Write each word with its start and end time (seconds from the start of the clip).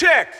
Check. 0.00 0.32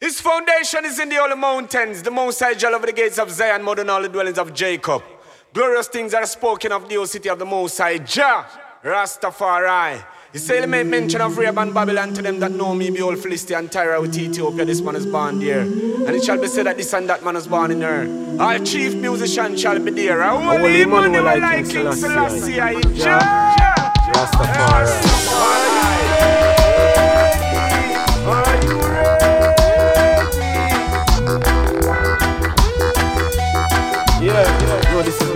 His 0.00 0.18
foundation 0.18 0.86
is 0.86 0.98
in 0.98 1.10
the 1.10 1.16
holy 1.16 1.36
mountains, 1.36 2.02
the 2.02 2.10
most 2.10 2.40
high 2.40 2.54
over 2.72 2.86
the 2.86 2.92
gates 2.94 3.18
of 3.18 3.30
Zion, 3.30 3.62
more 3.62 3.76
than 3.76 3.90
all 3.90 4.00
the 4.00 4.08
dwellings 4.08 4.38
of 4.38 4.54
Jacob. 4.54 5.02
Glorious 5.52 5.88
things 5.88 6.14
are 6.14 6.24
spoken 6.24 6.72
of 6.72 6.88
the 6.88 6.96
old 6.96 7.10
city 7.10 7.28
of 7.28 7.38
the 7.38 7.44
most 7.44 7.76
high 7.76 7.98
Jah, 7.98 8.46
Rastafari. 8.82 10.02
He 10.32 10.38
say, 10.38 10.64
make 10.64 10.86
mention 10.86 11.20
of 11.20 11.36
Rahab 11.36 11.58
and 11.58 11.74
Babylon 11.74 12.14
to 12.14 12.22
them 12.22 12.40
that 12.40 12.52
know 12.52 12.74
me, 12.74 12.88
behold, 12.88 13.18
Philistia 13.18 13.58
and 13.58 13.70
Tyre 13.70 14.00
with 14.00 14.16
Ethiopia, 14.16 14.64
this 14.64 14.80
man 14.80 14.96
is 14.96 15.04
born 15.04 15.38
there. 15.38 15.60
And 15.60 16.08
it 16.08 16.24
shall 16.24 16.40
be 16.40 16.46
said 16.46 16.64
that 16.64 16.78
this 16.78 16.94
and 16.94 17.10
that 17.10 17.22
man 17.22 17.36
is 17.36 17.46
born 17.46 17.70
in 17.70 17.82
her. 17.82 18.08
Our 18.40 18.58
chief 18.60 18.94
musician 18.94 19.54
shall 19.58 19.78
be 19.78 19.90
there. 19.90 20.20
Man 20.20 20.62
will 20.62 21.22
like 21.24 21.68
King 21.68 21.92
Selassie, 21.92 22.54
Jah. 22.94 23.20
Rastafari. 24.14 25.77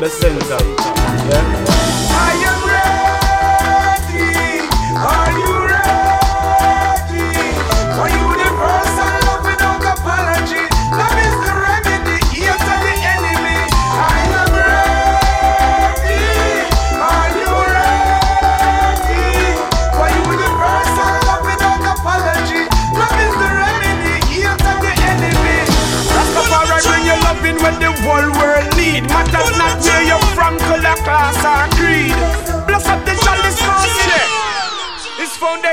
The 0.03 0.09
center. 0.09 0.59
Yeah. 1.31 1.72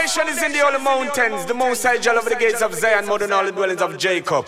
Foundation 0.09 0.37
is 0.37 0.43
in 0.43 0.51
the 0.53 0.59
holy 0.59 0.81
mountains, 0.81 1.45
the 1.45 1.53
most 1.53 1.83
high 1.83 1.97
jewel 1.97 2.17
over 2.17 2.29
the 2.29 2.35
gates 2.35 2.61
of 2.61 2.73
Zion, 2.73 3.05
more 3.05 3.19
than 3.19 3.31
all 3.31 3.45
the 3.45 3.51
dwellings 3.51 3.81
of 3.81 3.97
Jacob. 3.97 4.47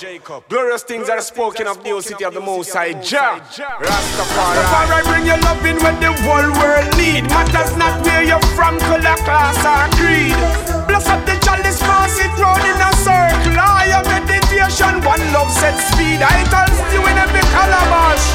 Glorious 0.49 0.83
things 0.83 1.09
are 1.09 1.21
spoken 1.21 1.67
of 1.67 1.83
the 1.83 1.91
old 1.91 2.03
city 2.03 2.25
of 2.25 2.33
the 2.33 2.39
most 2.39 2.73
high 2.73 2.93
Jah. 2.93 3.37
Rastafari. 3.37 4.57
Rastafari 4.57 5.03
bring 5.05 5.25
your 5.25 5.37
loving 5.45 5.77
when 5.83 5.99
the 6.01 6.11
whole 6.25 6.49
world 6.57 6.89
need. 6.97 7.29
Matters 7.29 7.77
not 7.77 8.01
where 8.05 8.23
you're 8.23 8.41
from, 8.57 8.79
color, 8.89 9.17
class, 9.21 9.59
or 9.61 9.85
creed. 10.01 10.33
Bless 10.87 11.05
up 11.07 11.21
the 11.25 11.37
chalice, 11.45 11.79
pass 11.81 12.17
it 12.17 12.33
round 12.41 12.65
in 12.65 12.81
a 12.81 12.91
circle. 13.05 13.57
I 13.61 13.93
am 13.93 14.05
meditation, 14.09 14.97
one 15.05 15.21
love 15.33 15.51
set 15.51 15.77
speed. 15.77 16.25
I 16.25 16.41
tell 16.49 16.69
you 16.89 17.01
in 17.05 17.17
every 17.17 17.45
calabash. 17.53 18.25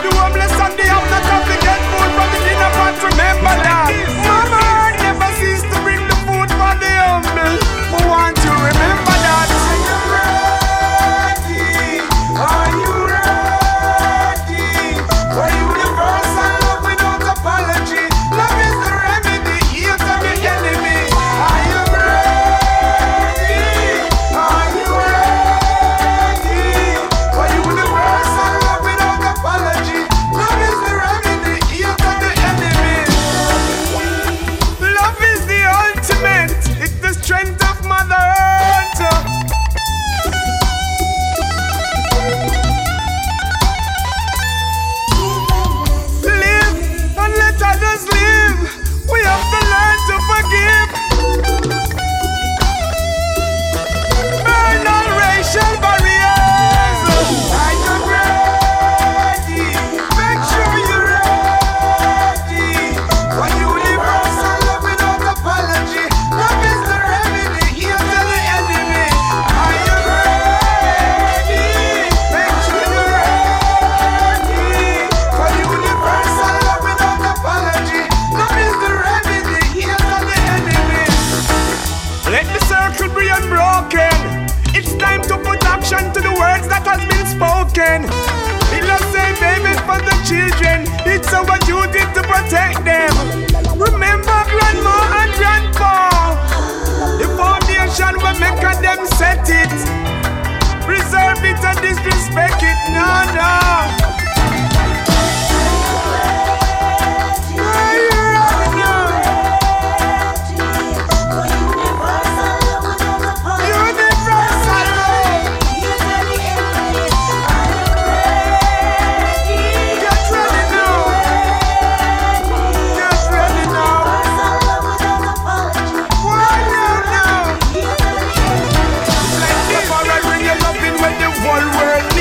The 0.00 0.08
homeless 0.16 0.56
and 0.56 0.74
the 0.78 0.84
have 0.88 1.06
not 1.12 1.24
have 1.28 1.44
to 1.44 1.56
get 1.60 1.80
food 1.92 2.10
from 2.16 2.28
the 2.32 2.40
dinner 2.40 2.72
pot. 2.72 2.94
Remember 3.04 3.54
that. 3.68 3.90
Mama 4.24 4.79
I 7.26 8.06
want 8.08 8.36
to 8.36 8.50
remember 8.50 9.16
that. 9.24 9.59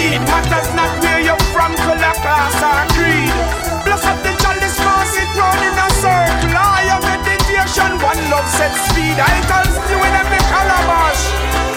World 0.09 0.21
need. 0.21 0.27
Matters 0.27 0.73
not 0.73 0.91
where 1.03 1.21
you're 1.21 1.39
from, 1.53 1.75
color, 1.75 2.13
class, 2.21 2.55
or 2.61 2.83
creed. 2.93 3.33
Bless 3.85 4.03
up 4.05 4.17
the 4.23 4.31
chalice, 4.41 4.77
pass 4.77 5.15
it 5.17 5.29
round 5.37 5.61
in 5.61 5.77
a 5.77 5.87
circle. 6.01 6.57
I 6.57 6.89
am 6.93 7.01
meditation, 7.03 7.91
one 8.01 8.21
love 8.29 8.47
set 8.49 8.73
speed. 8.89 9.17
I 9.17 9.41
tell 9.49 9.65
you 9.65 9.97
in 9.97 10.13
every 10.15 10.41
calabash. 10.49 11.23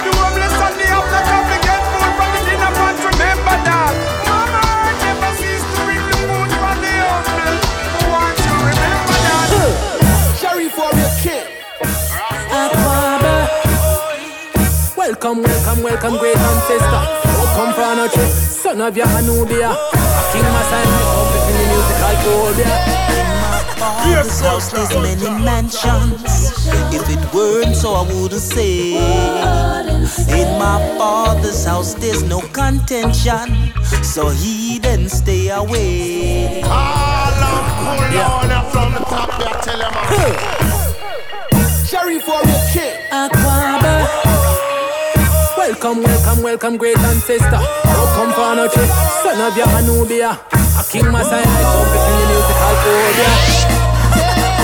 The 0.05 0.11
homeless 0.19 0.57
and 0.57 0.77
the 0.81 0.87
have 0.89 1.09
not 1.13 1.27
have 1.33 1.47
to 1.53 1.59
get 1.63 1.81
food 1.93 2.13
from 2.17 2.31
the 2.33 2.41
dinner 2.49 2.73
pot. 2.77 2.97
Remember 3.13 3.57
that. 3.69 3.93
Mama 4.27 4.61
Earth 4.61 5.01
never 5.03 5.33
cease 5.41 5.65
to 5.65 5.79
bring 5.85 6.03
the 6.11 6.17
food 6.29 6.51
from 6.61 6.77
the 6.83 6.93
humble. 7.05 7.57
I 7.93 8.03
want 8.13 8.37
you 8.45 8.57
remember 8.71 9.17
that. 9.27 9.49
Sharif 10.41 10.75
Warrior 10.79 11.13
King. 11.23 11.49
Aquaba. 12.51 13.35
Welcome, 14.97 15.43
welcome, 15.43 15.83
welcome, 15.83 16.15
great 16.19 16.37
ancestor. 16.37 17.32
Welcome 17.55 17.75
for 17.75 17.95
no 17.95 18.09
trip. 18.09 18.31
Son 18.31 18.81
of 18.81 18.97
your 18.97 19.07
Anubia. 19.07 19.77
King 20.33 20.43
Masai, 20.43 20.85
come 20.89 21.49
in 21.49 21.55
the 21.59 21.65
musical 21.69 22.17
Phobia. 22.25 22.73
Father's 23.77 24.41
house 24.41 24.73
there's 24.73 24.95
many 24.97 25.45
mansions. 25.45 26.63
If 26.95 27.11
it 27.11 27.35
weren't 27.35 27.77
so, 27.77 27.93
I 27.93 28.03
wouldn't 28.11 28.41
say. 28.41 28.95
In 28.97 30.59
my 30.59 30.97
father's 30.97 31.67
house 31.67 31.93
there's 31.93 32.23
no 32.23 32.41
contention, 32.41 33.55
so 34.03 34.31
he 34.31 34.79
didn't 34.79 35.11
stay 35.11 35.51
away. 35.51 36.63
Sharif 41.87 42.27
Warrior 42.27 42.61
King. 42.73 42.97
Aquaba. 43.13 44.42
Welcome, 45.63 46.03
welcome, 46.03 46.43
welcome, 46.43 46.77
great 46.77 46.99
ancestor. 46.99 47.61
Welcome 47.85 48.33
for 48.35 48.57
no 48.57 48.67
trip. 48.67 48.89
Son 49.23 49.41
of 49.41 49.57
your 49.57 49.69
Anubia. 49.69 50.31
A 50.51 50.85
King 50.91 51.09
Masai, 51.13 51.41
come 51.45 51.87
in 51.95 52.03
the 52.19 52.25
musical 52.27 52.75
Phobia. 52.83 53.31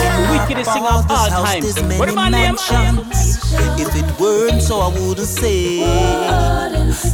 In 0.03 0.31
wickedest 0.33 0.73
singer 0.73 0.89
of 0.89 1.09
all 1.09 1.29
time. 1.29 1.61
There's 1.63 1.77
What 1.77 1.87
many 1.87 2.11
the 2.11 2.17
man 2.17 2.33
name? 2.33 2.57
If 3.79 3.95
it 3.95 4.21
weren't 4.21 4.61
so, 4.61 4.81
I 4.81 4.89
wouldn't 4.89 5.29
say. 5.29 5.83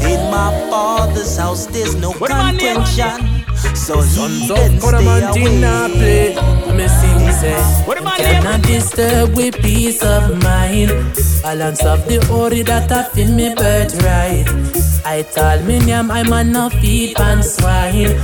In 0.01 0.31
my 0.31 0.51
father's 0.71 1.37
house, 1.37 1.67
there's 1.67 1.95
no 1.95 2.13
What 2.13 2.31
the 2.31 2.37
man 2.37 2.57
name? 2.57 2.77
contention. 2.77 3.45
So 3.77 4.01
he 4.01 4.09
Sons 4.09 4.49
then 4.49 4.77
of 4.77 4.83
Coramantina 4.83 5.91
stay 5.91 6.35
away. 6.35 6.75
Say, 7.41 7.55
What 7.87 8.03
man 8.03 8.17
cannot 8.17 8.63
disturb 8.63 9.37
with 9.37 9.55
peace 9.61 10.03
of 10.03 10.43
mind. 10.43 10.91
Balance 11.43 11.85
of 11.85 12.07
the 12.07 12.27
ori 12.33 12.63
that 12.63 12.91
I 12.91 13.05
feel 13.11 13.31
me 13.31 13.55
birthright. 13.55 14.49
I 15.05 15.23
tell 15.23 15.63
me 15.65 15.79
name 15.81 16.11
I'm 16.11 16.33
a 16.33 16.43
no 16.43 16.71
feed 16.71 17.17
pan 17.17 17.43
swine. 17.43 18.17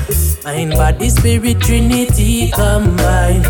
Mind, 0.45 0.73
body, 0.73 1.11
spirit, 1.11 1.61
trinity 1.61 2.51
combine. 2.51 3.43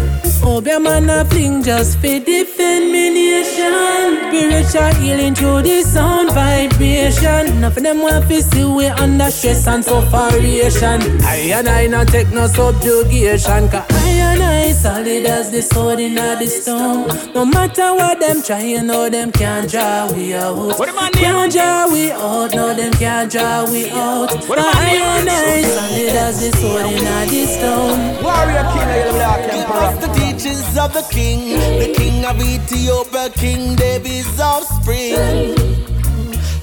Oh, 0.42 0.60
be 0.60 0.70
a 0.70 0.80
man 0.80 1.10
a 1.10 1.24
fling 1.26 1.62
just 1.62 1.98
fi 1.98 2.18
defend 2.18 2.90
me 2.92 3.10
nation. 3.10 4.16
Spiritual 4.28 4.94
healing 5.00 5.34
through 5.34 5.62
the 5.62 5.82
sound 5.82 6.30
vibration. 6.32 7.62
Of 7.62 7.74
them 7.74 8.02
want 8.02 8.24
fi 8.24 8.40
see 8.40 8.64
we 8.64 8.86
under 8.86 9.30
stress 9.30 9.66
and 9.66 9.84
sufferation. 9.84 11.00
I 11.22 11.52
and 11.54 11.68
I 11.68 11.86
not 11.86 12.08
take 12.08 12.30
no 12.32 12.46
subjugation. 12.46 13.68
Cause 13.68 13.99
and 14.30 14.42
I 14.42 14.72
solid 14.72 15.26
as 15.26 15.50
the 15.50 15.62
sword 15.62 16.00
in 16.00 16.14
the 16.14 16.46
stone. 16.46 17.08
No 17.34 17.44
matter 17.44 17.94
what 17.94 18.20
them 18.20 18.42
try, 18.42 18.62
you 18.62 18.82
know 18.82 19.08
them 19.08 19.32
can't 19.32 19.70
draw 19.70 20.12
we 20.12 20.34
out. 20.34 20.78
What 20.78 20.88
the 20.88 20.94
man 20.94 21.12
name? 21.12 21.24
Can't 21.24 21.52
draw 21.52 21.92
we 21.92 22.10
out, 22.12 22.54
no 22.54 22.74
them 22.74 22.92
can't 22.94 23.30
draw 23.30 23.70
we 23.70 23.90
out. 23.90 24.30
What 24.48 24.56
the 24.56 24.62
man 24.62 24.76
I 24.76 24.94
name? 24.94 25.04
and 25.20 25.30
I 25.30 25.62
solid 25.62 26.16
as 26.26 26.36
the 26.40 26.56
sword 26.58 26.86
in 26.86 27.04
the 27.04 27.46
stone. 27.46 27.98
Warrior 28.22 28.66
king 28.72 28.88
of 28.96 29.06
the 29.06 29.12
black 29.18 29.40
What's 29.40 29.96
emperor. 29.96 30.06
the 30.06 30.12
teachings 30.20 30.78
of 30.78 30.92
the 30.92 31.04
king? 31.10 31.58
The 31.78 31.92
king 31.94 32.24
of 32.24 32.40
Ethiopia, 32.40 33.30
King 33.30 33.74
David's 33.76 34.40
offspring. 34.40 35.89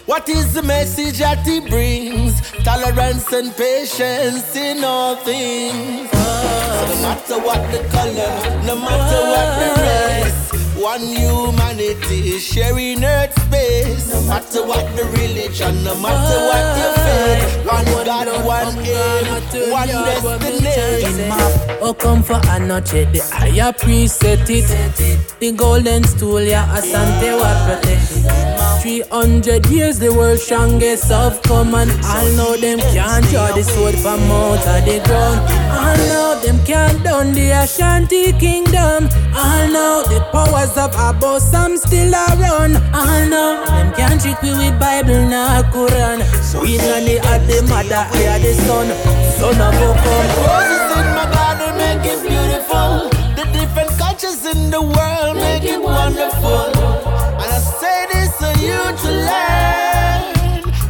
What 0.08 0.30
is 0.30 0.54
the 0.54 0.64
message 0.64 1.20
that 1.20 1.46
he 1.46 1.60
brings? 1.60 2.40
Tolerance 2.64 3.30
and 3.34 3.54
patience 3.58 4.56
in 4.56 4.82
all 4.82 5.18
things. 5.18 6.10
So 6.12 6.84
no 6.88 6.96
matter 7.02 7.40
what 7.40 7.60
the 7.74 7.84
color, 7.92 8.32
no 8.66 8.76
matter 8.80 9.22
what 9.34 9.50
the 9.60 9.70
race, 9.84 10.78
one 10.82 11.02
humanity 11.02 12.40
sharing 12.40 13.04
earth 13.04 13.27
space. 13.58 14.14
No 14.14 14.22
matter 14.22 14.66
what 14.66 14.86
the 14.96 15.06
religion, 15.06 15.84
no 15.84 15.96
matter 16.02 16.38
what 16.50 16.66
the 16.78 16.88
faith, 17.06 17.66
one 17.66 17.86
God, 18.06 18.46
one 18.46 18.78
aim, 18.86 20.24
one 20.24 20.40
destination. 20.40 21.32
Oh, 21.82 21.94
come 21.94 22.24
for 22.24 22.40
a 22.44 22.60
notch, 22.60 22.94
eh, 22.94 23.06
the 23.12 23.20
higher 23.32 23.74
priest 23.74 24.20
set 24.20 24.50
it. 24.50 24.68
The 25.40 25.52
golden 25.52 26.04
stool, 26.04 26.42
yeah, 26.42 26.66
Asante 26.78 27.30
wa 27.40 27.52
protect 27.66 28.12
it. 28.12 28.58
300 28.82 29.66
years, 29.68 30.00
the 30.00 30.14
world's 30.14 30.44
strongest 30.44 31.12
of 31.12 31.42
come 31.44 31.76
and 31.76 31.92
all 32.06 32.30
know 32.38 32.58
them 32.58 32.80
can't 32.80 33.26
draw 33.28 33.52
the 33.52 33.64
sword 33.64 33.96
from 33.96 34.20
out 34.32 34.66
of 34.66 34.86
the 34.86 35.02
ground. 35.06 35.40
I 35.70 35.96
know 36.10 36.40
them 36.44 36.64
can't 36.66 37.04
down 37.04 37.34
the 37.34 37.52
Ashanti 37.52 38.32
kingdom. 38.34 39.10
I 39.34 39.68
know 39.72 40.04
the 40.08 40.20
powers 40.32 40.78
of 40.78 40.96
Abba 40.96 41.40
Sam 41.40 41.78
still 41.78 42.14
around. 42.14 42.78
I 42.94 43.28
know 43.28 43.47
them 43.56 43.94
can't 43.94 44.20
trick 44.22 44.42
we 44.42 44.52
with 44.52 44.80
Bible 44.80 45.22
nor 45.30 45.64
Quran. 45.74 46.20
So 46.44 46.62
we 46.62 46.78
nanny 46.78 47.20
at 47.20 47.46
the 47.48 47.62
mother, 47.70 48.04
I 48.10 48.28
are 48.34 48.40
the 48.40 48.54
son, 48.66 48.88
son 49.38 49.58
of 49.68 49.74
Okon. 49.88 50.28
Roses 50.48 50.90
in 51.00 51.08
my 51.18 51.26
garden 51.36 51.74
make 51.82 52.06
it 52.14 52.20
beautiful. 52.28 53.10
The 53.38 53.46
different 53.58 53.92
cultures 53.98 54.46
in 54.46 54.72
the 54.72 54.82
world 54.82 55.36
make 55.38 55.64
it 55.64 55.82
wonderful. 55.82 56.72
And 57.42 57.50
I 57.58 57.60
say 57.82 58.00
this 58.12 58.32
for 58.42 58.54
you 58.66 58.80
to 59.04 59.10
learn 59.30 60.22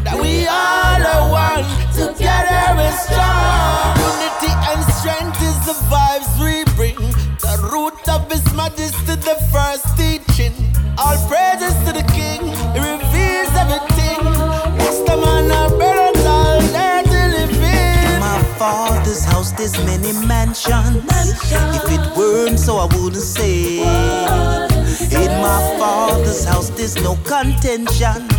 that 0.05 0.17
we 0.21 0.47
all 0.47 1.01
are 1.13 1.25
one. 1.31 1.65
Together 1.93 2.61
we're 2.77 2.97
strong. 3.05 3.97
Unity 4.07 4.51
and 4.71 4.81
strength 4.97 5.41
is 5.49 5.57
the 5.69 5.75
vibes 5.91 6.31
we 6.41 6.63
bring. 6.75 6.97
The 7.45 7.55
root 7.71 7.99
of 8.09 8.31
His 8.31 8.45
Majesty, 8.53 9.06
there's 19.67 19.85
many 19.85 20.13
mansions. 20.27 21.03
If 21.11 21.91
it 21.91 22.17
weren't 22.17 22.59
so, 22.59 22.77
I 22.77 22.85
wouldn't 22.85 23.15
say. 23.15 23.79
In 23.79 25.41
my 25.41 25.75
father's 25.77 26.45
house, 26.45 26.69
there's 26.69 26.95
no 26.95 27.15
contention. 27.25 28.29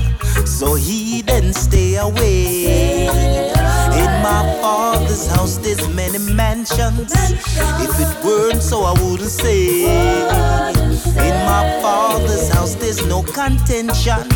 So 0.47 0.75
he 0.75 1.23
then 1.23 1.53
stay 1.53 1.97
away. 1.97 3.07
In 3.09 4.11
my 4.23 4.59
father's 4.63 5.27
house, 5.27 5.59
there's 5.59 5.87
many 5.95 6.19
mansions. 6.33 7.13
If 7.13 8.01
it 8.01 8.25
weren't 8.25 8.63
so, 8.63 8.85
I 8.85 8.93
wouldn't 8.93 9.31
say. 9.31 9.83
In 9.83 11.37
my 11.45 11.79
father's 11.83 12.49
house, 12.49 12.75
there's 12.75 13.05
no 13.07 13.23
contention. 13.23 14.31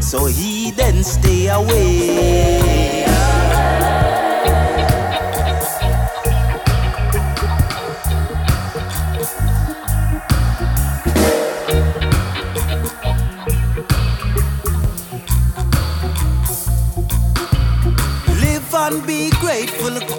So 0.00 0.26
he 0.26 0.70
then 0.70 1.02
stay 1.04 1.48
away. 1.48 3.00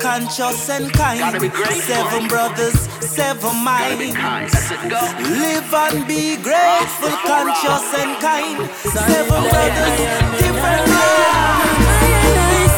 Conscious 0.01 0.69
and 0.69 0.91
kind. 0.93 1.19
Seven 1.83 2.27
brothers, 2.27 2.79
seven 3.01 3.55
minds. 3.63 4.17
Live 5.39 5.73
and 5.73 6.07
be 6.07 6.37
grateful, 6.37 7.15
conscious 7.25 7.93
and 8.01 8.19
kind. 8.19 8.69
Seven 8.71 9.41
brothers, 9.49 9.97
different 10.41 10.87
minds. 10.89 11.91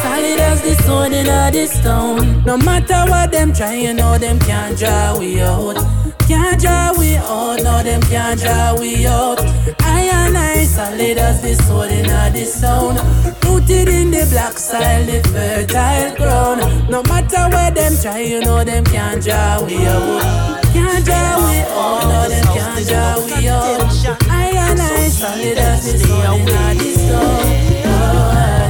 Solid 0.02 0.40
as 0.40 0.62
the 0.62 0.74
sword 0.82 1.12
in 1.12 1.26
the 1.26 1.66
stone. 1.66 2.44
No 2.44 2.56
matter 2.58 3.10
what 3.10 3.32
them 3.32 3.52
try, 3.52 3.74
you 3.74 3.94
know 3.94 4.18
them 4.18 4.38
can't 4.40 4.78
draw 4.78 5.18
we 5.18 5.40
out. 5.40 6.13
Can't 6.26 6.58
draw 6.58 6.92
we 6.98 7.16
out, 7.16 7.60
no 7.62 7.82
them 7.82 8.00
can't 8.02 8.40
draw 8.40 8.74
we 8.80 9.06
out. 9.06 9.40
I 9.80 10.08
and 10.10 10.38
I 10.38 10.64
solid 10.64 11.18
as 11.18 11.42
the 11.42 11.54
sword 11.64 11.90
in 11.90 12.06
the 12.06 12.44
stone. 12.46 12.96
Rooted 13.44 13.88
in 13.88 14.10
the 14.10 14.26
black 14.30 14.56
soil, 14.58 15.04
the 15.04 15.20
fertile 15.28 16.16
ground. 16.16 16.90
No 16.90 17.02
matter 17.02 17.54
where 17.54 17.70
them 17.70 17.92
try, 18.00 18.20
you 18.20 18.40
know 18.40 18.64
them 18.64 18.84
can't 18.84 19.22
draw 19.22 19.62
we 19.64 19.76
out. 19.84 20.62
Can't 20.72 21.04
draw 21.04 21.44
we 21.44 21.58
out, 21.60 22.04
no 22.08 22.28
them 22.30 22.44
can't 22.56 22.88
draw 22.88 23.20
we 23.26 23.48
out. 23.48 24.30
I 24.30 24.48
and 24.70 24.80
I 24.80 25.08
solid 25.08 25.58
as 25.58 25.92
the 25.92 25.98
sword 25.98 26.40
in 26.40 26.78
the 26.78 26.92
stone. 26.94 27.20
Oh, 27.20 28.00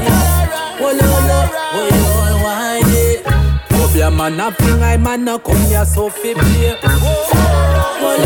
yeah. 0.03 0.77
Oh, 0.81 0.87
oh, 0.87 0.93
know 0.93 1.15
why 1.29 1.89
it? 1.89 2.14
Oh, 3.97 3.97
be 3.97 4.01
a 4.01 4.11
fling, 4.53 4.83
I 4.83 4.97
man 4.97 5.29
a 5.29 5.39
come 5.39 5.57
here 5.67 5.85
so 5.85 6.11
fi 6.11 6.35
play. 6.35 6.77
Oh, 6.83 7.31
oh, 7.33 8.25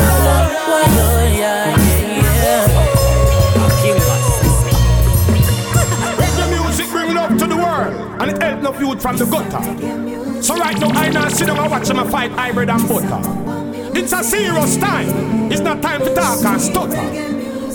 and 8.21 8.31
it 8.31 8.43
help 8.43 8.63
no 8.63 8.81
youth 8.81 9.01
from 9.03 9.17
the 9.17 9.27
gutter. 9.27 10.43
So 10.43 10.57
right 10.57 10.79
now, 10.81 10.89
I 10.89 11.11
now 11.11 11.29
sit 11.29 11.47
down 11.47 11.59
and 11.59 11.71
watch 11.71 11.87
them 11.87 11.99
a 11.99 12.11
fight 12.11 12.33
hybrid 12.33 12.71
and 12.71 12.89
butter. 12.89 13.21
It's 13.95 14.13
a 14.13 14.25
serious 14.25 14.77
time. 14.77 15.53
It's 15.53 15.61
not 15.61 15.83
time 15.83 16.01
to 16.01 16.15
talk 16.15 16.45
and 16.45 16.61
stutter. 16.61 16.97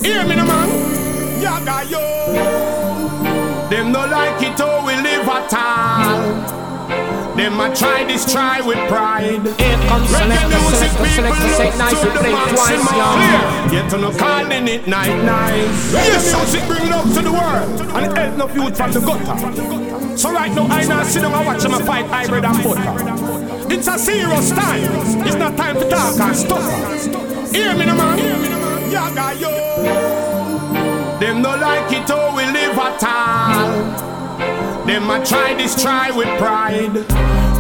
Hear 0.06 0.26
me, 0.26 0.36
no 0.36 0.46
man. 0.46 1.42
Yaga 1.42 1.90
yo. 1.90 2.00
Them 3.70 3.92
no 3.92 4.06
like 4.08 4.42
it 4.42 4.58
how 4.60 4.86
we 4.86 4.96
live 4.96 5.28
at 5.28 5.54
all. 5.54 6.63
Them 7.36 7.60
a 7.60 7.76
try 7.76 8.04
this 8.04 8.32
try 8.32 8.62
with 8.62 8.78
pride. 8.88 9.42
Here 9.58 9.78
comes 9.90 10.10
selector, 10.10 10.60
selector, 10.70 11.06
selector, 11.10 11.50
say 11.50 11.78
nice, 11.80 12.02
to 12.02 12.10
play 12.12 12.32
twice, 12.32 12.92
yeah. 12.94 13.70
Get 13.72 13.90
to 13.90 13.98
no 13.98 14.12
calling 14.12 14.68
it 14.68 14.88
night 14.88 15.18
night. 15.24 15.66
Reggae 15.90 16.22
music 16.38 16.64
bring 16.68 16.90
love 16.92 17.12
to 17.16 17.22
the 17.22 17.32
world, 17.32 17.82
and 17.82 18.18
help 18.18 18.38
no 18.38 18.48
youth 18.54 18.78
from 18.78 18.92
the 18.92 19.00
gutter. 19.00 20.18
So 20.18 20.32
right 20.32 20.54
now, 20.54 20.68
I 20.68 20.86
now 20.86 21.04
sit 21.04 21.24
down 21.24 21.34
and 21.34 21.46
watch 21.46 21.64
them 21.64 21.72
fight 21.84 22.06
hybrid 22.06 22.46
and 22.46 22.64
butter. 22.64 23.74
It's 23.74 23.88
a 23.88 23.98
serious 23.98 24.52
time. 24.52 24.84
It's 25.26 25.36
not 25.36 25.58
time 25.58 25.76
to 25.80 25.90
talk 25.90 26.20
and 26.20 26.36
stutter. 26.36 27.58
Hear 27.58 27.74
me, 27.76 27.86
no 27.88 27.96
man. 27.96 28.92
Yaga 28.92 29.40
yo. 29.40 29.50
Them 31.20 31.42
no 31.42 31.56
like 31.56 31.92
it 31.92 32.08
how 32.08 32.36
we 32.38 32.46
live 32.46 32.78
at 32.78 33.04
all. 33.04 34.13
Them 34.86 35.10
a 35.10 35.26
try 35.26 35.54
this 35.54 35.82
try 35.82 36.12
with 36.12 36.28
pride. 36.38 36.94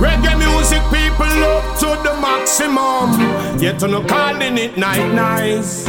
Reggae 0.03 0.37
music 0.37 0.83
people 0.91 1.25
up 1.25 1.79
to 1.79 1.89
the 2.03 2.13
maximum. 2.21 3.59
Yet 3.59 3.81
you 3.81 3.87
no 3.87 4.03
calling 4.03 4.57
it 4.57 4.77
night 4.77 5.13
nice. 5.13 5.87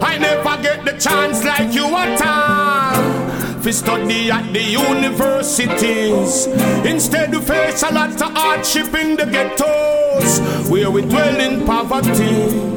I 0.00 0.18
never 0.18 0.62
get 0.62 0.84
the 0.84 0.92
chance 0.92 1.44
like 1.44 1.74
you 1.74 1.86
at 1.86 2.20
all. 2.22 3.60
Fi 3.60 3.70
study 3.72 4.30
at 4.30 4.52
the 4.52 4.62
universities. 4.62 6.46
Instead, 6.86 7.32
we 7.32 7.40
face 7.40 7.82
a 7.82 7.92
lot 7.92 8.12
of 8.12 8.32
hardship 8.32 8.94
in 8.94 9.16
the 9.16 9.26
ghettos, 9.26 10.40
where 10.70 10.90
we 10.90 11.02
dwell 11.02 11.40
in 11.40 11.66
poverty. 11.66 12.76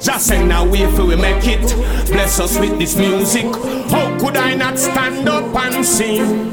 Just 0.00 0.28
send 0.28 0.52
a 0.52 0.64
way 0.64 0.90
for 0.96 1.04
we 1.04 1.16
make 1.16 1.46
it. 1.46 1.60
Bless 2.10 2.40
us 2.40 2.58
with 2.58 2.78
this 2.78 2.96
music. 2.96 3.44
How 3.90 4.07
could 4.18 4.36
I 4.36 4.54
not 4.54 4.78
stand 4.78 5.28
up 5.28 5.54
and 5.54 5.84
sing? 5.84 6.52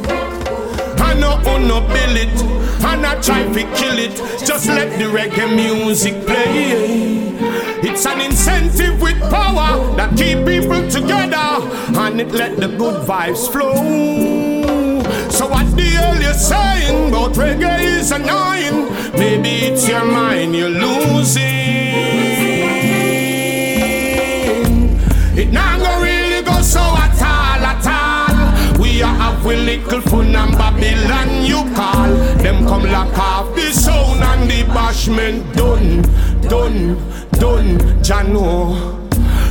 I 0.99 1.13
know 1.13 1.37
who 1.37 1.67
no 1.67 1.81
bill 1.81 2.15
it, 2.15 2.41
and 2.83 3.05
I 3.05 3.19
try 3.21 3.43
to 3.43 3.63
kill 3.75 3.97
it. 3.97 4.15
Just 4.45 4.67
let 4.67 4.97
the 4.99 5.05
reggae 5.05 5.55
music 5.55 6.25
play. 6.25 7.33
It's 7.87 8.05
an 8.05 8.21
incentive 8.21 9.01
with 9.01 9.19
power 9.29 9.95
that 9.95 10.15
keep 10.17 10.45
people 10.45 10.87
together, 10.89 11.37
and 11.99 12.21
it 12.21 12.31
let 12.31 12.57
the 12.57 12.67
good 12.67 13.07
vibes 13.07 13.51
flow. 13.51 13.75
So 15.29 15.47
what 15.47 15.75
the 15.75 15.83
hell 15.83 16.21
you 16.21 16.33
saying 16.33 17.09
about 17.09 17.33
reggae 17.33 17.81
is 17.81 18.11
annoying? 18.11 18.89
Maybe 19.13 19.67
it's 19.67 19.87
your 19.87 20.05
mind 20.05 20.55
you're 20.55 20.69
losing. 20.69 21.45
It 25.37 25.51
not 25.51 25.79
We 29.45 29.55
little 29.57 30.01
fun 30.01 30.35
and 30.35 30.57
Babylon 30.57 31.45
you 31.45 31.61
call. 31.75 32.09
Them 32.41 32.65
come 32.65 32.83
lock 32.85 33.15
off 33.15 33.53
the 33.53 33.71
sound 33.71 34.23
and 34.23 34.49
the 34.49 34.63
bashment 34.73 35.55
done, 35.55 36.01
done, 36.49 36.97
done. 37.33 37.95
Jano. 38.01 39.07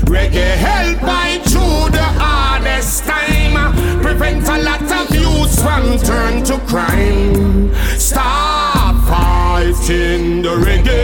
Reggae 0.07 0.57
help 0.57 1.03
I 1.03 1.39
through 1.45 1.91
the 1.91 2.05
hardest 2.19 3.05
time. 3.05 4.01
Prevent 4.03 4.49
a 4.49 4.59
lot 4.63 4.83
of 4.83 5.11
youths 5.15 5.63
from 5.63 5.99
turn 5.99 6.43
to 6.45 6.59
crime. 6.67 7.73
Stop 7.97 8.97
fighting 9.07 10.43
the 10.43 10.57
reggae. 10.67 10.95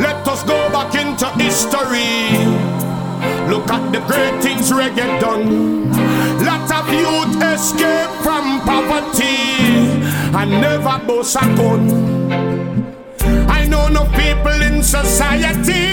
Let 0.00 0.28
us 0.28 0.42
go 0.44 0.70
back 0.70 0.94
into 0.94 1.28
history. 1.42 2.87
Look 3.48 3.70
at 3.70 3.92
the 3.92 4.00
great 4.00 4.42
things 4.42 4.70
reggae 4.70 5.20
done. 5.20 5.90
Lot 6.44 6.70
of 6.70 6.86
youth 6.92 7.42
escape 7.42 8.10
from 8.22 8.60
poverty 8.60 9.88
and 10.36 10.50
never 10.50 10.98
boast 11.06 11.36
a 11.36 11.46
gun. 11.56 12.94
I 13.48 13.66
know 13.66 13.88
no 13.88 14.04
people 14.04 14.60
in 14.60 14.82
society 14.82 15.88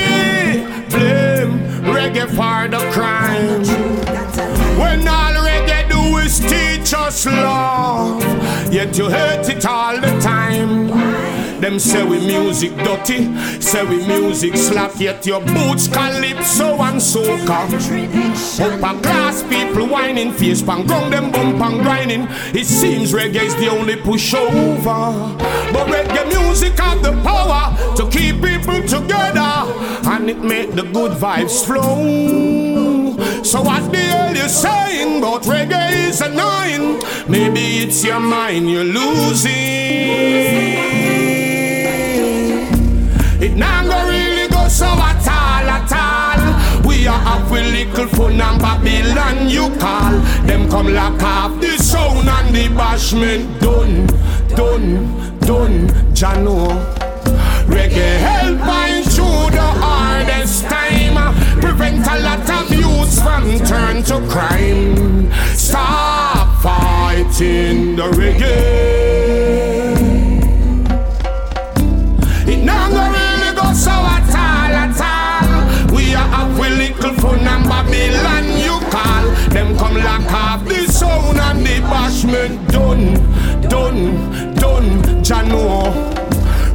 blame 0.90 1.54
reggae 1.96 2.28
for 2.28 2.68
the 2.68 2.84
crime. 2.92 3.64
When 4.78 5.08
all 5.08 5.36
reggae 5.48 5.90
do 5.90 6.18
is 6.18 6.40
teach 6.40 6.94
us 6.94 7.26
love, 7.26 8.22
yet 8.70 8.98
you 8.98 9.08
hate 9.08 9.48
it 9.48 9.66
all 9.66 9.96
the 9.96 10.12
time. 10.20 11.35
Them 11.66 11.80
say 11.80 12.04
we 12.04 12.20
music 12.20 12.78
dirty, 12.78 13.26
say 13.60 13.84
we 13.84 14.06
music 14.06 14.56
slack, 14.56 15.00
yet 15.00 15.26
your 15.26 15.42
boots 15.42 15.88
calypso 15.88 16.80
and 16.80 17.02
soca. 17.02 17.66
Upper 18.60 19.02
class 19.02 19.42
people 19.50 19.88
whining, 19.88 20.32
face 20.32 20.62
pan 20.62 20.86
ground, 20.86 21.12
them 21.12 21.32
bump 21.32 21.60
and 21.60 21.82
grinding. 21.82 22.28
It 22.54 22.68
seems 22.68 23.14
reggae 23.14 23.46
is 23.48 23.56
the 23.56 23.70
only 23.72 23.96
pushover. 23.96 25.36
But 25.74 25.88
reggae 25.88 26.28
music 26.38 26.78
have 26.78 27.02
the 27.02 27.14
power 27.24 27.76
to 27.96 28.08
keep 28.12 28.44
people 28.44 28.84
together, 28.84 29.66
and 30.14 30.30
it 30.30 30.42
make 30.44 30.76
the 30.76 30.84
good 30.84 31.14
vibes 31.14 31.66
flow. 31.66 33.16
So 33.44 33.64
what 33.64 33.92
the 33.92 33.98
hell 33.98 34.36
you 34.36 34.48
saying 34.50 35.18
about 35.18 35.42
reggae 35.42 36.10
is 36.10 36.22
annoying? 36.22 37.02
Maybe 37.28 37.80
it's 37.80 38.04
your 38.04 38.20
mind 38.20 38.70
you're 38.70 38.84
losing. 38.84 39.56
Not 43.56 43.86
go 43.86 44.08
really 44.10 44.48
go 44.50 44.68
so 44.68 44.86
at 44.86 45.28
all, 45.28 45.70
at 45.78 45.92
all. 45.92 46.88
We 46.88 47.08
are 47.08 47.18
have 47.18 47.50
we 47.50 47.62
little 47.62 48.08
fun 48.08 48.42
and 48.42 48.62
Babylon 48.62 49.50
you 49.50 49.70
call. 49.80 50.12
Them 50.46 50.70
come 50.70 50.94
lock 50.94 51.22
off 51.24 51.62
the 51.62 51.78
sound 51.78 52.28
and 52.28 52.56
the 52.56 52.68
bashment 52.76 53.60
done, 53.62 54.08
done, 54.56 55.40
done. 55.40 56.06
Jano. 56.16 56.68
Reggae 57.68 58.20
help 58.20 58.60
I 58.62 59.04
through 59.04 59.52
the 59.52 59.70
hardest 59.84 60.64
time. 60.64 61.36
Prevent 61.60 62.08
a 62.08 62.20
lot 62.20 62.50
of 62.50 62.72
youths 62.72 63.22
from 63.22 63.60
turn 63.60 64.04
to 64.04 64.26
crime. 64.32 65.32
Stop 65.56 66.62
fighting 66.62 67.96
the 67.98 68.04
reggae. 68.12 69.05
So 73.86 73.96
at 74.18 74.34
all, 74.46 74.74
at 74.84 75.00
all. 75.14 75.96
We 75.96 76.16
are 76.16 76.32
up 76.42 76.60
with 76.60 76.78
little 76.78 77.14
fun 77.22 77.48
and 77.54 77.66
Babylon 77.70 78.46
you 78.66 78.76
call. 78.94 79.26
Them 79.54 79.78
come 79.78 79.98
lock 80.08 80.32
off 80.32 80.66
the 80.66 80.80
sound 80.92 81.38
and 81.48 81.60
the 81.66 81.78
bashment 81.92 82.56
done, 82.72 83.06
done, 83.70 84.56
done. 84.56 85.16
Jano. 85.26 85.92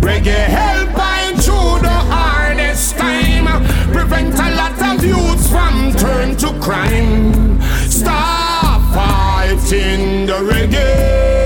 Reggae 0.01 0.47
help 0.59 0.91
I 0.97 1.33
through 1.43 1.79
the 1.87 1.99
hardest 2.15 2.97
time. 2.97 3.47
Prevent 3.93 4.35
a 4.35 4.51
lot 4.61 4.81
of 4.91 5.05
youths 5.05 5.49
from 5.49 5.93
turn 5.93 6.37
to 6.39 6.49
crime. 6.61 7.61
Stop 7.89 8.81
fighting 8.95 10.27
the 10.27 10.39
reggae. 10.51 11.40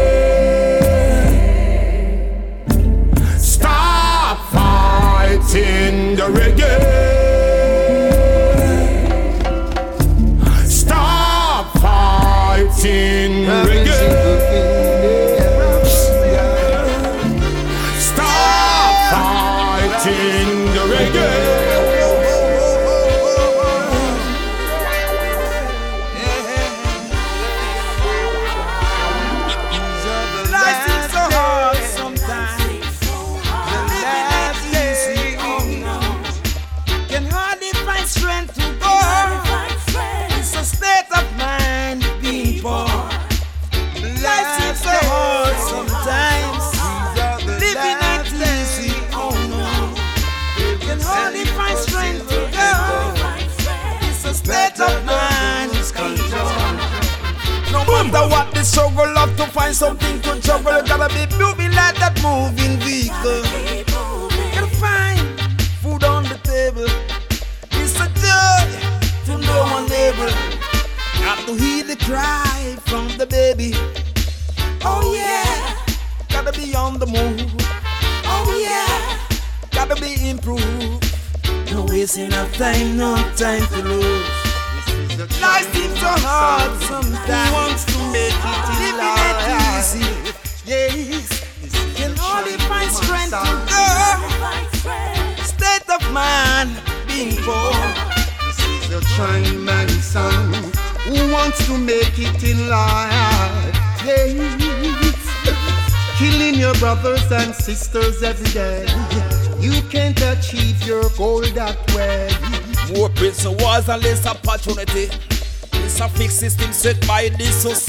Reggae. 13.46 14.23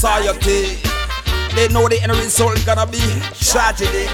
Society. 0.05 0.77
They 1.55 1.67
know 1.69 1.87
the 1.87 1.99
end 2.01 2.11
result 2.11 2.63
gonna 2.63 2.85
be 2.85 3.01
tragedy. 3.41 4.05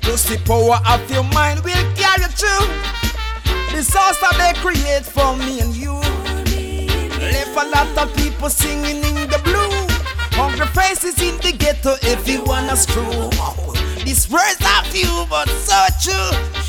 Plus 0.00 0.24
the 0.28 0.36
power 0.44 0.80
of 0.84 1.10
your 1.10 1.22
mind 1.22 1.62
will 1.62 1.84
carry 1.94 2.22
you 2.22 2.30
through. 2.34 2.66
Disaster 3.70 4.32
they 4.36 4.52
create 4.58 5.06
for 5.06 5.36
me 5.36 5.60
and 5.60 5.74
you. 5.76 5.94
Left 7.20 7.54
a 7.54 7.68
lot 7.70 7.98
of 7.98 8.16
people 8.16 8.50
singing 8.50 9.04
in 9.04 9.30
the 9.30 9.40
blue. 9.44 9.70
Hungry 10.34 10.66
faces 10.74 11.20
in 11.22 11.36
the 11.36 11.52
ghetto 11.52 11.94
you 12.26 12.42
wanna 12.42 12.74
screw. 12.74 13.30
These 14.04 14.28
words 14.28 14.58
of 14.76 14.94
you, 14.94 15.24
but 15.30 15.48
so 15.48 15.78
true. 16.02 16.67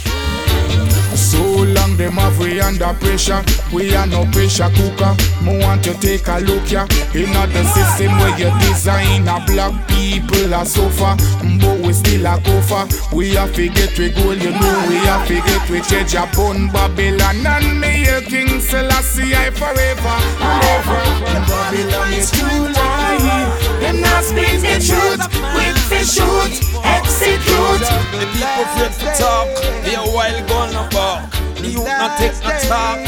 Them 1.99 2.13
have 2.13 2.39
we 2.39 2.61
under 2.61 2.93
pressure. 2.93 3.43
We 3.73 3.93
are 3.93 4.07
no 4.07 4.23
pressure 4.31 4.71
cooker. 4.71 5.11
Me 5.43 5.59
want 5.59 5.83
to 5.83 5.93
take 5.99 6.29
a 6.29 6.39
look 6.39 6.71
ya. 6.71 6.87
In 7.11 7.35
the 7.35 7.63
system 7.75 8.15
where 8.23 8.39
you 8.39 8.47
design 8.63 9.27
a 9.27 9.43
black 9.43 9.75
people 9.89 10.53
a 10.53 10.65
suffer, 10.65 11.19
but 11.59 11.79
we 11.83 11.91
still 11.91 12.25
a 12.25 12.39
for. 12.39 12.87
We 13.13 13.35
have 13.35 13.53
to 13.55 13.67
get 13.67 13.99
we 13.99 14.11
goal, 14.11 14.31
you 14.31 14.51
know 14.51 14.85
we 14.87 14.95
have 15.11 15.27
to 15.27 15.43
get 15.43 15.69
we 15.69 15.81
change 15.81 16.15
a 16.15 16.23
bun 16.31 16.71
Babylon 16.71 17.45
and 17.45 17.81
me 17.81 18.07
a 18.07 18.21
King 18.21 18.61
Selassie 18.61 19.35
I 19.35 19.51
forever 19.51 20.15
and 20.39 20.63
ever. 20.79 21.03
Babylon 21.51 22.13
is 22.15 22.31
lie. 22.79 23.51
Them 23.81 23.99
not 23.99 24.23
speak 24.23 24.63
the 24.63 24.79
truth. 24.79 25.19
Quick 25.51 25.75
to 25.91 25.99
shoot, 26.07 26.63
execute. 26.79 27.83
The 28.15 28.23
people 28.31 28.63
afraid 28.63 28.93
to 29.03 29.19
talk, 29.19 29.51
they 29.83 29.95
a 29.95 30.07
while 30.15 30.47
gonna 30.47 30.87
walk. 30.95 31.38
The 31.61 31.67
youth 31.67 31.85
not 31.85 32.17
take 32.17 32.33
no 32.41 32.51
talk, 32.69 32.99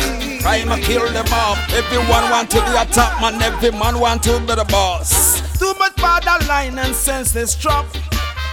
crime 0.41 0.71
a 0.71 0.77
kill 0.79 1.07
them 1.13 1.27
off. 1.31 1.57
Everyone 1.73 2.29
want 2.29 2.49
to 2.51 2.59
be 2.59 2.75
a 2.75 2.85
top 2.85 3.21
man, 3.21 3.41
every 3.41 3.71
man 3.71 3.99
want 3.99 4.23
to 4.23 4.39
be 4.41 4.55
the 4.55 4.65
boss. 4.69 5.41
Too 5.57 5.73
much 5.79 5.95
borderline 5.95 6.77
and 6.77 6.93
senseless 6.93 7.55
drop. 7.55 7.85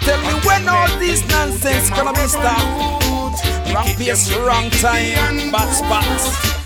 Tell 0.02 0.20
me 0.22 0.40
when 0.46 0.68
all 0.68 0.88
this 0.98 1.26
nonsense 1.28 1.90
gonna 1.90 2.12
be 2.12 2.28
stopped. 2.28 3.04
Wrong 3.74 3.88
place, 3.96 4.32
wrong 4.36 4.70
time, 4.70 5.50
bad 5.50 5.72
spots. 5.74 6.57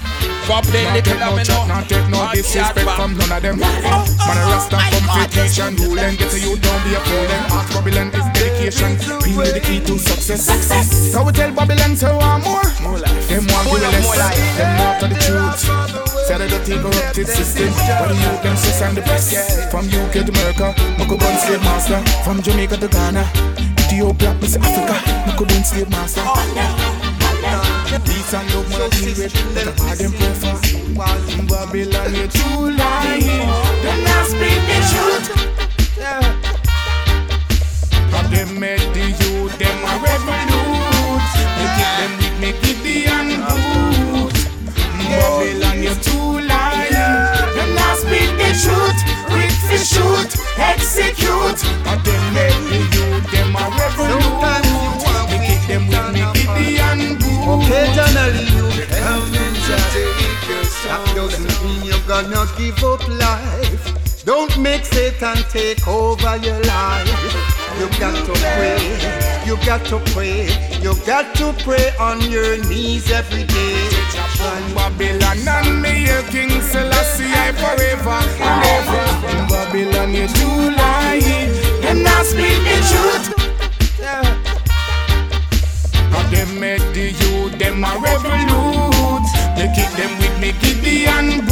Play 0.60 0.84
Not 0.84 0.94
little 0.94 1.18
no 1.18 1.32
of 1.32 1.36
me 1.36 1.44
not 1.66 1.88
take 1.88 2.08
no 2.12 2.28
disrespect 2.32 2.90
from 2.92 3.16
none 3.16 3.32
of 3.32 3.40
them. 3.42 3.58
Man, 3.58 3.84
a 3.88 4.44
rasta 4.52 4.76
to 4.76 5.24
teach 5.32 5.58
and 5.58 5.80
rule 5.80 5.98
and 5.98 6.18
get 6.18 6.30
to 6.30 6.38
you, 6.38 6.56
don't 6.60 6.84
be 6.84 6.92
a 6.92 7.00
fool. 7.08 7.24
And 7.24 7.52
ask 7.56 7.72
Babylon 7.72 8.08
is 8.12 8.26
dedication, 8.36 8.92
really 9.24 9.48
the 9.52 9.60
key 9.60 9.80
to 9.80 9.98
success. 9.98 10.44
Success. 10.44 11.12
So 11.12 11.24
we 11.24 11.32
tell 11.32 11.50
Babylon 11.52 11.96
say 11.96 12.12
want 12.12 12.44
more. 12.44 12.62
Them 13.32 13.48
want 13.48 13.64
More 13.64 13.80
life, 13.80 14.02
more 14.04 14.12
less. 14.12 14.28
life. 14.28 14.56
Them 14.60 14.76
after 14.76 15.08
the 15.08 15.16
truth. 15.24 16.12
That 16.28 16.38
the 16.48 16.58
take 16.64 16.80
corrupted 16.80 17.28
system. 17.28 17.72
But 17.72 18.08
the 18.08 18.14
youth 18.14 18.42
them 18.42 18.56
sis 18.56 18.80
and 18.82 18.96
the 18.96 19.02
best. 19.02 19.32
From 19.72 19.88
UK 19.88 20.24
to 20.24 20.32
America, 20.36 20.72
Moko 21.00 21.16
born 21.16 21.36
slave 21.40 21.64
master. 21.64 22.00
From 22.24 22.40
Jamaica 22.42 22.76
to 22.76 22.88
Ghana, 22.88 23.24
Ethiopia, 23.80 24.36
Miss 24.40 24.56
Africa, 24.56 25.00
Moko 25.24 25.48
born 25.48 25.64
slave 25.64 25.88
master. 25.90 26.20
Oh, 26.24 26.81
Peace 28.00 28.32
and 28.32 28.48
love, 28.54 28.68
man, 28.70 28.88
deal 28.88 29.12
the 29.12 29.68
bad 29.76 29.98
them 29.98 30.12
prefer 30.12 30.56
Babylon, 31.44 32.14
you 32.14 32.26
too 32.26 32.70
lying. 32.72 33.46
Them 33.84 33.98
not 34.04 34.24
speak 34.26 34.60
the 34.64 34.78
truth. 34.88 35.26
Have 38.10 38.30
them 38.30 38.58
made 38.58 38.80
the 38.94 39.04
youth, 39.20 39.58
them 39.58 39.78
a 39.84 39.92
revolute. 40.00 41.26
They 41.58 41.68
keep 41.76 41.92
them 42.00 42.12
with 42.16 42.36
me, 42.40 42.50
Gideon 42.62 43.28
boot 43.44 44.36
Babylon, 45.10 45.76
you 45.82 45.94
too 46.00 46.40
lying. 46.48 46.96
Not 47.76 47.98
speak 47.98 48.30
the 48.40 48.50
truth. 48.56 49.00
Quick 49.28 49.52
to 49.68 49.76
shoot, 49.84 50.32
execute. 50.56 51.60
Have 51.84 52.02
them 52.04 52.24
made 52.32 52.62
the 52.72 52.78
youth, 52.96 53.30
them 53.30 53.54
a 53.54 53.68
revolute 53.76 54.21
you're 62.42 62.56
give 62.56 62.84
up 62.84 63.06
life. 63.08 64.24
Don't 64.24 64.56
make 64.58 64.84
Satan 64.84 65.36
take 65.50 65.86
over 65.86 66.36
your 66.36 66.60
life. 66.62 67.08
You 67.78 67.88
got 67.98 68.14
to 68.26 68.32
pray, 68.32 69.44
you 69.46 69.56
got 69.66 69.84
to 69.86 69.98
pray, 70.12 70.48
you 70.80 70.94
got 71.06 71.34
to 71.36 71.52
pray 71.64 71.90
on 71.98 72.20
your 72.30 72.58
knees 72.68 73.10
every 73.10 73.44
day. 73.44 73.88
Babylon 74.74 75.48
and 75.48 75.82
me 75.82 76.08
a 76.08 76.22
King 76.30 76.60
Selassie 76.60 77.24
I 77.26 77.52
forever 77.52 78.20
and 78.40 78.64
ever. 78.74 79.04
Babylon 79.48 80.14
you 80.14 80.28
too 80.28 80.76
lying, 80.76 81.52
them 81.80 82.02
not 82.02 82.26
speak 82.26 82.58
the 82.66 82.76
truth. 82.90 83.26
Have 86.12 86.30
them 86.30 86.60
made 86.60 86.80
the 86.94 87.10
youth, 87.10 87.58
them 87.58 87.84
a 87.84 87.98
revolute. 87.98 89.26
They 89.56 89.68
kick 89.74 89.90
them 89.96 90.18
with 90.18 90.40
me 90.40 90.52
Gideon. 90.60 91.51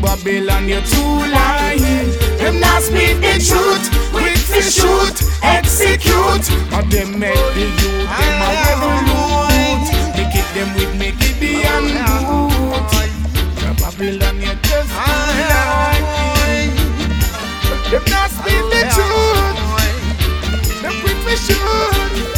Babylon 0.00 0.68
you 0.68 0.80
too 0.80 1.18
lying, 1.32 2.10
them 2.38 2.60
not 2.60 2.82
speak 2.82 3.20
the 3.20 3.38
truth. 3.38 3.90
Quick 4.12 4.38
to 4.52 4.62
shoot, 4.62 5.22
execute. 5.42 6.46
Have 6.70 6.88
them 6.90 7.18
made 7.18 7.34
the 7.54 7.66
youth, 7.80 8.08
them 8.08 8.42
a 8.42 8.48
revolute. 8.64 9.88
They 10.16 10.26
kick 10.32 10.48
them 10.54 10.74
with 10.74 10.92
me 10.98 11.12
Gideon 11.18 11.84
boot. 12.26 12.92
Babylon 13.80 14.36
you 14.40 14.54
just 14.62 14.90
lying. 14.94 16.74
Them 17.90 18.04
not 18.10 18.30
speak 18.30 18.64
the 18.72 18.82
truth. 18.94 19.58
Them 20.82 20.94
quick 21.02 21.18
to 21.26 21.34
shoot, 21.36 22.37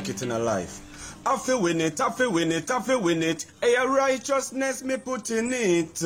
make 0.00 0.08
it 0.08 0.22
in 0.22 0.30
a 0.30 0.38
life. 0.38 0.80
I 1.26 1.36
feel 1.36 1.60
win 1.60 1.78
it, 1.82 2.00
I 2.00 2.08
feel 2.10 2.32
win 2.32 2.52
it, 2.52 2.70
I 2.70 2.80
feel 2.80 3.02
win 3.02 3.22
it. 3.22 3.44
Hey, 3.60 3.74
a 3.74 3.86
righteousness 3.86 4.82
me 4.82 4.96
put 4.96 5.30
in 5.30 5.52
it. 5.52 6.02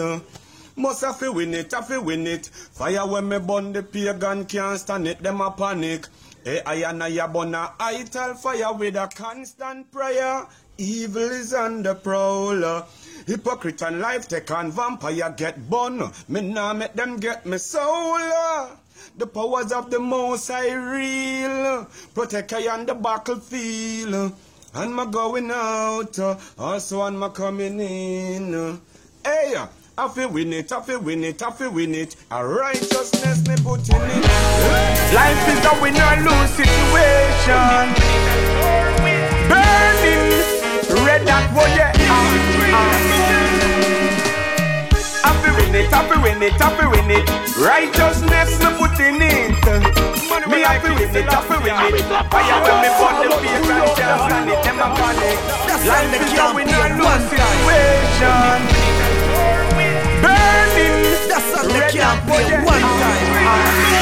Must 0.74 1.04
I 1.04 1.12
feel 1.12 1.32
win 1.32 1.54
it, 1.54 1.72
I 1.72 1.80
feel 1.80 2.02
win 2.02 2.26
it. 2.26 2.46
Fire 2.46 3.06
when 3.06 3.28
me 3.28 3.38
burn 3.38 3.72
the 3.72 3.84
pagan 3.84 4.46
can't 4.46 4.80
stand 4.80 5.06
it, 5.06 5.22
them 5.22 5.40
a 5.40 5.52
panic. 5.52 6.08
Hey, 6.42 6.60
I 6.66 6.90
and 6.90 7.04
I 7.04 7.24
burn 7.28 7.54
a 7.54 7.70
tell 8.10 8.34
fire 8.34 8.72
with 8.72 8.96
a 8.96 9.06
constant 9.14 9.92
prayer. 9.92 10.44
Evil 10.76 11.30
is 11.30 11.54
on 11.54 11.84
the 11.84 11.94
prowl. 11.94 12.88
Hypocrite 13.28 13.82
and 13.82 14.00
life 14.00 14.26
take 14.26 14.50
on 14.50 14.72
vampire 14.72 15.32
get 15.36 15.70
bun. 15.70 16.10
Me 16.26 16.40
nah 16.40 16.72
make 16.72 16.94
them 16.94 17.18
get 17.18 17.46
me 17.46 17.58
soul. 17.58 18.18
The 19.16 19.26
powers 19.28 19.70
of 19.70 19.90
the 19.90 20.00
most 20.00 20.50
I 20.50 20.72
real. 20.72 21.86
Protect 22.14 22.52
I 22.52 22.66
on 22.68 22.84
the 22.84 22.94
battlefield. 22.94 24.32
And 24.74 24.92
my 24.92 25.06
going 25.06 25.52
out, 25.52 26.18
also 26.58 27.02
and 27.02 27.16
my 27.18 27.28
coming 27.28 27.78
in. 27.78 28.80
Hey, 29.24 29.54
I 29.96 30.08
feel 30.08 30.30
win 30.30 30.52
it, 30.52 30.72
I 30.72 30.80
feel 30.82 31.00
win 31.00 31.22
it, 31.22 31.40
I 31.40 31.52
feel 31.52 31.70
win 31.70 31.94
it. 31.94 32.16
A 32.32 32.44
righteousness 32.44 33.46
me 33.46 33.54
put 33.62 33.88
in 33.88 34.02
it. 34.02 34.24
Life 35.14 35.48
is 35.48 35.64
a 35.64 35.80
win 35.80 35.94
or 35.94 36.16
lose 36.28 36.50
situation. 36.50 37.94
Burning, 39.48 41.06
red 41.06 41.24
that 41.24 41.52
one, 41.54 41.70
oh 41.70 41.76
yeah. 41.76 43.43
I 45.74 45.82
feel 45.82 45.90
win 45.90 45.90
it, 45.90 45.90
feel 46.06 46.22
win 46.22 46.38
it, 46.40 46.54
feel 46.54 46.86
win 46.88 47.10
it. 47.10 47.26
Righteousness 47.58 48.62
me 48.62 48.70
put 48.78 48.94
in 49.02 49.18
it. 49.18 49.58
Me 50.46 50.62
feel 50.78 50.94
win 50.94 51.10
it, 51.10 51.26
feel 51.26 51.58
win 51.66 51.74
it. 51.82 51.98
Fire 52.30 52.62
when 52.62 52.78
me 52.78 52.90
burn 52.94 53.18
the 53.18 53.34
face 53.42 53.66
and 53.74 53.90
can't 53.98 54.22
stand 54.22 54.50
it, 54.54 54.62
them 54.62 54.78
a 54.78 54.88
panic. 54.94 55.38
Life 55.82 56.14
is 56.14 56.30
a 56.38 56.46
win 56.54 56.70
or 56.70 56.94
lose 56.94 57.26
situation. 57.26 58.58
Burning, 60.22 60.94
That's 61.26 61.50
all 61.58 61.66
they 61.66 61.80
red 61.80 62.22
play 62.22 62.54
one 62.62 62.86
time. 63.02 63.93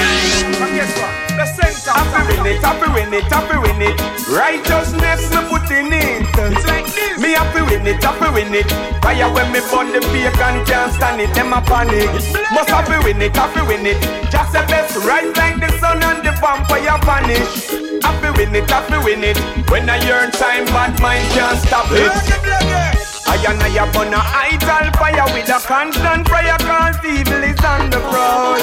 The 1.33 1.47
center. 1.47 1.97
I 1.97 2.29
win 2.29 2.45
it, 2.47 2.61
happy 2.61 2.89
win 2.93 3.13
it, 3.15 3.25
happy 3.33 3.57
win 3.57 3.81
it. 3.81 3.97
Righteousness 4.29 5.31
me 5.33 5.41
put 5.49 5.71
in 5.73 5.93
it. 5.93 6.29
It's 6.29 6.67
like 6.67 6.87
this. 6.93 7.21
Me 7.21 7.33
happy 7.33 7.63
win 7.63 7.87
it, 7.87 8.03
happy 8.05 8.29
win 8.35 8.53
it. 8.53 8.69
Fire 9.01 9.33
when 9.33 9.51
me 9.51 9.61
burn 9.73 9.93
the 9.93 10.01
pagan 10.13 10.65
can't 10.67 10.93
stand 10.93 11.21
it, 11.21 11.33
them 11.35 11.53
a 11.53 11.61
panic. 11.63 12.13
Must 12.53 12.69
happy 12.69 12.99
win 13.05 13.21
it, 13.23 13.35
happy 13.35 13.63
win 13.67 13.87
it. 13.87 13.97
Just 14.31 14.53
the 14.53 14.61
best, 14.69 14.97
rise 15.09 15.35
like 15.37 15.59
the 15.59 15.73
sun 15.79 16.03
and 16.03 16.21
the 16.21 16.33
vampire 16.37 17.01
vanish. 17.01 17.71
Happy 18.05 18.31
win 18.37 18.55
it, 18.55 18.69
happy 18.69 18.99
win 19.05 19.25
it. 19.25 19.39
When 19.71 19.89
I 19.89 19.97
yearn 20.05 20.31
time, 20.33 20.67
bad 20.67 21.01
mind 21.01 21.27
can't 21.33 21.59
stop 21.59 21.89
it. 21.91 23.02
I 23.27 23.37
and 23.49 23.63
I 23.63 23.79
up 23.83 23.97
on 23.97 24.13
a 24.13 24.21
idol 24.21 24.91
fire 24.99 25.27
with 25.35 25.49
a 25.49 25.59
constant 25.61 26.27
prayer 26.27 26.57
Cause 26.59 26.99
evil 27.05 27.43
is 27.43 27.59
on 27.65 27.91
the 27.91 28.01
prowl 28.11 28.59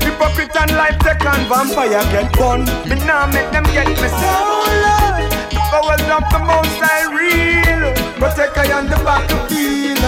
Hypocrite 0.00 0.56
and 0.56 0.72
life 0.76 0.98
on 1.28 1.48
vampire 1.48 2.02
get 2.10 2.32
born 2.36 2.64
Me 2.88 2.96
now 3.04 3.26
make 3.26 3.50
them 3.50 3.64
get 3.64 3.88
me 3.88 4.08
soul. 4.18 4.64
The 5.52 5.60
powers 5.70 6.06
of 6.08 6.24
the 6.32 6.40
most 6.40 6.80
I 6.80 7.04
real. 7.12 7.92
Protect 8.16 8.56
I 8.56 8.72
on 8.72 8.86
the 8.86 8.96
battlefield. 8.96 9.98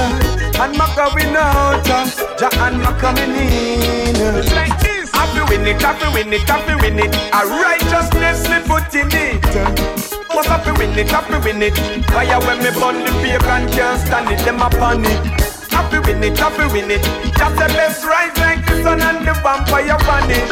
And 0.60 0.76
my 0.76 0.86
going 0.96 1.36
out 1.36 1.88
uh, 1.88 2.06
Jah 2.38 2.50
and 2.64 2.80
my 2.82 2.92
coming 2.98 3.34
in. 3.36 4.16
It's 4.38 4.52
like 4.54 4.78
this. 4.80 5.10
Happy 5.12 5.40
win 5.48 5.66
it, 5.66 5.80
happy 5.80 6.08
win 6.14 6.32
it, 6.32 6.48
happy 6.48 6.74
win 6.82 6.98
it. 6.98 7.14
A 7.32 7.46
righteousness 7.46 8.48
me 8.48 8.60
put 8.66 8.94
in 8.94 9.08
it 9.12 10.09
must 10.34 10.48
happy 10.48 10.72
win 10.78 10.98
it, 10.98 11.10
happy 11.10 11.38
win 11.44 11.62
it. 11.62 11.76
Fire 12.10 12.40
when 12.46 12.58
me 12.58 12.70
burn 12.78 13.02
the 13.04 13.12
pagan 13.22 13.68
can't 13.70 14.00
stand 14.00 14.30
it, 14.30 14.44
them 14.44 14.62
a 14.62 14.70
panic. 14.70 15.18
Happy 15.70 15.98
win 16.00 16.22
it, 16.22 16.38
happy 16.38 16.66
win 16.72 16.90
it. 16.90 17.02
Just 17.38 17.56
the 17.56 17.66
best 17.74 18.04
rise 18.04 18.36
like 18.38 18.64
the 18.66 18.82
sun 18.82 19.00
and 19.00 19.26
the 19.26 19.34
vampire 19.42 19.98
vanish. 20.04 20.50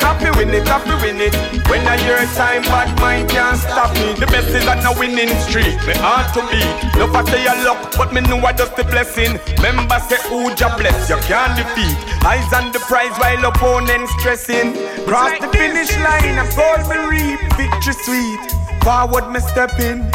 Happy 0.00 0.30
win 0.38 0.54
it, 0.54 0.66
happy 0.66 0.94
win 1.02 1.20
it. 1.20 1.34
When 1.68 1.86
I 1.86 1.98
hear 1.98 2.18
time, 2.34 2.62
bad 2.62 2.90
mind 3.00 3.28
can't 3.30 3.58
stop 3.58 3.92
me. 3.94 4.14
The 4.14 4.26
best 4.26 4.48
is 4.48 4.66
on 4.66 4.80
a 4.86 4.92
winning 4.98 5.30
streak. 5.46 5.76
Me 5.86 5.94
hard 5.98 6.32
to 6.34 6.40
beat. 6.50 6.74
No 6.96 7.06
say 7.26 7.44
your 7.44 7.58
luck, 7.64 7.92
but 7.96 8.12
me 8.12 8.20
know 8.22 8.38
I 8.38 8.52
just 8.52 8.76
the 8.76 8.84
blessing. 8.84 9.38
Member 9.60 10.00
say 10.08 10.18
who 10.28 10.50
ja 10.56 10.74
bless, 10.76 11.08
you 11.08 11.18
can't 11.28 11.54
defeat. 11.56 11.96
Eyes 12.24 12.50
on 12.52 12.72
the 12.72 12.80
prize 12.80 13.14
while 13.18 13.44
opponents 13.44 14.12
stressing. 14.18 14.74
Cross 15.06 15.38
the 15.40 15.48
finish 15.52 15.92
line, 15.98 16.38
I'm 16.38 16.48
goal 16.56 16.80
me 16.88 16.98
reap. 17.10 17.40
Victory 17.58 17.94
sweet. 18.06 18.59
Forward 18.82 19.30
me 19.30 19.40
stepping. 19.40 20.10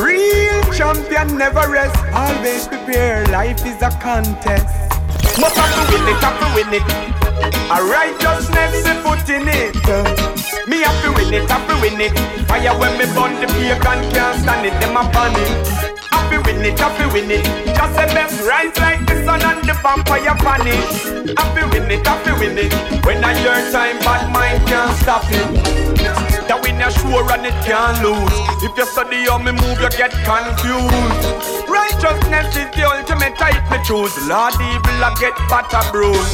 Real 0.00 0.62
champion 0.72 1.36
never 1.36 1.68
rest. 1.68 1.96
Always 2.14 2.68
prepare. 2.68 3.26
Life 3.26 3.64
is 3.66 3.80
a 3.82 3.90
contest. 4.00 4.66
Must 5.38 5.56
have 5.56 5.72
to 5.74 5.82
win 5.92 6.06
it, 6.08 6.20
have 6.22 6.38
to 6.38 6.48
win 6.54 6.74
it. 6.74 6.86
A 7.70 7.78
righteousness 7.82 8.86
we 8.86 8.94
put 9.02 9.28
in 9.28 9.48
it. 9.48 9.74
Me 10.68 10.82
have 10.82 11.02
to 11.02 11.12
win 11.12 11.32
it, 11.32 11.50
have 11.50 11.66
to 11.68 11.74
win 11.80 12.00
it. 12.00 12.14
Fire 12.46 12.76
when 12.78 12.96
me 12.98 13.06
burn 13.14 13.34
the 13.40 13.46
pagan 13.54 14.00
can't 14.12 14.40
stand 14.42 14.66
it. 14.66 14.74
Them 14.80 14.96
a 14.96 15.02
panic. 15.10 15.48
Happy 16.10 16.38
win 16.38 16.64
it, 16.64 16.78
happy 16.78 17.06
win 17.12 17.30
it. 17.30 17.44
Just 17.66 17.94
the 17.94 18.06
best 18.14 18.40
rise 18.46 18.76
like 18.78 19.06
the 19.06 19.24
sun 19.24 19.42
and 19.42 19.62
the 19.66 19.74
vampire 19.74 20.34
vanish. 20.42 21.34
Happy 21.38 21.62
win 21.70 21.90
it, 21.90 22.06
happy 22.06 22.32
win 22.38 22.58
it. 22.58 22.72
When 23.04 23.24
I 23.24 23.32
your 23.42 23.72
time, 23.72 23.98
bad 24.00 24.32
mind 24.32 24.66
can't 24.68 24.96
stop 24.98 25.24
it. 25.28 25.77
That 26.48 26.64
win 26.64 26.80
you 26.80 26.88
sure 27.04 27.28
and 27.28 27.44
it 27.44 27.52
can't 27.68 28.00
lose. 28.00 28.32
If 28.64 28.72
you 28.72 28.86
study 28.88 29.28
how 29.28 29.36
me 29.36 29.52
move, 29.52 29.76
you 29.84 29.92
get 30.00 30.16
confused. 30.24 31.68
Righteousness 31.68 32.56
is 32.56 32.68
the 32.72 32.88
ultimate 32.88 33.36
type 33.36 33.60
me 33.68 33.76
choose. 33.84 34.16
Lord 34.24 34.56
evil, 34.56 34.96
I 35.04 35.12
get 35.20 35.36
butter 35.52 35.84
bruise. 35.92 36.32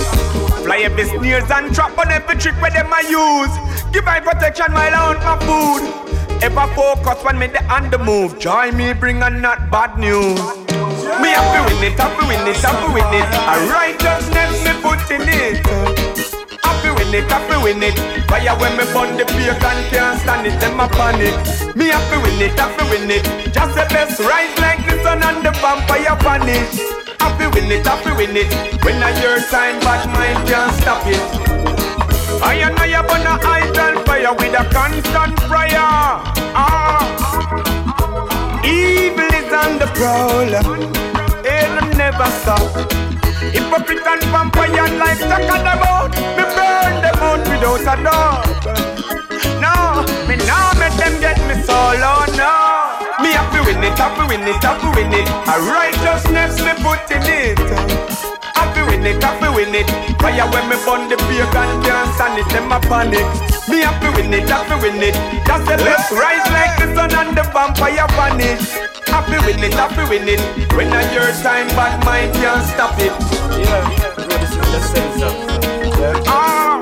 Fly 0.62 0.86
every 0.86 1.10
snares 1.10 1.50
and 1.50 1.74
trap 1.74 1.98
on 1.98 2.14
every 2.14 2.38
trick 2.38 2.54
where 2.62 2.70
them 2.70 2.94
I 2.94 3.02
use. 3.10 3.50
Give 3.90 4.04
my 4.04 4.20
protection 4.20 4.70
while 4.70 4.94
I 4.94 5.02
hunt 5.02 5.20
my 5.26 5.34
food. 5.42 5.82
Ever 6.42 6.66
focus 6.78 7.18
when 7.24 7.38
me 7.38 7.48
the 7.48 7.64
on 7.66 7.90
the 7.90 7.98
move. 7.98 8.38
Join 8.38 8.76
me, 8.76 8.92
bring 8.92 9.20
on 9.20 9.40
not 9.40 9.68
bad 9.68 9.98
news. 9.98 10.38
Me 11.18 11.34
happy 11.34 11.74
win 11.74 11.90
it, 11.90 11.98
happy 11.98 12.22
win 12.22 12.46
it, 12.46 12.56
happy 12.62 12.86
win 12.94 13.10
it. 13.18 13.26
A 13.50 13.54
righteousness 13.66 14.62
me 14.62 14.72
put 14.78 15.10
in 15.10 15.26
it. 15.26 16.13
Win 17.04 17.20
it, 17.20 17.30
happy 17.30 17.56
win 17.62 17.82
it. 17.82 17.98
Fire 18.28 18.56
when 18.56 18.76
me 18.78 18.84
burn 18.92 19.16
the 19.18 19.26
pagan 19.28 19.78
can't 19.92 20.18
stand 20.20 20.46
it, 20.46 20.58
them 20.58 20.80
a 20.80 20.88
panic. 20.88 21.36
Me 21.76 21.88
happy 21.92 22.16
win 22.16 22.40
it, 22.40 22.58
happy 22.58 22.84
win 22.88 23.10
it. 23.10 23.24
Just 23.52 23.76
the 23.76 23.84
best 23.92 24.20
rise 24.20 24.56
like 24.58 24.80
the 24.88 24.96
sun 25.02 25.22
and 25.22 25.44
the 25.44 25.52
vampire 25.60 26.16
vanish. 26.24 26.80
Happy 27.20 27.46
win 27.52 27.70
it, 27.70 27.84
happy 27.84 28.12
win 28.16 28.34
it. 28.34 28.48
When 28.82 29.02
I 29.02 29.12
hear 29.20 29.36
time, 29.52 29.78
bad 29.80 30.08
mind 30.16 30.48
can't 30.48 30.72
stop 30.80 31.04
it. 31.06 31.20
I 32.40 32.54
and 32.64 32.78
I 32.78 32.94
up 32.96 33.10
on 33.12 33.20
a 33.20 33.36
idol 33.52 34.02
fire 34.06 34.32
with 34.32 34.56
a 34.56 34.64
constant 34.72 35.36
prayer. 35.44 35.76
Ah. 36.56 37.04
Evil 38.64 39.28
is 39.28 39.52
on 39.52 39.78
the 39.78 39.88
prowl. 39.92 40.54
It'll 41.44 41.98
never 41.98 42.30
stop. 42.40 43.13
Hypocrite 43.52 44.06
and 44.06 44.22
vampire 44.32 44.88
like 44.96 45.18
talk 45.18 45.66
about 45.66 46.10
Me 46.36 46.44
burn 46.56 46.94
them 47.02 47.18
out 47.20 47.42
without 47.48 47.84
a 47.84 48.02
doubt. 48.02 48.64
No, 49.60 50.04
me 50.28 50.36
now 50.46 50.72
make 50.78 50.96
them 50.96 51.20
get 51.20 51.38
me 51.48 51.60
solo, 51.62 52.24
no 52.38 52.52
Me 53.20 53.32
happy 53.34 53.60
win 53.66 53.82
it, 53.84 53.98
happy 53.98 54.24
win 54.28 54.46
it, 54.46 54.62
happy 54.62 54.88
win 54.94 55.12
it. 55.12 55.28
A 55.28 55.54
righteousness 55.68 56.56
me 56.64 56.72
put 56.82 57.04
in 57.10 57.24
it. 57.26 57.58
Happy 58.54 58.82
win 58.88 59.06
it, 59.06 59.22
happy 59.22 59.48
win 59.54 59.74
it. 59.74 59.88
Fire 60.20 60.48
when 60.52 60.68
me 60.68 60.76
burn 60.84 61.08
the 61.08 61.16
pagan 61.16 61.70
can't 61.82 62.14
stand 62.14 62.38
it, 62.38 62.48
them 62.48 62.72
a 62.72 62.80
panic. 62.80 63.26
Me 63.68 63.80
happy 63.80 64.08
win 64.16 64.32
it, 64.32 64.48
happy 64.48 64.76
win 64.80 65.02
it. 65.02 65.14
Just 65.46 65.64
the 65.66 65.76
left 65.84 66.10
rise 66.12 66.46
like 66.52 66.78
the 66.78 66.94
sun 66.94 67.12
and 67.12 67.36
the 67.36 67.42
vampire 67.52 68.08
vanish 68.16 69.03
With 69.44 69.62
it, 69.62 69.74
happy 69.74 70.08
with 70.08 70.26
it. 70.26 70.40
When 70.74 70.90
I 70.90 71.12
your 71.12 71.30
time, 71.42 71.68
bad 71.76 72.02
mind 72.04 72.32
can't 72.32 72.66
stop 72.66 72.98
it. 72.98 73.12
Yeah, 73.60 73.84
bro, 74.16 74.24
this 74.38 74.50
is 74.50 74.56
the 74.56 74.80
sense. 74.80 75.20
Yeah. 76.00 76.22
Ah. 76.26 76.80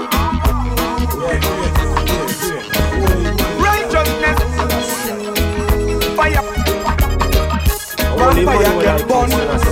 Righteousness. 3.59 4.38
Fire. 6.16 6.42
Get 8.81 9.09
born. 9.09 9.71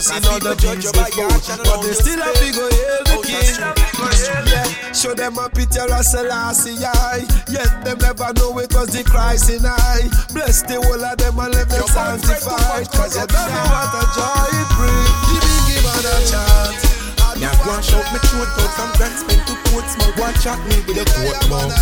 Trust 0.00 0.16
in 0.16 0.32
all 0.32 0.40
the 0.40 0.56
beings 0.56 0.90
they 0.92 1.04
fold, 1.12 1.44
but 1.64 1.82
they 1.82 1.92
still 1.92 2.20
have 2.20 2.34
to 2.34 2.48
go 2.56 2.64
hail 2.72 3.02
the 3.04 3.16
king. 3.20 3.60
Yeah, 4.48 4.92
show 4.92 5.14
them 5.14 5.36
a 5.38 5.48
picture 5.48 5.84
of 5.84 6.04
Selassie, 6.04 6.80
aye. 6.84 7.24
Yet 7.48 7.84
them 7.84 7.98
never 7.98 8.32
know 8.34 8.58
it 8.58 8.72
was 8.72 8.88
the 8.88 9.04
Christ 9.04 9.50
in 9.50 9.64
I. 9.64 10.08
Bless 10.32 10.62
the 10.62 10.80
whole 10.80 11.04
of 11.04 11.16
them 11.18 11.38
and 11.38 11.54
let 11.54 11.68
them 11.68 11.86
sanctified. 11.86 12.88
Cause 12.92 13.16
you 13.16 13.26
don't 13.28 13.50
know 13.52 13.66
what 13.68 14.00
a 14.00 14.02
joy 14.16 14.48
it 14.56 14.68
brings. 14.76 15.12
Give 15.28 15.44
me, 15.44 15.56
give 15.68 15.84
man 15.84 16.04
a 16.08 16.16
chance. 16.24 16.80
Now 17.40 17.52
go 17.64 17.72
and 17.72 17.84
shout 17.84 18.04
me 18.12 18.18
throat 18.24 18.52
out 18.56 18.72
from 18.76 18.90
Grand 18.96 19.16
Spend 19.16 19.46
to 19.48 19.59
Portsmouth 19.70 20.14
Go 20.18 20.26
and 20.26 20.36
chat 20.42 20.58
me 20.68 20.76
with 20.86 21.00
a 21.00 21.06
court 21.16 21.38
mouth 21.50 21.74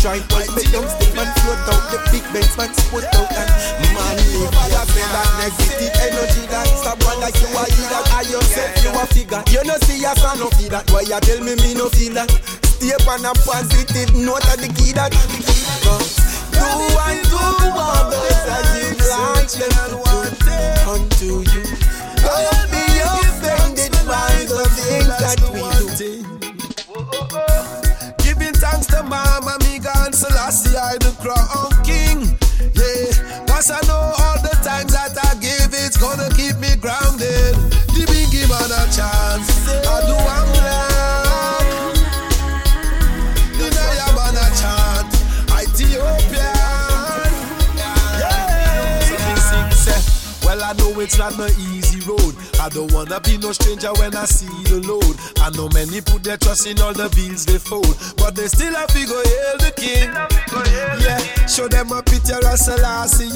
Try 0.00 0.22
fight 0.30 0.50
me 0.54 0.62
young 0.70 0.86
stick 0.86 1.12
man 1.14 1.28
float 1.42 1.62
out 1.68 1.84
The 1.90 1.98
big 2.10 2.24
Benz 2.32 2.54
man 2.56 2.72
sport 2.74 3.04
out 3.14 3.30
And 3.34 3.50
man 3.92 4.16
live 4.32 4.54
fire 4.54 4.86
Say 4.94 5.06
that 5.10 5.28
negative 5.42 5.94
energy 6.06 6.44
that 6.48 6.66
Stop 6.78 7.02
one 7.04 7.20
like 7.20 7.34
you 7.42 7.50
are 7.58 7.68
that 7.90 8.04
I 8.12 8.22
yourself 8.22 8.78
you 8.84 8.90
a 8.90 9.06
figure. 9.06 9.42
You 9.50 9.64
no 9.64 9.76
see 9.84 10.04
a 10.04 10.14
son 10.16 10.38
no 10.38 10.48
feel 10.50 10.70
that. 10.70 10.90
Why 10.90 11.02
you 11.02 11.18
tell 11.20 11.40
me 11.42 11.54
me 11.56 11.74
no 11.74 11.88
feel 11.88 12.14
that? 12.14 12.30
Stay 12.64 12.94
on 13.08 13.24
a 13.24 13.32
positive 13.42 14.14
note 14.14 14.44
of 14.52 14.58
the 14.60 14.68
key 14.76 14.92
that. 14.92 15.12
Do 16.52 16.66
unto 16.98 17.38
others 17.74 18.42
as 18.48 18.68
you 18.76 18.90
like 19.10 19.50
them 19.56 19.72
to 19.88 20.30
do 20.38 20.58
unto 20.90 21.30
you. 21.50 21.64
Don't 22.22 22.70
be 22.70 22.84
offended 23.02 23.94
by 24.06 24.46
the 24.46 24.64
things 24.76 25.14
that 25.18 25.38
we 25.52 25.60
do. 25.96 26.47
Mama, 29.08 29.56
me 29.64 29.78
God, 29.78 30.14
Selassie, 30.14 30.76
I 30.76 30.98
the 30.98 31.12
crown 31.22 31.72
king. 31.82 32.36
Yeah, 32.76 33.46
cause 33.46 33.70
I 33.70 33.80
know 33.88 34.12
all 34.20 34.38
the 34.42 34.54
times 34.62 34.92
that 34.92 35.16
I 35.16 35.34
give, 35.40 35.72
it's 35.72 35.96
gonna 35.96 36.28
keep 36.36 36.56
me 36.58 36.76
grounded. 36.76 37.56
The 37.96 38.04
big 38.04 38.28
man 38.48 38.70
a 38.70 38.84
chance. 38.92 39.48
I 39.68 40.04
do 40.04 40.14
I'm 40.14 40.48
glad. 40.52 41.96
The 43.56 43.66
Naya 43.72 44.12
man 44.12 44.36
a 44.36 44.46
chant. 44.60 45.08
Ethiopian. 45.56 47.32
Yeah. 47.78 48.58
Well, 50.44 50.62
I 50.62 50.72
know 50.74 51.00
it's 51.00 51.18
not 51.18 51.36
no 51.36 51.46
easy 51.58 52.00
road. 52.00 52.34
I 52.60 52.68
don't 52.68 52.92
wanna 52.92 53.20
be 53.20 53.38
no 53.38 53.52
stranger 53.52 53.92
when 53.94 54.14
I 54.16 54.24
see 54.24 54.50
the 54.64 54.80
load. 54.82 55.16
I 55.40 55.50
know 55.50 55.68
many 55.70 56.00
put 56.00 56.24
their 56.24 56.36
trust 56.36 56.66
in 56.66 56.80
all 56.80 56.92
the 56.92 57.08
bills 57.14 57.46
they 57.46 57.58
fold, 57.58 57.96
but 58.16 58.34
they 58.34 58.48
still 58.48 58.74
have 58.74 58.88
to 58.88 59.06
go 59.06 59.22
hail 59.22 59.56
the 59.58 59.72
king. 59.76 60.10
Yeah, 61.00 61.18
show 61.46 61.68
them 61.68 61.92
a 61.92 62.02
picture 62.02 62.38
of 62.42 62.58
Selassie. 62.58 63.30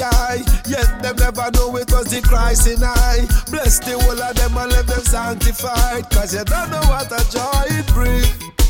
Yet 0.68 1.02
them 1.02 1.16
never 1.16 1.50
know 1.52 1.76
it 1.76 1.90
was 1.92 2.10
the 2.10 2.20
Christ 2.20 2.66
in 2.66 2.82
I. 2.82 3.26
Bless 3.50 3.78
the 3.78 3.98
whole 3.98 4.20
of 4.20 4.34
them 4.34 4.56
and 4.56 4.72
let 4.72 4.86
them 4.86 5.00
sanctified, 5.00 6.10
cause 6.10 6.34
you 6.34 6.44
don't 6.44 6.70
know 6.70 6.82
what 6.90 7.10
a 7.12 7.22
joy 7.30 7.78
it 7.78 7.86
brings. 7.94 8.61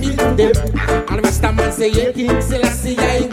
To 0.00 0.16
them. 0.36 0.52
And 1.08 1.24
Rasta 1.24 1.52
man 1.52 1.72
say, 1.72 1.90
yeah, 1.90 2.12
King 2.12 2.40
Selassie, 2.40 2.96
I 2.98 3.31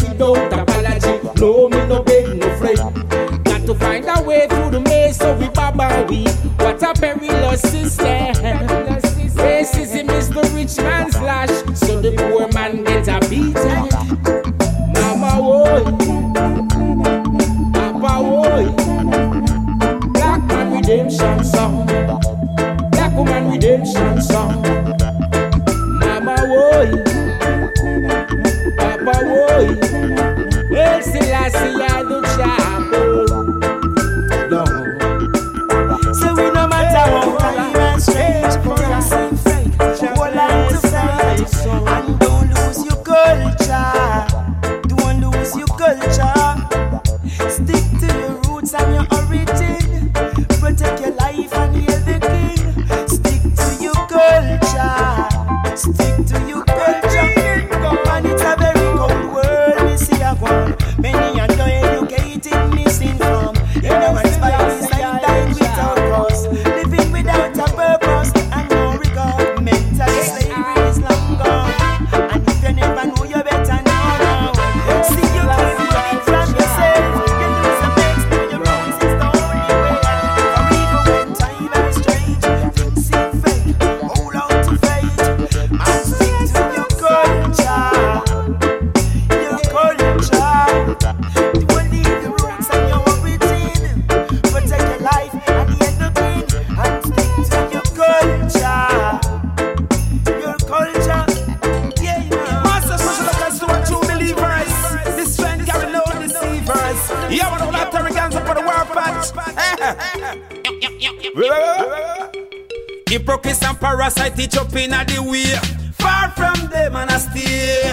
Hypocrites 113.08 113.64
and 113.64 113.80
parasite 113.80 114.36
teach 114.36 114.58
up 114.58 114.76
in 114.76 114.92
the 114.92 115.24
way. 115.24 115.56
Far 115.94 116.30
from 116.32 116.70
them 116.70 116.96
and 116.96 117.10
I 117.10 117.18
stay. 117.18 117.92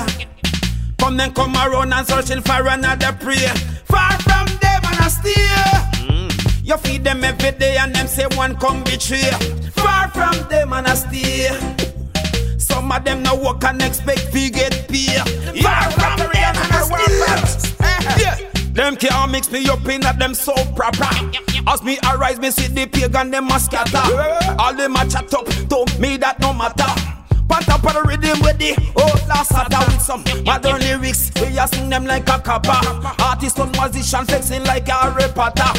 Come 0.99 1.17
then 1.17 1.33
come 1.33 1.55
around 1.55 1.93
and 1.93 2.07
searching 2.07 2.43
for 2.43 2.67
another 2.67 3.13
prey. 3.13 3.49
Far 3.85 4.13
from 4.23 4.47
them 4.59 4.83
and 4.85 4.99
I 5.01 5.09
stay. 5.09 6.63
You 6.63 6.77
feed 6.79 7.05
them 7.05 7.23
every 7.23 7.53
day 7.53 7.77
and 7.77 7.95
them 7.95 8.09
say 8.09 8.27
one 8.37 8.57
come 8.57 8.83
betray. 8.85 9.31
Far 9.73 10.09
from 10.09 10.49
them 10.49 10.73
and 10.73 10.87
I 10.87 10.95
stay. 10.95 11.49
Some 12.59 12.91
of 12.91 13.05
them 13.05 13.23
no 13.23 13.37
work 13.37 13.63
and 13.65 13.81
expect 13.83 14.33
to 14.33 14.51
get 14.51 14.89
pay. 14.89 15.19
Far 15.63 15.91
from 15.93 16.19
them 16.19 16.33
and 16.33 16.73
I 16.73 17.45
stay. 17.47 18.23
Yeah. 18.23 18.56
Them 18.77 18.95
can't 18.95 19.33
mix 19.33 19.51
me 19.51 19.67
up 19.71 19.89
in 19.89 20.03
that 20.03 20.19
them 20.19 20.35
so 20.35 20.53
proper. 20.77 21.09
As 21.67 21.83
me 21.83 21.99
arise, 22.13 22.39
me 22.39 22.51
see 22.51 22.69
the 22.69 22.85
pagan 22.87 23.31
them 23.31 23.49
a 23.49 23.59
scatter. 23.59 24.05
All 24.61 24.75
them 24.75 24.95
a 24.97 25.09
chat 25.09 25.33
up, 25.33 25.47
to 25.47 25.99
me 25.99 26.19
that 26.19 26.39
no 26.41 26.53
matter. 26.53 26.85
Put 27.49 27.67
up 27.71 27.83
on 27.89 27.95
the 27.95 28.03
rhythm 28.03 28.39
with 28.45 28.59
the 28.59 28.77
old 29.01 29.27
last 29.29 29.57
with 29.57 30.03
some 30.03 30.23
modern 30.45 30.81
lyrics. 30.81 31.33
We 31.41 31.57
a 31.57 31.67
sing 31.67 31.89
them 31.89 32.05
like 32.05 32.29
a 32.29 32.39
copper. 32.39 32.77
Artist 33.23 33.59
and 33.59 33.73
musician 33.73 34.27
flexing 34.27 34.65
like 34.65 34.89
a 34.89 34.93
Harry 34.93 35.33
Potter. 35.33 35.73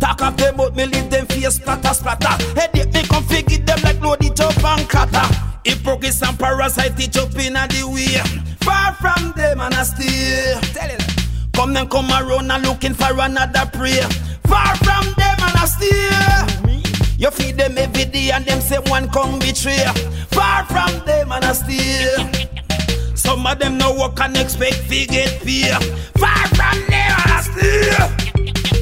Talk 0.00 0.22
of 0.22 0.38
them 0.38 0.58
out, 0.58 0.74
me 0.74 0.86
leave 0.86 1.10
them 1.10 1.26
face 1.26 1.56
splatter 1.56 1.92
splatter. 1.92 2.32
Headache 2.58 2.94
me 2.94 3.02
come 3.02 3.24
figure 3.24 3.58
them 3.58 3.78
like 3.84 4.00
load 4.00 4.24
it 4.24 4.40
up 4.40 4.64
and 4.64 4.88
clatter. 4.88 5.28
Hypocrites 5.66 6.22
and 6.22 6.38
parasite 6.38 6.96
teach 6.96 7.18
up 7.18 7.28
in 7.36 7.52
the 7.52 7.84
way. 7.92 8.24
Far 8.64 8.94
from 8.94 9.32
them 9.36 9.60
and 9.60 9.74
I 9.74 9.82
stay. 9.82 10.58
Tell 10.72 10.90
it. 10.90 11.17
Come 11.58 11.74
then 11.74 11.88
come 11.88 12.08
around 12.08 12.52
and 12.52 12.62
looking 12.64 12.94
for 12.94 13.18
another 13.18 13.68
prey. 13.72 14.00
Far 14.46 14.76
from 14.76 15.04
them 15.16 15.38
and 15.42 15.56
I 15.58 15.66
stay. 15.66 17.16
You 17.16 17.32
feed 17.32 17.56
them 17.56 17.76
every 17.76 18.04
day 18.04 18.30
and 18.30 18.44
them 18.44 18.60
say 18.60 18.78
one 18.86 19.08
come 19.08 19.40
betray. 19.40 19.84
Far 20.30 20.64
from 20.66 21.04
them 21.04 21.32
and 21.32 21.44
I 21.44 21.52
stay. 21.54 23.10
Some 23.16 23.44
of 23.44 23.58
them 23.58 23.76
no 23.76 23.92
work 23.92 24.20
and 24.20 24.36
expect 24.36 24.88
to 24.88 25.06
get 25.06 25.42
pay. 25.42 25.72
Far 26.16 26.46
from 26.54 26.78
them 26.86 27.14
and 27.18 27.32
I 27.32 27.40
stay. 27.42 28.37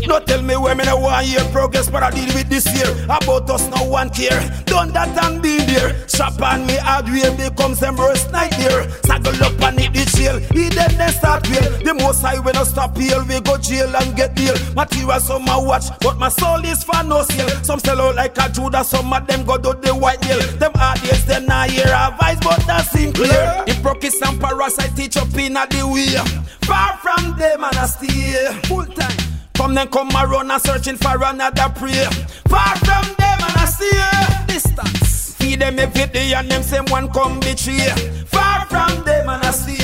No 0.06 0.20
tell 0.20 0.42
me 0.42 0.56
where 0.56 0.74
me 0.74 0.84
no 0.84 0.96
want 0.98 1.26
hear 1.26 1.44
progress, 1.50 1.88
but 1.90 2.02
I 2.02 2.10
deal 2.10 2.32
with 2.34 2.48
this 2.48 2.66
year. 2.74 2.90
About 3.04 3.48
us 3.50 3.68
no 3.68 3.84
one 3.84 4.10
care. 4.10 4.40
Done 4.66 4.92
that 4.92 5.16
and 5.24 5.42
be 5.42 5.58
there. 5.58 6.08
Shop 6.08 6.40
on 6.40 6.66
me 6.66 6.76
hardware 6.76 7.32
becomes 7.36 7.80
them 7.80 7.96
worst 7.96 8.30
nightmare. 8.32 8.90
Saddle 9.04 9.42
up 9.44 9.60
and 9.62 9.80
hit 9.80 9.92
the 9.92 10.04
jail. 10.16 10.38
He 10.38 10.68
then 10.68 10.96
they 10.96 11.08
start 11.08 11.48
real. 11.48 11.62
The 11.82 11.94
most 11.94 12.22
high 12.22 12.38
when 12.38 12.56
I 12.56 12.64
stop 12.64 12.96
here, 12.96 13.22
we 13.24 13.40
go 13.40 13.56
jail 13.58 13.94
and 13.96 14.16
get 14.16 14.34
deal. 14.34 14.54
Material 14.74 15.20
some 15.20 15.48
I 15.48 15.56
watch, 15.56 15.86
but 16.00 16.18
my 16.18 16.28
soul 16.28 16.64
is 16.64 16.82
for 16.84 17.02
no 17.02 17.22
sale. 17.22 17.48
Some 17.62 17.80
sell 17.80 18.00
out 18.00 18.14
like 18.16 18.36
a 18.38 18.48
Judah, 18.50 18.84
some 18.84 19.12
of 19.12 19.26
them 19.26 19.44
go 19.44 19.58
do 19.58 19.74
the 19.74 19.94
white 19.94 20.22
nail. 20.22 20.40
Them 20.58 20.72
audience 20.76 21.24
them 21.24 21.46
not 21.46 21.70
hear 21.70 21.86
advice, 21.86 22.38
but 22.42 22.60
that 22.66 22.86
seem 22.86 23.12
clear. 23.12 23.64
Hypocrites 23.66 24.20
and 24.22 24.40
parasite 24.40 24.96
teach 24.96 25.16
up 25.16 25.34
in 25.36 25.54
the 25.54 25.88
way. 25.92 26.16
Far 26.62 26.96
from 26.98 27.36
them 27.38 27.64
and 27.64 27.76
I 27.76 27.86
stay. 27.86 28.60
Full 28.64 28.86
time. 28.86 29.35
Come 29.56 29.74
then 29.74 29.88
come 29.88 30.10
around 30.10 30.50
and 30.50 30.62
searching 30.62 30.96
for 30.96 31.22
another 31.24 31.68
prey. 31.74 32.04
Far 32.48 32.76
from 32.76 33.06
them 33.16 33.38
and 33.40 33.56
I 33.56 33.64
see 33.64 34.46
distance. 34.46 35.34
Feed 35.34 35.60
them 35.60 35.78
every 35.78 36.06
day 36.06 36.34
and 36.34 36.50
them 36.50 36.62
same 36.62 36.84
one 36.86 37.08
come 37.10 37.40
betray. 37.40 37.88
Far 38.26 38.66
from 38.66 39.04
them 39.04 39.28
and 39.28 39.44
I 39.44 39.50
see. 39.50 39.76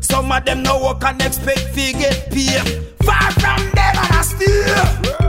Some 0.00 0.32
of 0.32 0.44
them 0.44 0.62
no 0.62 0.82
work 0.82 1.04
and 1.04 1.20
expect 1.22 1.74
to 1.74 1.92
get 1.92 2.30
pay. 2.30 2.58
Far 3.04 3.30
from 3.32 3.60
them 3.72 3.96
and 3.96 4.14
I 4.14 4.22
still. 4.22 5.19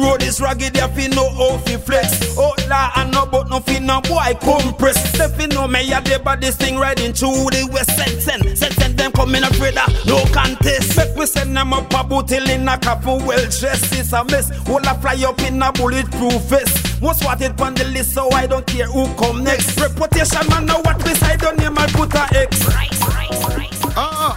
Road 0.00 0.22
is 0.22 0.40
rugged, 0.40 0.74
there 0.74 0.88
fi 0.88 1.08
no 1.08 1.28
how 1.28 1.58
fi 1.58 1.76
flex. 1.76 2.36
Outlaw 2.38 2.90
and 2.96 3.12
no 3.12 3.26
but 3.26 3.48
no 3.48 3.60
fi 3.60 3.78
no 3.78 4.00
boy 4.00 4.34
compress. 4.40 4.96
They 5.18 5.28
fi 5.28 5.46
no 5.46 5.68
me 5.68 5.92
a 5.92 6.00
the 6.00 6.18
body 6.18 6.50
sting 6.50 6.76
riding 6.78 7.12
through 7.12 7.50
the 7.50 7.68
west 7.72 7.90
send 7.96 8.20
send 8.22 8.58
send 8.58 8.74
send 8.74 8.98
them 8.98 9.12
coming 9.12 9.42
with 9.60 9.74
no 10.06 10.24
contest. 10.32 10.96
Make 10.96 11.16
we 11.16 11.26
send 11.26 11.56
them 11.56 11.72
up 11.72 11.92
a 11.92 12.02
bootle 12.04 12.48
in 12.48 12.68
a 12.68 12.78
couple 12.78 13.18
well 13.18 13.44
dressed. 13.50 13.92
It's 13.92 14.12
a 14.12 14.24
mess. 14.24 14.50
Will 14.66 14.86
I 14.86 14.96
fly 14.96 15.22
up 15.26 15.40
in 15.42 15.62
a 15.62 15.72
bulletproof 15.72 16.40
vest? 16.48 17.02
Most 17.02 17.24
wanted 17.24 17.60
on 17.60 17.74
the 17.74 17.84
list, 17.84 18.12
so 18.14 18.30
I 18.30 18.46
don't 18.46 18.66
care 18.66 18.86
who 18.86 19.06
come 19.14 19.42
next. 19.44 19.78
Reputation 19.80 20.46
man, 20.48 20.66
know 20.66 20.80
what 20.80 20.98
beside 20.98 21.40
your 21.42 21.54
name 21.56 21.78
I 21.78 21.86
put 21.88 22.14
a 22.14 22.28
X. 22.38 22.60
Uh, 23.96 24.34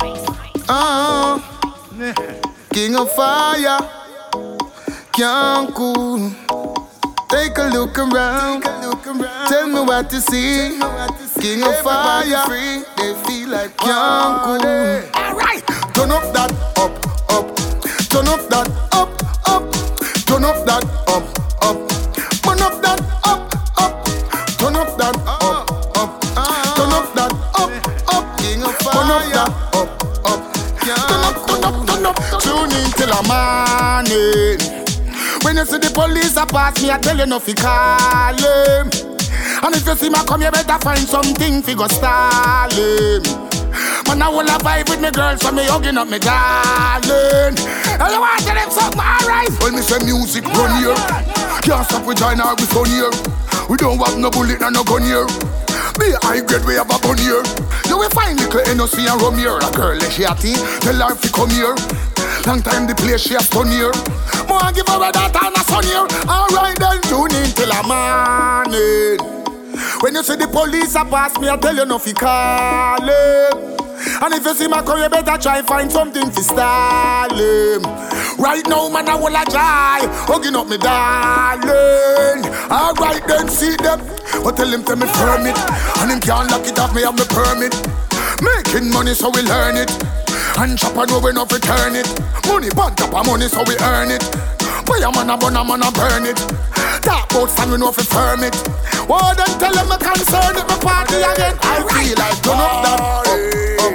uh, 0.70 1.40
King 2.72 2.96
of 2.96 3.12
fire, 3.12 3.80
can't 5.14 5.74
cool. 5.76 6.32
Take 7.30 7.58
a 7.58 7.70
look 7.72 7.98
around. 7.98 8.64
Tell 9.48 9.68
me 9.68 9.82
what 9.82 10.10
to 10.10 10.20
see. 10.20 10.80
King 11.40 11.64
of 11.64 11.76
fire, 11.82 12.26
they 12.98 13.14
feel 13.26 13.50
like 13.50 13.78
can't 13.78 14.42
cool. 14.44 14.66
Alright, 15.16 15.66
turn 15.94 16.12
up 16.12 16.34
that 16.34 16.52
up, 16.78 16.92
up. 17.30 17.56
Turn 18.10 18.28
up 18.28 18.50
that 18.50 18.70
up, 18.92 19.10
up. 19.48 19.72
Turn 20.26 20.44
up 20.44 20.66
that 20.66 20.84
up, 21.08 21.24
up. 21.62 21.78
Turn 22.42 22.62
up 22.62 22.82
that 22.82 23.02
up, 23.26 23.54
up. 23.78 24.06
Turn 24.58 24.76
up 24.76 24.98
that 24.98 25.16
up, 25.28 25.72
up. 25.98 26.22
Turn 26.76 26.94
up 26.94 27.14
that 27.14 27.34
up, 27.56 27.72
up. 28.14 28.24
King 28.40 28.64
of 28.64 28.76
fire, 28.78 28.94
turn 28.94 29.12
up 29.12 29.24
that 29.34 29.50
up, 29.76 29.90
up. 30.26 30.42
Turn 30.84 31.22
up, 31.24 31.36
turn 31.48 31.64
up, 31.64 31.76
turn 31.88 32.06
up. 32.06 32.42
Tune 32.42 32.72
in 32.72 32.92
till 32.92 33.08
the 33.08 33.22
morning. 33.28 34.83
When 35.44 35.58
you 35.58 35.66
see 35.66 35.78
the 35.78 35.92
police 35.94 36.38
a 36.38 36.46
pass 36.46 36.82
me, 36.82 36.90
I 36.90 36.98
tell 36.98 37.18
you 37.18 37.26
no 37.26 37.40
fi 37.40 37.54
call 37.54 38.34
him. 38.40 38.88
And 39.60 39.76
if 39.76 39.86
you 39.86 39.96
see 39.96 40.10
me 40.10 40.20
come, 40.26 40.42
you 40.42 40.52
better 40.52 40.80
find 40.80 41.04
something 41.04 41.62
fi 41.62 41.74
go 41.76 41.88
stall 41.88 42.72
him. 42.72 43.22
Man, 44.08 44.24
I 44.24 44.30
will 44.32 44.48
vibe 44.64 44.90
with 44.90 45.02
me 45.02 45.12
girl, 45.12 45.36
so 45.38 45.52
me 45.52 45.64
hugging 45.68 45.98
up 45.98 46.08
me 46.08 46.20
darling. 46.20 47.60
And 47.60 48.10
you 48.12 48.20
want 48.24 48.40
to 48.48 48.56
them 48.56 48.72
something, 48.72 49.04
alright? 49.04 49.52
When 49.60 49.76
me 49.76 49.82
say 49.84 50.00
music 50.08 50.48
run 50.56 50.80
here, 50.80 50.96
can't 51.60 51.84
stop 51.88 52.08
we 52.08 52.16
join 52.16 52.40
we 52.40 52.66
son 52.72 52.88
here. 52.88 53.12
We 53.68 53.76
don't 53.76 54.00
have 54.00 54.18
no 54.18 54.32
bullet 54.32 54.62
and 54.62 54.76
no 54.76 54.84
gun 54.84 55.04
here. 55.04 55.28
A 56.04 56.20
high 56.26 56.42
grade, 56.42 56.64
we 56.66 56.76
have 56.76 56.88
a 56.88 56.98
gun 57.04 57.18
here. 57.18 57.44
You 57.88 58.00
will 58.00 58.10
find 58.12 58.40
little 58.40 58.64
NOC 58.76 59.08
and 59.08 59.22
rum 59.22 59.38
here. 59.38 59.60
A 59.60 59.70
girl, 59.76 60.00
she 60.08 60.24
a 60.24 60.36
tea, 60.36 60.56
tell 60.80 61.00
her 61.04 61.16
fi 61.16 61.30
come 61.36 61.52
here. 61.52 61.76
Long 62.46 62.62
time 62.62 62.88
the 62.88 62.96
place 62.96 63.22
she 63.22 63.36
a 63.36 63.40
stun 63.40 63.68
here. 63.68 63.94
More 64.48 64.72
give 64.74 64.88
her 64.88 65.00
a 65.00 65.12
daughter 65.12 65.40
and 65.42 65.56
a 65.56 65.64
son 65.64 65.84
here. 65.84 66.08
Alright 66.28 66.78
then, 66.80 67.02
tune 67.08 67.34
in 67.36 67.50
till 67.56 67.72
the 67.72 67.82
morning. 67.88 69.20
When 70.02 70.16
you 70.16 70.24
see 70.24 70.36
the 70.36 70.48
police 70.48 70.96
a 70.96 71.06
pass 71.06 71.38
me, 71.40 71.50
I 71.50 71.58
tell 71.58 71.76
you 71.76 71.86
no 71.86 71.98
fi 72.00 72.14
call 72.14 73.02
him. 73.02 73.74
And 74.22 74.34
if 74.34 74.46
you 74.46 74.54
see 74.54 74.68
my 74.68 74.82
car, 74.82 75.00
you 75.00 75.10
better 75.10 75.38
try 75.38 75.62
find 75.62 75.92
something 75.92 76.30
to 76.30 76.44
stall 76.44 77.30
him. 77.34 77.84
Right 78.38 78.66
now, 78.68 78.90
man, 78.90 79.08
I 79.08 79.16
will 79.16 79.36
a 79.36 79.46
try, 79.46 80.02
hugging 80.28 80.56
up 80.56 80.68
me 80.68 80.78
darling. 80.78 82.44
Alright 82.70 83.26
then, 83.28 83.48
see 83.48 83.76
them, 83.78 84.02
but 84.44 84.58
tell 84.58 84.68
him 84.68 84.84
to 84.84 84.96
me 84.96 85.08
firm 85.08 85.46
it, 85.48 85.58
and 86.00 86.12
him 86.12 86.20
can't 86.20 86.52
lock 86.52 86.68
it 86.68 86.78
off 86.80 86.94
me 86.94 87.04
have 87.04 87.16
me 87.16 87.24
permit. 87.30 87.74
Making 88.42 88.92
money 88.92 89.14
so 89.14 89.30
we 89.30 89.42
learn 89.44 89.78
it, 89.78 89.92
and 90.58 90.78
chop 90.78 90.98
and 90.98 91.24
we 91.24 91.32
not 91.32 91.52
return 91.52 91.96
it. 91.96 92.08
Money 92.48 92.70
bond 92.76 92.98
top 92.98 93.14
of 93.14 93.26
money 93.26 93.48
so 93.48 93.64
we 93.68 93.76
earn 93.80 94.12
it. 94.12 94.24
Boy, 94.86 95.02
a 95.02 95.12
man 95.12 95.30
a 95.30 95.38
bun 95.38 95.56
a 95.56 95.64
man 95.64 95.82
a 95.82 95.92
burn 95.92 96.26
it. 96.26 96.38
Talk 97.02 97.32
about 97.32 97.50
stand 97.50 97.72
we 97.72 97.78
know 97.78 97.92
fi 97.92 98.04
firm 98.04 98.44
it. 98.44 98.56
Well, 99.08 99.34
then 99.36 99.48
tell 99.60 99.74
them 99.74 99.90
me 99.90 99.98
concern 99.98 100.58
it, 100.58 100.68
me 100.68 100.78
party 100.80 101.18
again. 101.24 101.56
I 101.62 101.82
feel 101.90 102.18
like 102.20 102.40
turn 102.44 102.60
up 102.60 102.76
that 102.84 103.00
up, 103.00 103.24
up. 103.82 103.94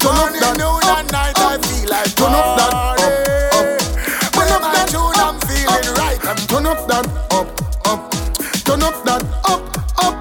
Turn 0.00 0.16
up 0.18 0.32
that 0.40 0.60
up, 0.60 1.12
night. 1.12 1.36
I 1.36 1.58
feel 1.62 1.88
like 1.88 2.14
turn 2.16 2.34
up 2.34 2.56
that 2.58 2.72
up, 2.74 2.98
up. 3.54 3.68
Turn 4.34 4.50
up 4.52 4.64
that 4.74 4.86
tune, 4.90 5.18
I'm 5.20 5.36
feeling 5.46 5.88
right. 6.00 6.18
Turn 6.48 6.66
up 6.66 6.86
that 6.88 7.06
up, 7.30 7.48
up. 7.86 8.10
Turn 8.64 8.82
up 8.82 9.04
that 9.04 9.22
up, 9.44 9.62
up. 10.02 10.14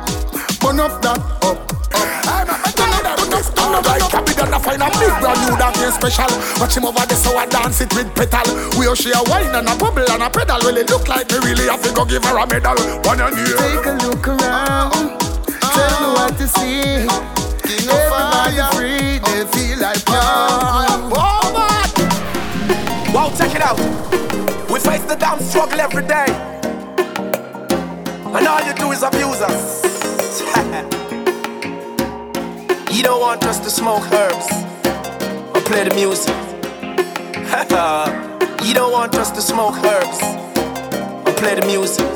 Turn 0.59 0.79
up 0.79 1.01
that 1.01 1.32
that 5.63 5.79
is 5.79 5.95
special. 5.95 6.27
Watch 6.59 6.75
him 6.75 6.83
over 6.85 7.05
there, 7.07 7.15
so 7.15 7.37
I 7.37 7.45
dance 7.47 7.79
it 7.79 7.95
with 7.95 8.13
petal. 8.15 8.43
We 8.75 8.87
all 8.87 8.95
share 8.95 9.13
wine 9.31 9.55
and 9.55 9.67
a 9.67 9.75
bubble 9.79 10.03
and 10.03 10.23
a 10.23 10.29
pedal. 10.29 10.59
Well, 10.59 10.75
it 10.75 10.89
look 10.89 11.07
like 11.07 11.31
me 11.31 11.37
really 11.39 11.69
have 11.71 11.81
to 11.83 11.93
go 11.93 12.03
give 12.03 12.25
her 12.25 12.37
a 12.37 12.45
medal. 12.45 12.75
One 13.07 13.21
and 13.23 13.31
here. 13.31 13.55
Take 13.55 13.85
a 13.87 13.95
look 14.03 14.27
around. 14.27 15.15
Tell 15.47 15.95
me 16.03 16.11
what 16.19 16.35
to 16.35 16.43
see. 16.47 17.07
King 17.63 17.87
of 17.87 17.95
fire. 18.11 18.67
free, 18.75 19.23
they 19.23 19.39
oh. 19.39 19.47
feel 19.55 19.79
like 19.79 20.03
young. 20.11 21.15
Oh, 21.15 21.47
man. 21.55 21.87
Wow, 23.15 23.31
check 23.37 23.55
it 23.55 23.63
out. 23.63 23.79
We 24.69 24.79
face 24.79 25.03
the 25.07 25.15
damn 25.15 25.39
struggle 25.39 25.79
every 25.79 26.03
day. 26.03 26.27
And 28.35 28.47
all 28.47 28.61
you 28.65 28.73
do 28.73 28.91
is 28.91 29.03
abuse 29.03 29.41
us. 29.41 29.81
you 32.91 33.03
don't 33.03 33.21
want 33.21 33.45
us 33.45 33.59
to 33.59 33.69
smoke 33.69 34.03
herbs 34.11 34.51
or 34.51 34.72
play 35.73 35.89
the 35.89 35.95
music. 35.95 36.29
you 38.63 38.75
don't 38.75 38.91
want 38.91 39.15
us 39.15 39.31
to 39.31 39.41
smoke 39.41 39.73
herbs 39.83 40.21
or 41.25 41.33
play 41.33 41.55
the 41.55 41.65
music. 41.65 42.05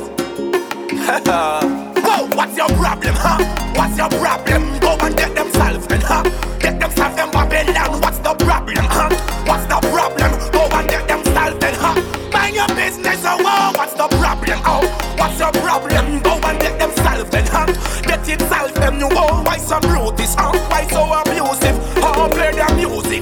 Whoa, 2.05 2.27
what's 2.37 2.55
your 2.55 2.69
problem, 2.77 3.15
huh? 3.17 3.41
What's 3.73 3.97
your 3.97 4.09
problem? 4.09 4.79
Go 4.79 4.95
and 5.01 5.17
get 5.17 5.33
them 5.33 5.49
solved, 5.53 5.91
huh? 5.91 6.21
Get 6.59 6.79
them 6.79 6.91
solved, 6.91 7.17
them 7.17 7.31
Babylon. 7.31 7.99
What's 7.99 8.19
the 8.19 8.35
problem, 8.35 8.77
huh? 8.77 9.09
What's 9.49 9.65
the 9.65 9.79
problem? 9.89 10.31
Go 10.51 10.69
and 10.77 10.87
get 10.87 11.07
them 11.07 11.23
solved, 11.33 11.63
huh? 11.63 11.95
Mind 12.31 12.55
your 12.55 12.67
business, 12.67 13.23
oh, 13.25 13.73
what's 13.75 13.93
the 13.93 14.07
problem, 14.21 14.61
oh? 14.65 14.85
What's 15.17 15.39
your 15.39 15.51
problem? 15.53 16.19
Go 16.21 16.33
and 16.45 16.59
get 16.59 16.77
them 16.77 16.91
solved, 17.01 17.33
huh? 17.49 17.65
Get 18.03 18.29
it 18.29 18.41
solved, 18.41 18.75
them, 18.75 18.99
whoa, 18.99 19.41
why 19.41 19.57
so 19.57 19.79
brutal, 19.79 20.13
huh? 20.37 20.51
Why 20.69 20.85
so 20.85 21.09
abusive? 21.09 21.75
Oh, 22.03 22.29
play 22.31 22.51
their 22.51 22.66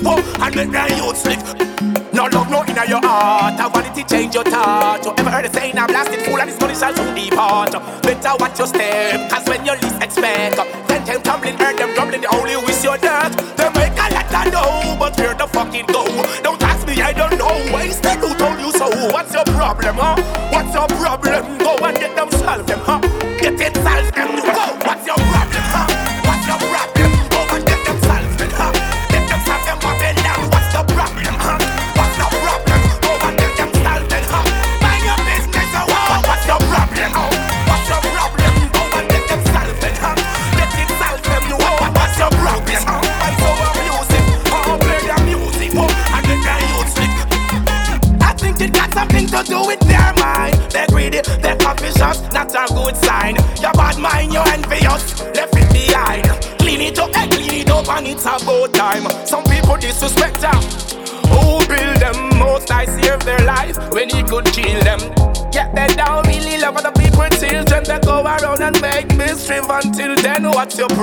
oh, 0.05 0.21
and 0.41 0.55
make 0.55 0.71
their 0.71 0.89
youth 0.95 1.17
sleep. 1.17 1.39
No 2.13 2.25
love, 2.31 2.49
no 2.49 2.63
inna 2.63 2.85
your 2.87 3.01
heart. 3.01 3.59
I 3.59 3.67
vanity 3.69 4.03
change 4.03 4.33
your 4.35 4.43
thought. 4.43 5.03
You 5.03 5.13
ever 5.17 5.29
heard 5.29 5.45
a 5.45 5.51
saying 5.51 5.77
I'm 5.77 5.87
blasted 5.87 6.21
fool 6.21 6.39
and 6.39 6.49
this 6.49 6.59
money 6.59 6.75
shall 6.75 6.95
soon 6.95 7.13
depart. 7.13 7.71
Better 8.03 8.33
watch 8.39 8.57
your 8.57 8.67
step, 8.67 9.29
cause 9.29 9.45
when 9.47 9.65
you 9.65 9.73
least 9.73 10.01
expect, 10.01 10.55
then 10.87 11.03
time 11.05 11.21
tumbling, 11.21 11.59
earth 11.59 11.77
them 11.77 11.93
grumbling, 11.93 12.21
they 12.21 12.27
only 12.27 12.55
wish 12.55 12.83
your 12.83 12.97
death. 12.97 13.35
They 13.57 13.69
make 13.75 13.97
a 13.99 14.07
lot 14.15 14.47
of 14.47 14.53
know, 14.53 14.95
but 14.97 15.17
where 15.17 15.33
the 15.35 15.47
fuck 15.47 15.73
it 15.75 15.87
go? 15.87 16.05
Don't 16.41 16.61
ask 16.63 16.87
me, 16.87 17.01
I 17.01 17.11
don't 17.11 17.37
know. 17.37 17.51
Wasted 17.73 18.19
who 18.23 18.33
told 18.35 18.59
you 18.59 18.71
so? 18.71 18.87
What's 19.11 19.33
your 19.33 19.43
problem, 19.43 19.95
huh? 19.99 20.15
What's 20.51 20.73
your 20.73 20.87
problem? 20.87 21.64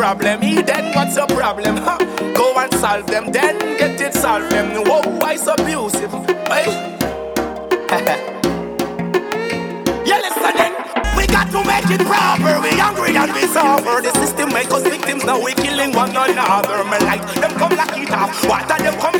Problem? 0.03 0.43
He 0.43 0.61
then, 0.61 0.93
what's 0.97 1.15
your 1.15 1.29
problem? 1.29 1.77
Huh? 1.77 1.99
Go 2.35 2.59
and 2.59 2.75
solve 2.75 3.07
them, 3.07 3.31
then 3.31 3.57
get 3.79 4.01
it 4.01 4.15
solved 4.15 4.51
them. 4.51 4.83
Whoa, 4.83 5.01
why 5.21 5.37
so 5.37 5.55
abusive? 5.55 6.11
Hey? 6.51 6.67
yeah, 10.05 10.19
listen 10.19 10.55
then. 10.59 10.75
We 11.17 11.25
got 11.29 11.47
to 11.55 11.63
make 11.63 11.87
it 11.87 12.05
proper. 12.05 12.59
We 12.65 12.71
hungry 12.83 13.17
and 13.17 13.33
we 13.33 13.47
suffer. 13.47 14.03
The 14.03 14.11
system 14.19 14.53
make 14.53 14.73
us 14.73 14.83
victims. 14.83 15.25
Now 15.25 15.41
we 15.41 15.55
killing 15.55 15.93
one 15.93 16.11
another. 16.11 16.83
Me 16.91 16.99
like 17.07 17.23
them 17.39 17.53
come 17.55 17.77
lock 17.77 17.97
it 17.97 18.11
off. 18.11 18.35
Water 18.49 18.83
them 18.83 18.99
come 18.99 19.12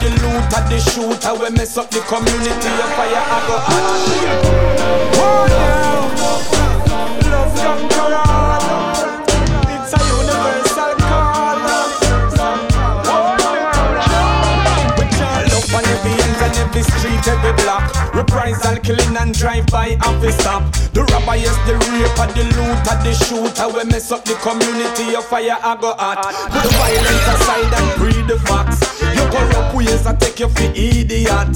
the 0.00 0.08
looter, 0.24 0.62
the 0.68 0.78
shooter. 0.80 1.34
We 1.34 1.50
mess 1.56 1.76
up 1.76 1.90
the 1.90 2.00
community, 2.00 2.72
a 2.72 2.86
fire, 2.96 3.20
I 3.20 3.38
go 3.46 3.56
hot. 3.60 4.00
Oh, 5.20 5.44
now, 5.46 6.08
love 7.30 7.54
conquer 7.60 8.10
all. 8.16 9.04
It's 9.70 9.92
a 9.92 10.00
universal 10.00 10.94
call. 11.04 11.60
With 14.96 15.14
your 15.20 15.38
love 15.52 15.74
on 15.76 15.84
every 15.84 16.14
end 16.16 16.40
and 16.40 16.56
every 16.64 16.82
street, 16.82 17.24
every 17.28 17.52
block. 17.62 17.84
Reprisal, 18.14 18.76
killing 18.80 19.16
and 19.16 19.32
drive-by, 19.36 19.98
and 20.02 20.16
we 20.20 20.32
stop. 20.32 20.62
The 20.92 21.02
robber, 21.04 21.36
yes, 21.36 21.56
the 21.66 21.74
raper, 21.76 22.26
the 22.34 22.44
looter, 22.56 22.96
the 23.04 23.12
shooter. 23.14 23.68
We 23.68 23.84
mess 23.84 24.10
up 24.10 24.24
the 24.24 24.34
community, 24.40 25.14
a 25.14 25.20
fire, 25.22 25.58
I 25.62 25.76
go 25.80 25.94
hot. 25.94 26.24
Put 26.50 26.62
the 26.64 26.70
violence 26.80 27.26
aside 27.28 27.72
and 27.74 27.88
breed 28.00 28.26
the 28.26 28.38
facts. 28.40 28.89
You 29.20 29.30
corrupt 29.30 29.74
ways 29.74 30.06
I 30.06 30.14
take 30.14 30.40
you 30.40 30.48
for 30.48 30.62
idiot. 30.62 31.52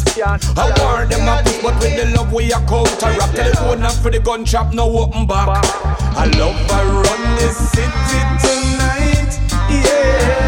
I 0.56 0.72
warn 0.78 1.08
them 1.08 1.26
a 1.26 1.42
push, 1.42 1.62
but 1.62 1.80
with 1.80 1.96
the 1.96 2.14
love 2.14 2.32
we 2.32 2.52
a 2.52 2.60
counteract. 2.68 3.34
Tell 3.34 3.50
the 3.52 3.60
owner 3.70 3.88
for 3.88 4.10
the 4.10 4.20
gun 4.20 4.44
shop, 4.44 4.74
no 4.74 4.84
open 4.98 5.26
back. 5.26 5.48
I 5.48 6.26
love 6.36 6.56
I 6.70 6.84
run 6.84 7.36
this 7.36 7.56
city 7.70 8.20
tonight, 8.44 9.32
yeah. 9.70 10.43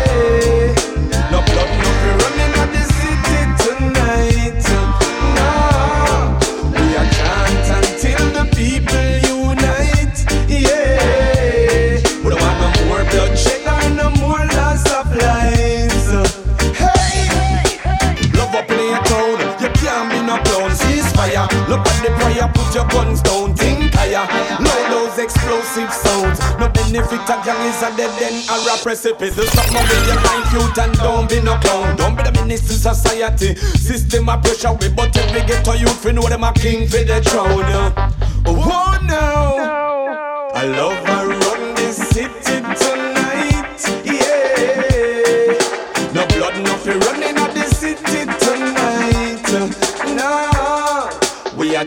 Look 21.76 21.86
at 21.86 22.02
the 22.02 22.10
prayer, 22.16 22.48
put 22.54 22.74
your 22.74 22.86
guns 22.88 23.20
down. 23.22 23.54
Think 23.54 23.92
higher, 23.94 24.24
know 24.60 24.80
those 24.88 25.18
explosive 25.18 25.92
sounds. 25.92 26.40
No 26.58 26.68
benefit 26.68 27.28
a 27.28 27.36
gang 27.44 27.60
is 27.68 27.82
a 27.82 27.90
dead 27.96 28.12
end 28.22 28.48
or 28.48 28.60
a 28.72 28.76
precipice. 28.82 29.36
Do 29.36 29.44
something 29.44 29.82
with 29.82 30.06
your 30.06 30.20
mind, 30.20 30.44
cute 30.50 30.78
and 30.78 30.94
don't 30.98 31.28
be 31.28 31.40
no 31.40 31.56
clown. 31.58 31.96
Don't 31.96 32.16
be 32.16 32.22
the 32.22 32.32
minister 32.32 32.74
society. 32.74 33.54
System 33.56 34.28
of 34.28 34.42
pressure, 34.42 34.72
we 34.72 34.88
but 34.88 35.16
every 35.16 35.42
ghetto 35.46 35.72
youth 35.72 36.04
we 36.04 36.12
know 36.12 36.28
them 36.28 36.44
a 36.44 36.52
king 36.52 36.88
for 36.88 37.04
the 37.04 37.20
throne. 37.22 37.92
Oh 38.48 38.98
no, 39.04 40.50
I 40.54 40.64
love 40.66 41.15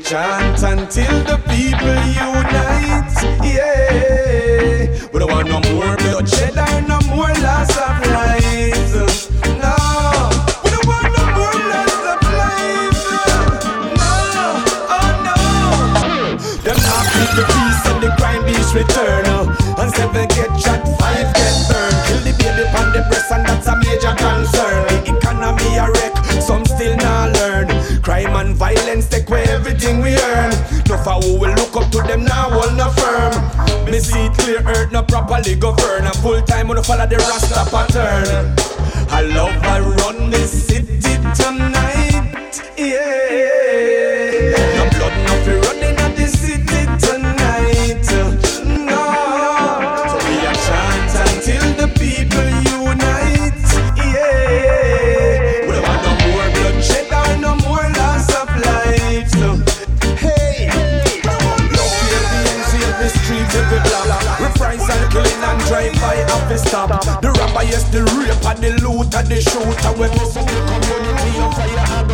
chant 0.10 0.64
until 0.64 1.24
the 1.24 1.38
people 1.46 2.02
unite. 2.18 3.14
Yeah, 3.46 4.90
we 5.14 5.20
don't 5.20 5.30
want 5.30 5.48
no 5.48 5.60
more 5.70 5.96
bloodshed 5.98 6.58
or 6.58 6.82
no 6.90 6.98
more 7.14 7.30
loss 7.46 7.70
of 7.78 8.02
lives. 8.10 9.30
No, 9.62 9.76
we 10.64 10.70
don't 10.74 10.88
want 10.90 11.14
no 11.14 11.24
more 11.38 11.58
loss 11.70 12.02
of 12.10 12.22
lives. 12.42 13.06
No, 14.02 14.10
oh 14.98 15.10
no. 15.28 15.38
Them 16.66 16.80
not 16.90 17.06
keep 17.14 17.32
the 17.38 17.46
peace 17.54 17.86
and 17.86 18.02
the 18.02 18.10
crime 18.18 18.44
beast 18.46 18.74
return. 18.74 19.26
And 19.78 19.94
seven 19.94 20.28
get 20.30 20.50
shot, 20.60 20.82
five 20.98 21.30
get 21.38 21.56
burned. 21.70 22.00
Kill 22.10 22.22
the 22.26 22.34
baby 22.42 22.66
on 22.82 22.94
the 22.94 23.06
breast 23.10 23.32
and 23.32 23.46
that's 23.46 23.68
a 23.68 23.76
major 23.78 24.16
concern. 24.18 24.88
The 24.90 25.18
economy 25.18 25.78
a 25.78 25.86
wreck, 25.92 26.18
some 26.42 26.66
still 26.66 26.98
not 26.98 27.34
learn. 27.34 27.68
Crime 28.02 28.36
and 28.36 28.56
violence 28.56 29.08
take 29.08 29.30
away 29.30 29.44
everything 29.44 29.99
for 30.98 31.22
who 31.22 31.40
will 31.40 31.54
look 31.54 31.76
up 31.76 31.92
to 31.92 32.02
them 32.02 32.24
now, 32.24 32.50
hold 32.50 32.76
no 32.76 32.90
firm. 32.90 33.86
Me 33.86 34.00
see 34.00 34.26
it 34.26 34.34
clear, 34.34 34.62
earth 34.66 34.92
no 34.92 35.04
properly 35.04 35.56
govern. 35.56 36.06
And 36.06 36.16
full 36.18 36.42
time 36.42 36.68
wanna 36.68 36.84
follow 36.84 37.06
the 37.06 37.18
Rasta 37.18 37.70
pattern. 37.70 38.56
I 39.10 39.22
love 39.22 39.56
I 39.64 39.80
run 39.80 40.30
this 40.30 40.68
city 40.68 41.18
tonight, 41.36 42.62
yeah. 42.78 43.99
Killing 65.20 65.44
and 65.44 65.60
drive-by 65.68 66.24
office 66.32 66.64
stop. 66.64 66.88
The 67.20 67.28
robber, 67.36 67.64
yes, 67.68 67.84
the 67.92 68.08
rape 68.16 68.40
and 68.48 68.60
the 68.64 68.72
loot 68.80 69.12
and 69.12 69.28
the 69.28 69.42
shooter. 69.44 69.92
When 70.00 70.12
we 70.16 70.24
see 70.32 70.40
the 70.40 70.64
community 70.64 71.44
on 71.44 71.52
fire, 71.60 72.08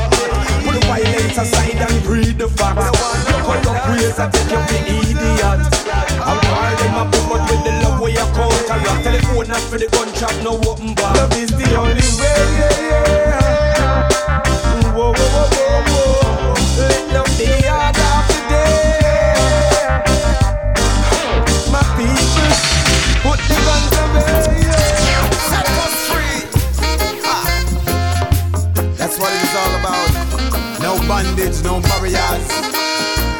Put 0.65 0.73
the 0.73 0.81
violence 0.89 1.37
aside 1.37 1.77
and 1.85 2.01
breed 2.01 2.39
the 2.41 2.47
facts. 2.49 2.89
You 3.29 3.45
up 3.45 3.85
ways 3.93 4.17
and 4.17 4.33
take 4.33 4.49
you 4.49 4.57
for 4.57 4.81
idiot. 4.89 5.61
I'm 6.17 6.41
hard 6.49 6.81
in 6.81 6.91
my 6.97 7.05
book, 7.05 7.45
with 7.45 7.61
the 7.61 7.77
love 7.85 8.01
where 8.01 8.09
you 8.09 8.25
counteract. 8.33 9.05
Telephone 9.05 9.53
and 9.53 9.65
for 9.69 9.77
the 9.77 9.85
gunshot, 9.93 10.33
no 10.41 10.57
open 10.65 10.95
bar. 10.97 11.13
Love 11.13 11.37
is 11.37 11.51
the 11.53 11.77
only 11.77 12.01
way, 12.17 12.41
yeah, 12.57 12.89
yeah. 13.69 14.09
Whoa, 14.97 15.13
whoa, 15.13 15.29
whoa, 15.29 15.45
whoa, 15.53 15.93
whoa. 15.93 16.89
Let 16.89 17.05
love 17.13 17.29
be 17.37 17.53
No 31.45 31.79
barriers. 31.79 32.49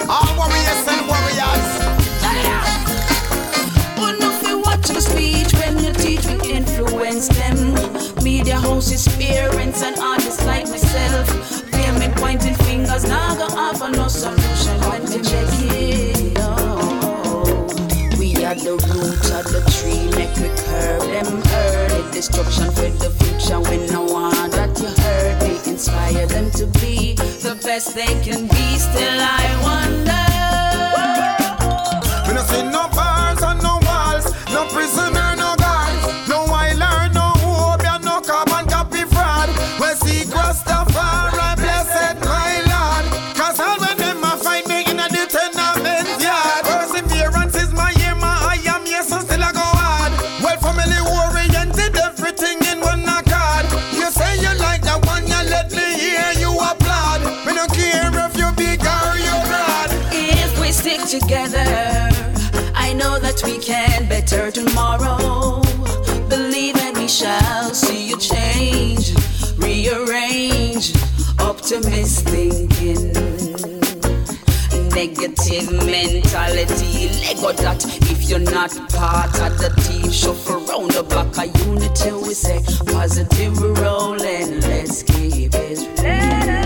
All 0.08 0.38
warriors 0.38 0.88
and 0.88 1.08
warriors. 1.08 1.68
One 3.98 4.22
of 4.22 4.48
you 4.48 4.60
watch 4.60 4.92
your 4.92 5.02
speech 5.02 5.52
when 5.54 5.84
you 5.84 5.92
teach 5.92 6.24
we 6.28 6.54
influence 6.54 7.30
them. 7.30 7.74
Media 8.24 8.60
houses, 8.60 9.08
parents, 9.18 9.82
and 9.82 9.98
artists 9.98 10.46
like 10.46 10.68
myself. 10.70 11.72
Blaming, 11.72 12.12
pointing 12.12 12.54
fingers, 12.54 13.06
now 13.06 13.34
go 13.34 13.48
offer 13.58 13.90
no 13.90 14.08
solution 14.08 14.80
when 14.82 15.02
we 15.06 15.22
check 15.24 15.48
it. 15.74 16.38
Oh, 16.42 17.66
we 18.20 18.46
are 18.46 18.54
the 18.54 18.78
roots 18.94 19.32
of 19.32 19.46
the 19.46 19.62
tree, 19.74 20.06
make 20.16 20.36
we 20.38 20.50
curb 20.62 21.02
them 21.10 21.42
early. 21.44 22.12
Destruction 22.12 22.66
for 22.72 22.88
the 23.02 23.10
future 23.10 23.60
when 23.62 23.88
no 23.88 24.04
one 24.04 24.52
that 24.52 24.80
you 24.80 24.90
heard 25.02 25.42
me 25.42 25.72
inspire 25.72 26.28
them 26.28 26.52
to 26.52 26.68
be 26.80 27.14
the 27.16 27.25
best 27.76 27.94
they 27.94 28.06
can 28.24 28.48
be. 28.48 28.78
Still, 28.78 29.20
I 29.20 29.60
wonder. 29.62 29.85
Together, 61.26 61.66
I 62.76 62.94
know 62.94 63.18
that 63.20 63.42
we 63.44 63.58
can 63.58 64.08
better 64.08 64.52
tomorrow. 64.52 65.62
Believe 66.30 66.76
and 66.78 66.96
we 66.98 67.08
shall 67.08 67.74
see 67.74 68.12
a 68.14 68.18
change, 68.18 69.14
rearrange, 69.58 70.94
optimist 71.40 72.28
thinking. 72.30 73.14
Negative 74.94 75.72
mentality, 75.86 77.10
Lego 77.24 77.52
that 77.64 77.84
if 78.12 78.30
you're 78.30 78.40
not 78.40 78.72
part 78.90 79.34
of 79.42 79.58
the 79.58 79.74
team, 79.82 80.12
shuffle 80.12 80.60
round 80.68 80.92
the 80.92 81.04
block 81.04 81.38
of 81.38 81.50
unity. 81.66 82.12
We 82.12 82.34
say 82.34 82.62
positive 82.86 83.60
we're 83.60 83.74
rolling, 83.74 84.62
let's 84.62 85.02
keep 85.04 85.56
it 85.56 85.80
Alright, 86.00 86.65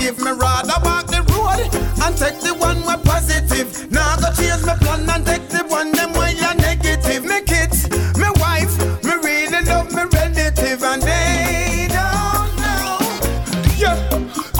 give 0.00 0.18
me. 0.18 0.30
Rather 0.32 0.78
walk 0.82 1.06
the 1.06 1.22
road 1.30 1.60
and 2.04 2.16
take 2.16 2.40
the 2.40 2.54
one 2.54 2.80
way 2.86 2.96
positive. 3.04 3.68
Now 3.92 4.16
go 4.16 4.32
change 4.32 4.64
my 4.64 4.74
plan 4.76 5.08
and 5.08 5.24
take 5.26 5.46
the 5.48 5.64
one 5.68 5.92
them 5.92 6.12
way 6.14 6.32
you 6.32 6.52
negative. 6.54 7.24
Me 7.24 7.40
kids, 7.42 7.88
me 8.16 8.28
wife, 8.40 8.74
me 9.04 9.14
really 9.22 9.62
love 9.64 9.92
me 9.92 10.02
relative 10.18 10.82
and 10.82 11.02
they 11.02 11.88
don't 11.96 12.52
know. 12.62 12.98
Yeah, 13.76 13.98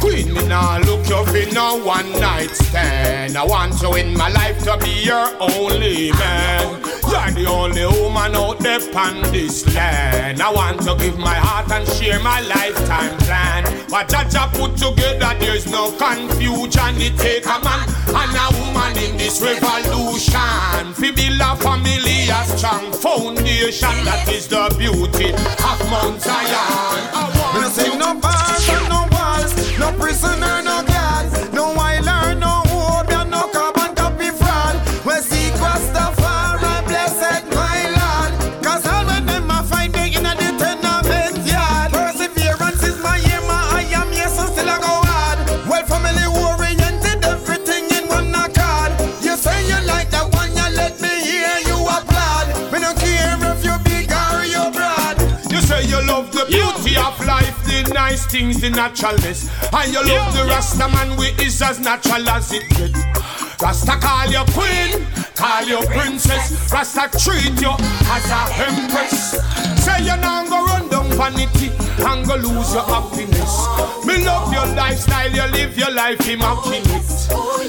Queen, 0.01 0.35
me 0.35 0.47
nah 0.47 0.79
look 0.79 1.09
you 1.09 1.25
for 1.25 1.55
no 1.55 1.83
one 1.83 2.11
night 2.21 2.51
stand. 2.51 3.37
I 3.37 3.45
want 3.45 3.81
you 3.83 3.95
in 3.95 4.17
my 4.17 4.29
life 4.29 4.63
to 4.65 4.77
be 4.79 4.93
your 5.03 5.27
only 5.41 6.13
man. 6.13 6.90
The 7.41 7.49
only 7.49 7.87
woman 7.87 8.37
out 8.37 8.59
there 8.59 8.81
on 8.95 9.23
this 9.33 9.65
land. 9.75 10.43
I 10.43 10.53
want 10.53 10.83
to 10.83 10.95
give 10.97 11.17
my 11.17 11.35
heart 11.35 11.71
and 11.73 11.89
share 11.89 12.21
my 12.21 12.43
lifetime 12.43 13.17
plan. 13.25 13.65
What 13.89 14.11
Jah 14.11 14.29
Jah 14.29 14.51
put 14.53 14.77
together, 14.77 15.33
there's 15.41 15.65
no 15.67 15.91
confusion. 15.93 17.01
It 17.01 17.17
take 17.17 17.47
a 17.47 17.57
man 17.65 17.89
and 18.13 18.37
a 18.37 18.47
woman 18.61 18.93
in 19.01 19.17
this 19.17 19.41
revolution. 19.41 20.93
Fi 20.93 21.11
build 21.17 21.41
family, 21.65 22.29
a 22.29 22.45
strong 22.45 22.93
foundation. 22.93 23.97
That 24.05 24.29
is 24.29 24.47
the 24.47 24.69
beauty 24.77 25.33
of 25.33 25.81
Mount 25.89 26.21
Zion. 26.21 26.45
I 26.45 27.25
want 27.41 27.97
no 27.97 28.13
no 28.13 28.21
bars 28.21 28.69
no 28.69 29.09
walls, 29.17 29.79
no 29.79 29.89
prisoner, 29.97 30.60
the 58.71 58.77
naturalness. 58.77 59.51
And 59.73 59.93
you 59.93 60.03
love 60.05 60.35
the 60.35 60.45
Rasta 60.45 60.89
man, 60.89 61.17
we 61.17 61.27
is 61.45 61.61
as 61.63 61.81
natural 61.81 62.29
as 62.29 62.53
it 62.53 62.69
get. 62.71 62.95
Rasta 63.61 63.97
call 64.01 64.31
you 64.31 64.45
queen, 64.53 65.07
call 65.35 65.65
you 65.65 65.79
princess. 65.89 66.73
Rasta 66.73 67.11
treat 67.19 67.61
you 67.61 67.73
as 68.11 68.27
a 68.31 68.41
empress. 68.67 69.39
Say 69.85 70.05
you 70.05 70.17
not 70.17 70.49
go 70.49 70.65
run 70.65 70.89
down 70.89 71.09
vanity 71.17 71.71
and 72.05 72.27
go 72.27 72.37
lose 72.37 72.73
your 72.73 72.85
happiness. 72.85 73.53
Me 74.07 74.25
love 74.25 74.53
your 74.53 74.67
lifestyle, 74.75 75.31
you 75.31 75.47
live 75.53 75.77
your 75.77 75.91
life 75.91 76.27
immaculate. 76.29 76.85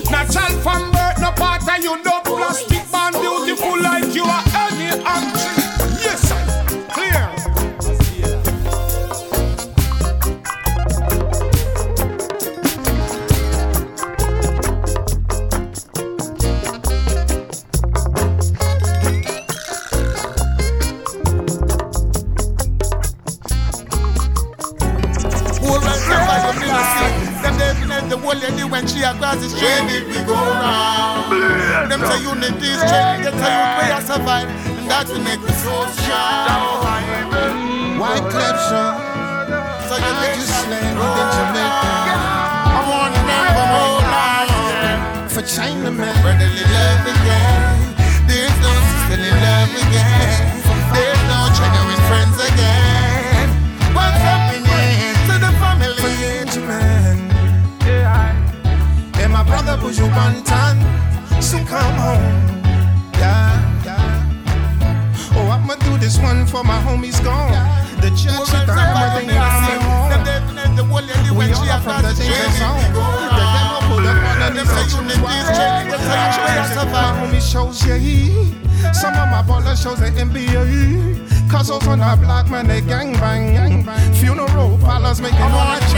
Natural 0.10 0.54
from 0.62 0.92
birth, 0.92 1.20
no 1.20 1.32
part 1.32 1.62
of 1.68 1.84
you, 1.84 2.02
no 2.04 2.20
plastic 2.24 2.92
man, 2.92 3.14
beautiful 3.14 3.82
like 3.82 4.14
you 4.14 4.24
are 4.24 4.44
any 4.56 5.02
actress. 5.04 5.61
Unity 32.42 32.68
is 32.74 32.82
strength, 32.82 33.24
get 33.24 33.34
a 33.34 33.38
youth 33.38 33.74
way 33.78 33.90
I 33.94 34.02
survive, 34.02 34.50
and 34.50 34.90
that 34.90 35.08
make 35.22 35.42
the 35.46 35.54
soul 35.62 35.86
show, 36.02 36.82
so 39.86 39.94
you 40.02 40.14
legislate 40.26 40.82
in 40.82 40.98
Jamaica. 40.98 42.18
I 42.66 42.82
want 42.90 43.14
them 43.14 43.46
from 43.54 43.70
all 43.78 44.02
for 45.30 45.44
Chinaman, 45.46 46.14
brotherly 46.22 46.66
love 46.66 47.06
again. 47.14 47.78
There's 48.26 48.58
no 48.66 48.72
sisterly 48.90 49.32
love 49.46 49.74
again. 49.86 50.42
There's 50.96 51.24
no 51.30 51.40
genuine 51.54 52.02
friends 52.10 52.38
again. 52.42 53.48
What's 53.94 54.22
happening 54.26 55.14
to 55.30 55.36
the 55.38 55.52
family? 55.62 56.42
man. 56.68 57.18
Yeah, 57.86 59.28
my 59.28 59.44
brother 59.44 59.78
Buju 59.78 60.10
Banton 60.16 61.11
soon 61.42 61.66
come 61.66 61.96
home. 61.96 62.24
Yeah, 63.18 63.84
yeah. 63.86 65.34
Oh, 65.36 65.50
I'ma 65.50 65.76
do 65.76 65.98
this 65.98 66.18
one 66.20 66.46
for 66.46 66.64
my 66.64 66.80
homies 66.84 67.24
gone. 67.24 67.52
The 68.02 68.10
church 68.10 68.54
at 68.54 68.66
the 68.68 68.74
hammer, 68.74 69.22
they 69.22 69.34
coming 69.34 69.82
home. 69.82 70.12
We 71.38 71.52
all 71.54 71.70
are 71.70 71.82
from 71.82 72.02
the 72.04 72.14
danger 72.14 72.52
zone. 72.58 72.82
The 72.94 73.46
devil 73.54 73.82
pulled 73.90 74.06
up 74.06 74.18
on 74.30 74.56
them, 74.56 74.66
so. 74.66 74.76
My 76.92 77.14
homies 77.20 77.46
shows, 77.52 77.86
yeah. 77.86 78.94
Some 78.94 79.14
of 79.14 79.28
my 79.30 79.42
ballers 79.42 79.82
shows 79.82 80.00
the 80.00 80.10
NBA. 80.10 81.50
Cause 81.50 81.68
those 81.68 81.86
on 81.88 82.00
the 82.00 82.18
block, 82.22 82.50
man, 82.50 82.68
they 82.68 82.82
gang 82.82 83.14
bang, 83.14 83.54
gang 83.54 83.84
bang. 83.84 84.14
Funeral 84.14 84.78
parlors 84.78 85.20
making 85.22 85.42
all 85.42 85.68
that 85.68 85.82
change. 85.92 85.96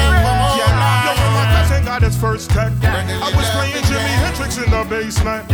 Yeah, 0.59 1.32
yo, 1.63 1.75
when 1.75 1.83
my 1.83 1.83
cousin 1.83 1.85
got 1.85 2.01
his 2.01 2.17
first 2.17 2.49
tech, 2.49 2.71
I 2.83 3.31
was 3.35 3.49
playing 3.51 3.83
Jimi 3.85 4.13
Hendrix 4.23 4.57
in 4.57 4.69
the 4.69 4.83
basement. 4.89 5.51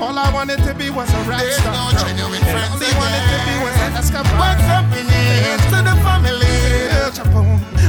All 0.00 0.16
I 0.16 0.32
wanted 0.32 0.62
to 0.64 0.74
be 0.74 0.90
was 0.90 1.12
a 1.12 1.22
rap 1.24 1.42
star. 1.42 1.74
No 1.74 1.98
genuine 1.98 2.40
friends 2.42 2.70
all 2.70 2.78
I 2.78 2.92
wanted 2.98 3.24
to 3.26 3.38
be 3.46 3.54
was 3.58 3.76
an 3.82 3.92
Escobar. 3.98 4.38
What's 4.38 4.62
happening 4.62 5.58
to 5.70 5.78
the 5.82 5.94
family? 6.06 6.54
El 6.94 7.10
Chapo. 7.10 7.42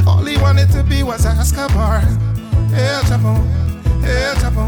All 0.07 0.25
he 0.25 0.37
wanted 0.37 0.71
to 0.71 0.83
be 0.83 1.03
was 1.03 1.25
an 1.25 1.37
Escobar. 1.37 2.01
El 2.73 3.03
Chapo. 3.03 3.35
El 4.03 4.35
Chapo. 4.35 4.67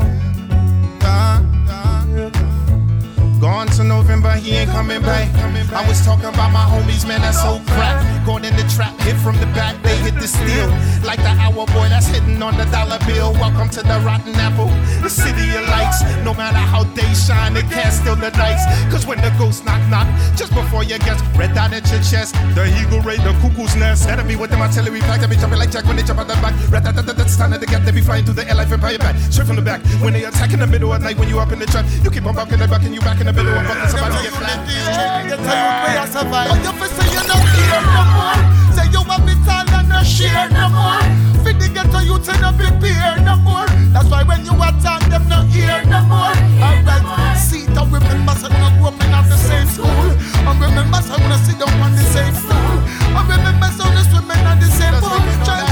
Gone 3.42 3.68
to 3.70 3.84
November, 3.84 4.34
he 4.36 4.52
ain't 4.52 4.70
coming 4.70 5.02
back. 5.02 5.34
I 5.74 5.88
was 5.88 6.06
talking 6.06 6.26
about 6.26 6.52
my 6.52 6.62
homies, 6.62 7.08
man, 7.08 7.22
that's 7.22 7.42
so 7.42 7.60
crap. 7.66 8.11
Going 8.26 8.46
in 8.46 8.56
the 8.56 8.64
trap, 8.70 8.94
hit 9.02 9.18
from 9.18 9.36
the 9.42 9.48
back, 9.58 9.82
they 9.82 9.98
hit 9.98 10.14
the 10.14 10.28
steel. 10.28 10.70
Like 11.02 11.18
the 11.26 11.34
hour 11.42 11.66
boy 11.74 11.90
that's 11.90 12.06
hitting 12.06 12.42
on 12.44 12.56
the 12.56 12.66
dollar 12.66 13.00
bill. 13.08 13.34
Welcome 13.34 13.70
to 13.70 13.82
the 13.82 13.98
rotten 14.06 14.36
apple, 14.36 14.70
the 15.02 15.10
city 15.10 15.50
of 15.58 15.66
lights. 15.74 16.06
No 16.24 16.34
matter 16.36 16.62
how 16.62 16.84
they 16.94 17.10
shine, 17.18 17.56
they 17.56 17.64
can't 17.64 17.92
steal 17.92 18.16
the 18.16 18.30
nights. 18.38 18.62
Cause 18.94 19.08
when 19.08 19.18
the 19.22 19.34
ghost 19.40 19.66
knock 19.66 19.82
knock, 19.90 20.06
just 20.38 20.54
before 20.54 20.84
you 20.84 21.00
guess, 21.00 21.20
red 21.36 21.56
dot 21.56 21.74
at 21.74 21.90
your 21.90 22.02
chest. 22.06 22.36
The 22.54 22.70
eagle 22.78 23.02
raid, 23.02 23.22
the 23.22 23.34
cuckoo's 23.42 23.76
nest. 23.76 24.08
Enemy 24.08 24.36
with 24.36 24.52
them 24.52 24.62
artillery 24.62 25.02
pack, 25.02 25.22
they 25.22 25.28
be 25.28 25.36
jumping 25.36 25.58
like 25.58 25.72
Jack 25.72 25.86
when 25.86 25.96
they 25.96 26.04
jump 26.04 26.20
out 26.20 26.28
the 26.28 26.36
back. 26.46 26.54
Red 26.70 26.84
dot, 26.84 26.94
dot, 26.94 27.08
dot, 27.08 27.30
standing 27.30 27.60
the 27.60 27.66
gap, 27.66 27.82
they 27.82 27.92
be 27.92 28.02
flying 28.02 28.24
through 28.24 28.36
the 28.36 28.48
air 28.48 28.54
like 28.54 28.68
vampire 28.68 29.00
bat. 29.00 29.18
Straight 29.34 29.48
from 29.48 29.56
the 29.56 29.66
back. 29.66 29.82
When 29.98 30.14
they 30.14 30.26
attack 30.26 30.54
in 30.54 30.60
the 30.60 30.68
middle 30.68 30.94
of 30.94 31.02
night, 31.02 31.18
when 31.18 31.28
you 31.28 31.40
up 31.40 31.52
in 31.52 31.58
the 31.58 31.66
trap, 31.66 31.86
you 32.04 32.12
keep 32.12 32.26
on 32.26 32.36
bucking 32.36 32.60
the 32.60 32.68
back 32.68 32.84
and 32.84 32.94
you 32.94 33.02
back 33.02 33.20
in 33.20 33.26
the 33.26 33.34
middle 33.34 33.54
of 33.54 33.66
bucking 33.66 33.90
somebody 33.90 34.22
get 34.22 34.34
flat. 34.38 34.62
Get 35.26 35.40
a 35.40 35.50
youth 37.72 38.11
where 38.12 38.36
you 38.36 38.52
survive. 38.52 38.72
But 38.72 38.88
you 38.92 38.92
fi 38.92 38.92
say 38.92 38.92
you 38.92 38.92
not 38.92 38.92
care 38.92 38.92
no 38.92 38.92
more. 38.92 38.92
Say 38.92 38.92
you 38.92 39.04
have 39.04 39.28
it 39.28 39.48
all 39.48 39.76
and 39.76 39.90
no 39.90 40.04
share 40.04 40.50
no 40.50 40.70
more. 40.70 41.04
Fi 41.44 41.52
the 41.54 41.68
ghetto 41.74 42.00
youth 42.00 42.30
and 42.30 42.42
no 42.42 42.52
prepare 42.54 43.18
no 43.24 43.36
more. 43.38 43.68
That's 43.94 44.10
why 44.10 44.24
when 44.24 44.46
you 44.46 44.56
attack 44.56 45.04
them 45.10 45.28
no 45.30 45.42
hear 45.50 45.84
no 45.86 46.02
more. 46.06 46.36
Alright, 46.62 47.38
see 47.38 47.66
to 47.66 47.82
remember 47.88 48.34
say 48.36 48.50
we 48.50 48.68
grow 48.78 48.90
up 48.90 49.02
in 49.02 49.12
the 49.12 49.38
same 49.38 49.68
school. 49.68 50.12
And 50.48 50.58
remember 50.60 51.02
say 51.02 51.18
we 51.18 51.36
sit 51.46 51.58
down 51.60 51.82
on 51.82 51.92
the 51.96 52.04
same 52.04 52.36
stool. 52.36 52.78
And 53.16 53.26
remember 53.30 53.70
say 53.76 53.88
we 53.90 54.02
swimming 54.10 54.46
on 54.46 54.60
the 54.60 54.70
same 54.70 54.96
pool. 55.02 55.71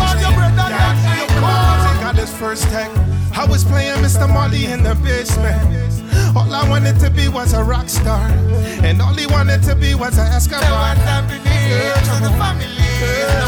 Got 2.20 2.28
his 2.28 2.38
first 2.38 2.63
tech. 2.70 2.89
I 3.36 3.45
was 3.45 3.63
playing 3.63 3.95
Mr. 4.03 4.28
Molly 4.28 4.65
in 4.65 4.84
the 4.84 4.95
basement. 4.95 5.55
All 6.36 6.53
I 6.53 6.67
wanted 6.70 6.99
to 6.99 7.09
be 7.09 7.28
was 7.28 7.53
a 7.53 7.63
rock 7.63 7.89
star. 7.89 8.28
And 8.84 9.01
all 9.01 9.13
he 9.13 9.26
wanted 9.28 9.63
to 9.63 9.76
be 9.76 9.95
was 9.95 10.17
a 10.17 10.24
Escobar. 10.24 10.95
Yeah, 10.95 11.93
to 11.95 12.24
the 12.24 12.32
family. 12.38 12.67
Yeah. 12.99 13.47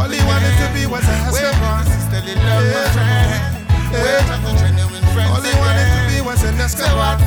All 0.00 0.08
he 0.08 0.24
wanted 0.24 0.56
to 0.56 0.66
be 0.72 0.86
was 0.86 1.04
a 1.04 1.16
Escobar. 1.28 1.84
Yeah. 3.92 4.32
All 5.28 5.42
he 5.42 5.54
wanted 5.60 5.88
to 5.96 6.00
be 6.10 6.20
was 6.24 6.42
an 6.44 6.60
Escobar. 6.60 7.25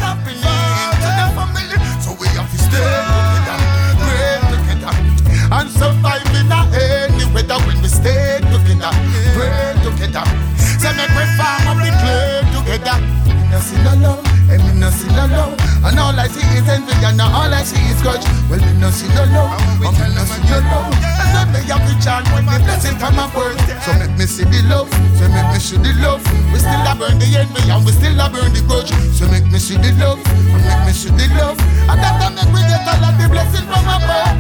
No 15.20 15.36
love, 15.36 15.60
and 15.84 16.00
all 16.00 16.16
I 16.16 16.28
see 16.28 16.46
is 16.56 16.68
envy, 16.68 16.96
and 17.04 17.20
all 17.20 17.52
I 17.52 17.64
see 17.64 17.80
is 17.92 18.00
grudge. 18.02 18.24
Well, 18.48 18.64
me 18.64 18.72
no 18.80 18.90
see 18.92 19.12
no 19.12 19.28
love, 19.36 19.52
and 19.84 19.96
me 20.00 20.08
no 20.16 20.24
see 20.24 20.44
no 20.48 20.60
love. 20.64 20.96
And 20.96 21.30
then 21.36 21.48
me 21.52 21.60
have 21.68 21.84
the 21.84 21.96
chant 22.00 22.26
when 22.32 22.48
the 22.48 22.56
blessing 22.64 22.96
from 22.96 23.16
my 23.20 23.28
birth. 23.36 23.60
So 23.84 23.92
make 24.00 24.16
me 24.16 24.26
see 24.26 24.48
the 24.48 24.64
love, 24.72 24.88
so 25.20 25.28
make 25.28 25.50
me 25.52 25.60
see 25.60 25.78
the 25.78 25.92
love. 26.00 26.24
We 26.54 26.60
still 26.64 26.88
a 26.88 26.94
burn 26.96 27.20
the 27.20 27.28
envy, 27.36 27.68
and 27.68 27.84
we 27.84 27.92
still 27.92 28.16
a 28.16 28.28
burn 28.32 28.52
the 28.56 28.62
grudge. 28.64 28.92
So 29.12 29.28
make 29.28 29.48
me 29.52 29.60
see 29.60 29.76
the 29.76 29.92
love, 30.00 30.20
and 30.24 30.64
make 30.64 30.84
me 30.88 30.94
see 30.96 31.12
the 31.12 31.28
love. 31.36 31.60
And 31.92 32.00
that 32.00 32.16
time 32.24 32.36
make 32.40 32.52
we 32.56 32.62
get 32.64 32.88
all 32.88 33.04
of 33.04 33.14
the 33.20 33.28
blessing 33.28 33.68
from 33.68 33.84
my 33.84 34.00
birth. 34.00 34.40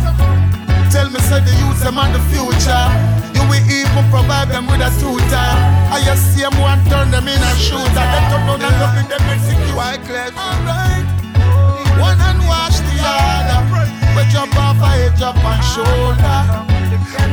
Tell 0.94 1.10
me, 1.12 1.20
say 1.28 1.44
the 1.44 1.54
youths 1.60 1.84
them 1.84 2.00
on 2.00 2.14
the 2.14 2.22
future. 2.32 3.19
Will 3.50 3.66
even 3.66 4.06
provide 4.14 4.50
them 4.50 4.68
with 4.70 4.80
a 4.80 4.94
tutor. 5.02 5.50
I 5.90 6.02
just 6.06 6.22
see 6.36 6.46
them 6.46 6.54
one 6.62 6.78
turn 6.86 7.10
them 7.10 7.28
in 7.28 7.42
a 7.42 7.54
shooter. 7.58 7.90
Them 7.90 8.24
turn 8.30 8.46
down 8.46 8.62
and 8.62 9.02
in 9.02 9.08
them 9.10 9.26
execute. 9.26 9.76
Why 9.76 9.98
clear? 10.06 10.30
Alright. 10.38 11.06
One 11.98 12.22
and 12.22 12.40
wash 12.46 12.78
the 12.78 12.96
other. 13.02 13.60
We 14.16 14.22
jump 14.30 14.56
off 14.56 14.78
a 14.78 14.88
head, 14.94 15.18
jump 15.18 15.42
and 15.42 15.64
shoulder. 15.66 16.40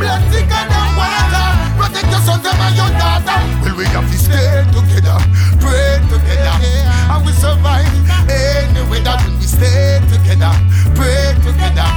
Blood 0.01 0.23
thicker 0.33 0.65
than 0.73 0.89
water. 0.97 1.66
Protect 1.77 2.09
your 2.11 2.21
son, 2.25 2.43
them 2.43 2.57
and 2.57 2.77
your 2.77 2.91
daughter. 2.99 3.39
Well, 3.63 3.77
we 3.77 3.85
have 3.93 4.09
to 4.09 4.19
stay 4.19 4.65
together, 4.73 5.19
pray 5.61 6.01
together, 6.09 6.57
and 7.13 7.21
we 7.25 7.33
survive 7.33 7.87
anyway. 8.29 9.01
That 9.05 9.21
when 9.25 9.39
we 9.39 9.47
stay 9.47 10.01
together, 10.09 10.53
pray 10.97 11.37
together, 11.45 11.89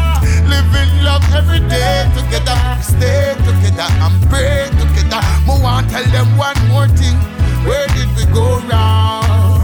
live 0.51 0.71
in 0.75 0.89
love 1.03 1.23
every 1.33 1.63
day 1.71 2.05
together. 2.13 2.57
We 2.77 2.83
stay 2.83 3.35
together 3.47 3.87
and 4.03 4.15
pray 4.29 4.67
together. 4.75 5.21
Mo 5.47 5.59
want 5.63 5.89
tell 5.89 6.05
them 6.11 6.37
one 6.37 6.59
more 6.67 6.87
thing. 6.99 7.17
Where 7.65 7.87
did 7.95 8.09
we 8.15 8.25
go 8.33 8.59
wrong? 8.67 9.59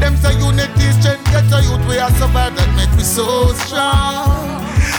Them 0.00 0.16
say 0.16 0.36
unity 0.38 0.92
strength 1.00 1.24
get 1.32 1.50
a 1.52 1.62
youth 1.64 1.84
we 1.88 1.98
are 1.98 2.10
survive 2.12 2.54
that 2.56 2.68
make 2.76 2.92
we 2.96 3.04
so 3.04 3.52
strong. 3.64 4.55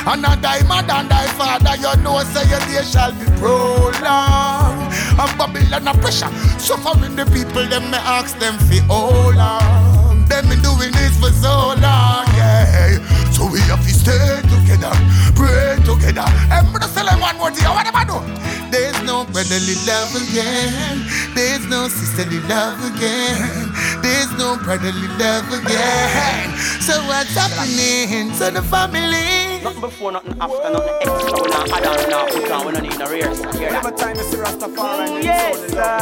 And 0.08 0.26
I 0.26 0.40
die 0.40 0.64
mad 0.64 0.90
and 0.90 1.10
die 1.10 1.28
father, 1.36 1.76
you 1.76 1.92
know 2.02 2.24
say 2.32 2.48
your 2.48 2.64
day 2.64 2.80
shall 2.88 3.12
be 3.12 3.28
prolonged. 3.36 4.88
And 5.20 5.34
Babylon 5.36 5.88
a 5.88 5.94
pressure, 6.00 6.32
suffering 6.64 7.18
the 7.18 7.26
people, 7.28 7.68
them 7.68 7.92
may 7.92 8.00
ask 8.00 8.40
them 8.40 8.56
fi 8.72 8.80
how 8.88 9.12
long. 9.36 10.24
Them 10.32 10.48
been 10.48 10.62
doing 10.64 10.96
this 10.96 11.20
for 11.20 11.28
so 11.36 11.76
long, 11.84 12.24
yeah. 12.40 13.04
So 13.36 13.52
we 13.52 13.60
have 13.68 13.84
to 13.84 13.92
stay 13.92 14.40
together, 14.48 14.96
pray 15.36 15.76
together. 15.84 16.24
And 16.56 16.64
I'm 16.64 16.90
tell 16.96 17.06
them 17.06 17.20
one 17.20 17.36
more 17.38 17.52
thing, 17.52 17.68
what 17.68 17.84
am 17.84 17.96
I 18.00 18.08
do? 18.08 18.24
There's 18.72 18.96
no 19.04 19.26
brotherly 19.26 19.76
love 19.84 20.16
again. 20.24 21.04
There's 21.36 21.68
no 21.68 21.90
sisterly 21.90 22.40
love 22.48 22.80
again. 22.96 23.76
There's 24.02 24.32
no 24.40 24.56
brotherly 24.64 25.08
love 25.20 25.52
again. 25.52 26.56
So 26.80 26.96
what's 27.12 27.36
happening 27.36 28.32
to 28.40 28.52
the 28.56 28.64
family? 28.72 29.47
Nothing 29.68 29.82
before, 29.82 30.12
nothing 30.14 30.32
after, 30.40 30.70
nothing 30.72 30.96
extra. 31.02 31.42
We 31.44 31.50
not 31.50 31.70
add 31.72 31.86
on, 31.86 31.98
we 31.98 32.08
not 32.10 32.30
put 32.32 32.52
on, 32.52 32.66
we 32.68 32.72
don't 32.72 32.84
need 32.84 32.98
no 33.00 33.06
rears. 33.12 33.38
Hear 33.58 33.70
that? 33.70 33.84
Every 33.86 33.98
time 33.98 34.16
you 34.16 34.24
see 34.24 34.38
Rastafari, 34.38 35.08
Mm, 35.10 35.24
yes, 35.24 35.60
sir. 35.74 36.00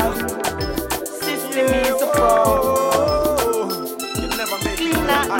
System 1.25 1.65
is 1.73 1.99
a 1.99 2.07
pro. 2.13 2.29
you 4.21 4.27
never 4.37 4.57
make 4.63 4.79
You 4.79 4.91
it. 4.91 5.07
not 5.07 5.27
no 5.29 5.35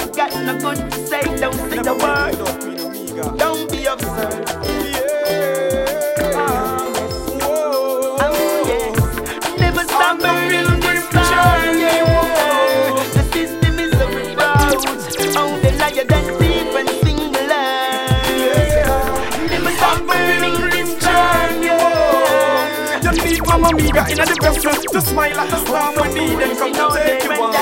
you 0.00 0.12
got 0.12 0.34
no 0.44 0.58
good 0.58 0.90
to 0.90 1.06
say. 1.06 1.22
Don't 1.38 1.54
say 1.54 1.78
the 1.78 1.94
word. 1.94 3.38
Don't 3.38 3.70
be 3.70 3.86
absurd. 3.86 4.87
Amiga 23.98 24.22
in 24.22 24.28
the 24.28 24.38
vessel 24.40 24.70
to 24.92 25.00
smile 25.00 25.40
at 25.40 25.50
the 25.50 25.58
storm 25.64 25.94
when 25.96 26.14
need 26.14 26.38
and 26.38 26.56
come 26.56 26.72
to 26.72 26.98
take 26.98 27.24
you 27.24 27.32
on. 27.32 27.52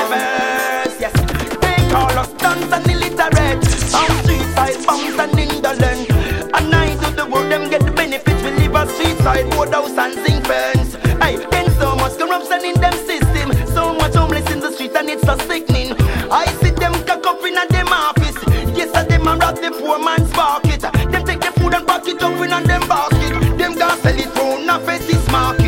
Yes, 1.00 1.12
they 1.60 1.88
call 1.90 2.18
us 2.18 2.28
stunts 2.30 2.72
and 2.72 2.86
illiterate. 2.90 3.64
On 3.96 4.10
street 4.20 4.48
side 4.52 4.86
bums 4.86 5.18
and 5.18 5.38
indolent. 5.38 6.10
And 6.52 6.74
I 6.74 6.94
do 7.00 7.10
the 7.16 7.24
work, 7.24 7.48
them 7.48 7.70
get 7.70 7.84
the 7.84 7.90
benefits. 7.90 8.42
We 8.42 8.50
live 8.50 8.74
a 8.74 8.86
street 8.92 9.16
side 9.18 9.50
boardhouse 9.50 9.96
and 9.96 10.14
zinc 10.26 10.44
fence. 10.46 10.94
Hey, 11.22 11.36
then 11.50 11.70
so 11.80 11.96
much 11.96 12.18
corruption 12.18 12.64
in 12.64 12.80
them 12.80 12.92
system. 12.92 13.52
So 13.72 13.94
much 13.94 14.14
homeless 14.14 14.50
in 14.52 14.60
the 14.60 14.72
street 14.72 14.94
and 14.94 15.08
it's 15.08 15.22
so 15.22 15.38
sickening. 15.38 15.96
I 16.30 16.46
see 16.60 16.70
them 16.70 16.92
cock 17.06 17.26
up 17.26 17.40
in 17.44 17.56
a 17.56 17.66
them 17.68 17.88
office. 17.88 18.36
Yes, 18.76 18.92
a 18.94 19.08
them 19.08 19.26
a 19.26 19.36
rob 19.36 19.56
the 19.56 19.70
poor 19.70 19.98
man's 19.98 20.30
pocket. 20.32 20.80
Them 20.82 21.24
take 21.24 21.40
the 21.40 21.52
food 21.56 21.72
and 21.72 21.86
pack 21.86 22.06
it 22.06 22.22
up 22.22 22.36
in 22.44 22.52
a 22.52 22.60
them 22.60 22.86
basket. 22.88 23.32
Them 23.56 23.72
gonna 23.78 23.96
sell 24.02 24.18
it 24.20 24.36
round 24.36 24.68
a 24.68 24.84
fetish 24.84 25.28
market. 25.32 25.65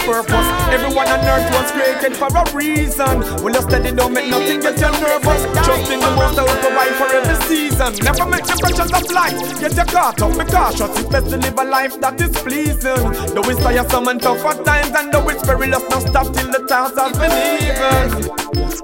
purpose. 0.05 0.47
Everyone 0.69 1.07
on 1.09 1.19
earth 1.25 1.49
was 1.51 1.71
created 1.73 2.15
for 2.15 2.29
a 2.29 2.43
reason. 2.53 3.21
When 3.43 3.53
you 3.53 3.61
steady, 3.61 3.91
don't 3.91 4.13
make 4.13 4.29
nothing 4.29 4.61
get 4.61 4.77
you 4.77 4.91
nervous. 5.01 5.41
Trust 5.65 5.91
in 5.91 5.99
the 5.99 6.11
most 6.15 6.38
that 6.38 6.45
will 6.45 6.61
provide 6.61 6.93
for 6.95 7.09
every 7.09 7.36
season. 7.49 7.97
Never 8.05 8.25
make 8.29 8.45
the 8.45 8.55
pressures 8.61 8.93
of 8.93 9.03
life. 9.11 9.36
Get 9.59 9.75
your 9.75 9.86
caught 9.86 10.21
up, 10.21 10.31
be 10.38 10.45
cautious. 10.45 10.93
It's 10.99 11.09
best 11.09 11.29
to 11.31 11.38
live 11.38 11.57
a 11.57 11.65
life 11.65 11.99
that 11.99 12.21
is 12.21 12.31
pleasing. 12.38 13.01
The 13.33 13.41
it's 13.49 13.61
tiresome 13.61 14.07
and 14.07 14.21
tough 14.21 14.45
at 14.45 14.63
times, 14.63 14.93
and 14.95 15.11
the 15.11 15.19
it's 15.27 15.43
perilous, 15.43 15.83
not 15.89 16.01
stop 16.05 16.33
till 16.33 16.51
the 16.51 16.61
task 16.67 16.95
has 16.95 17.17
been 17.17 17.33
even. 17.65 18.29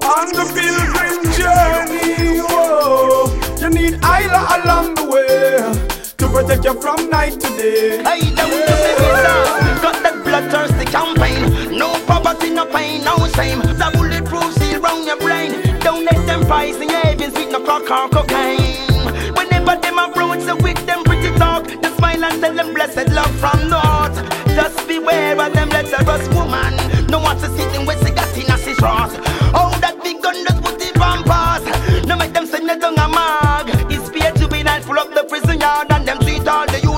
On 0.02 0.26
the 0.34 0.44
pilgrim 0.52 1.22
journey, 1.38 2.42
whoa, 2.50 3.30
you 3.62 3.70
need 3.70 3.94
Isla 4.02 4.42
along 4.58 4.94
the 4.96 5.04
way 5.06 5.91
protect 6.32 6.64
you 6.64 6.74
from 6.80 7.10
night 7.10 7.38
to 7.38 7.48
day. 7.56 8.02
Hey, 8.02 8.34
down 8.34 8.48
to 8.48 8.56
the 8.56 8.96
wizard, 8.98 9.82
got 9.84 10.02
that 10.02 10.22
bloodthirsty 10.24 10.86
campaign. 10.86 11.78
No 11.78 11.92
poverty, 12.06 12.50
no 12.50 12.64
pain, 12.66 13.04
no 13.04 13.16
shame. 13.36 13.60
The 13.60 13.90
bulletproof 13.92 14.54
seal 14.54 14.80
round 14.80 15.06
your 15.06 15.18
brain. 15.18 15.52
Don't 15.80 16.04
let 16.04 16.26
them 16.26 16.44
poison 16.46 16.88
your 16.88 17.00
heavens 17.00 17.34
with 17.34 17.52
no 17.52 17.60
crack 17.60 17.90
or 17.90 18.08
cocaine. 18.08 18.88
Whenever 19.36 19.76
them 19.76 19.98
approach, 19.98 20.40
so 20.40 20.56
with 20.56 20.80
them 20.86 21.04
pretty 21.04 21.30
talk, 21.38 21.68
just 21.68 21.96
smile 21.98 22.24
and 22.24 22.40
tell 22.40 22.54
them 22.54 22.72
blessed 22.74 23.08
love 23.10 23.34
from 23.36 23.68
the 23.68 23.78
heart. 23.78 24.14
Just 24.56 24.88
beware 24.88 25.38
of 25.40 25.52
them 25.52 25.68
lecherous 25.68 26.26
woman. 26.34 26.72
No 27.08 27.20
one 27.20 27.36
to 27.38 27.48
sit 27.56 27.74
in 27.76 27.86
with 27.86 28.00
cigar 28.02 28.26
in 28.36 28.50
a 28.50 28.56
rot. 28.80 29.10
Oh, 29.12 29.31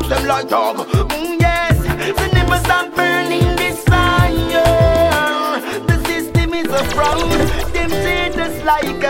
the 0.09 0.15
them 0.17 0.27
like 0.27 0.49
dog. 0.49 0.77
Mm, 0.77 1.41
yes, 1.41 1.77
so 2.19 2.27
never 2.33 2.59
stop 2.59 2.95
burning 2.95 3.57
this 3.57 3.83
fire. 3.85 5.61
The 5.87 6.05
system 6.07 6.53
is 6.55 6.69
a 6.69 6.85
fraud. 6.95 7.31
Them 7.73 7.91
treat 7.91 8.37
us 8.39 8.65
like 8.65 9.04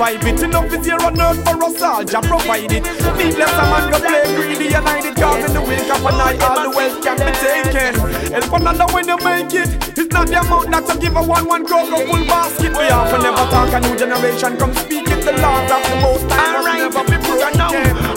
survive 0.00 0.26
it. 0.26 0.42
Enough 0.42 0.72
is 0.72 0.86
here 0.86 1.02
on 1.02 1.20
earth 1.20 1.44
for 1.44 1.62
us 1.62 1.82
all. 1.82 2.04
Jah 2.04 2.22
provide 2.22 2.72
it. 2.72 2.84
Needless 3.20 3.52
a 3.52 3.64
man 3.68 3.90
go 3.92 3.98
play 4.00 4.24
greedy 4.34 4.72
and 4.72 4.86
hide 4.86 5.04
it. 5.04 5.16
Cause 5.16 5.44
in 5.44 5.52
the 5.52 5.60
wake 5.60 5.90
of 5.92 6.00
a 6.00 6.12
night, 6.12 6.40
all 6.40 6.62
the 6.64 6.70
wealth 6.74 7.02
can 7.04 7.18
be 7.20 7.32
taken. 7.36 7.92
Help 8.32 8.52
another 8.52 8.86
when 8.94 9.06
you 9.06 9.18
make 9.18 9.52
it. 9.52 9.68
It's 9.98 10.12
not 10.12 10.28
the 10.28 10.40
amount 10.40 10.70
that 10.70 10.88
you 10.88 11.00
give 11.00 11.16
a 11.16 11.22
one 11.22 11.46
one 11.46 11.66
crow 11.66 11.84
go 11.84 12.00
full 12.06 12.24
basket. 12.24 12.72
We 12.72 12.88
often 12.88 13.22
never 13.22 13.44
talk 13.52 13.72
a 13.76 13.80
new 13.80 13.96
generation 13.96 14.56
come 14.56 14.74
speak 14.74 15.08
it. 15.08 15.20
The 15.20 15.32
laws 15.36 15.68
of 15.68 15.82
the 15.84 15.96
most 16.00 16.24
time 16.30 16.64
must 16.64 16.80
never 16.80 17.04
be 17.04 17.18
broken. 17.20 17.60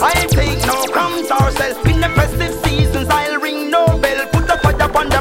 I 0.00 0.24
take 0.32 0.64
no 0.64 0.88
crumbs 0.88 1.30
ourselves 1.30 1.78
in 1.84 2.00
the 2.00 2.08
festive 2.16 2.54
seasons. 2.64 3.08
I'll 3.10 3.40
ring 3.40 3.68
no 3.68 3.84
bell, 4.00 4.24
put 4.32 4.46
the 4.48 4.56
fire 4.62 4.88
upon 4.88 5.10
the 5.10 5.20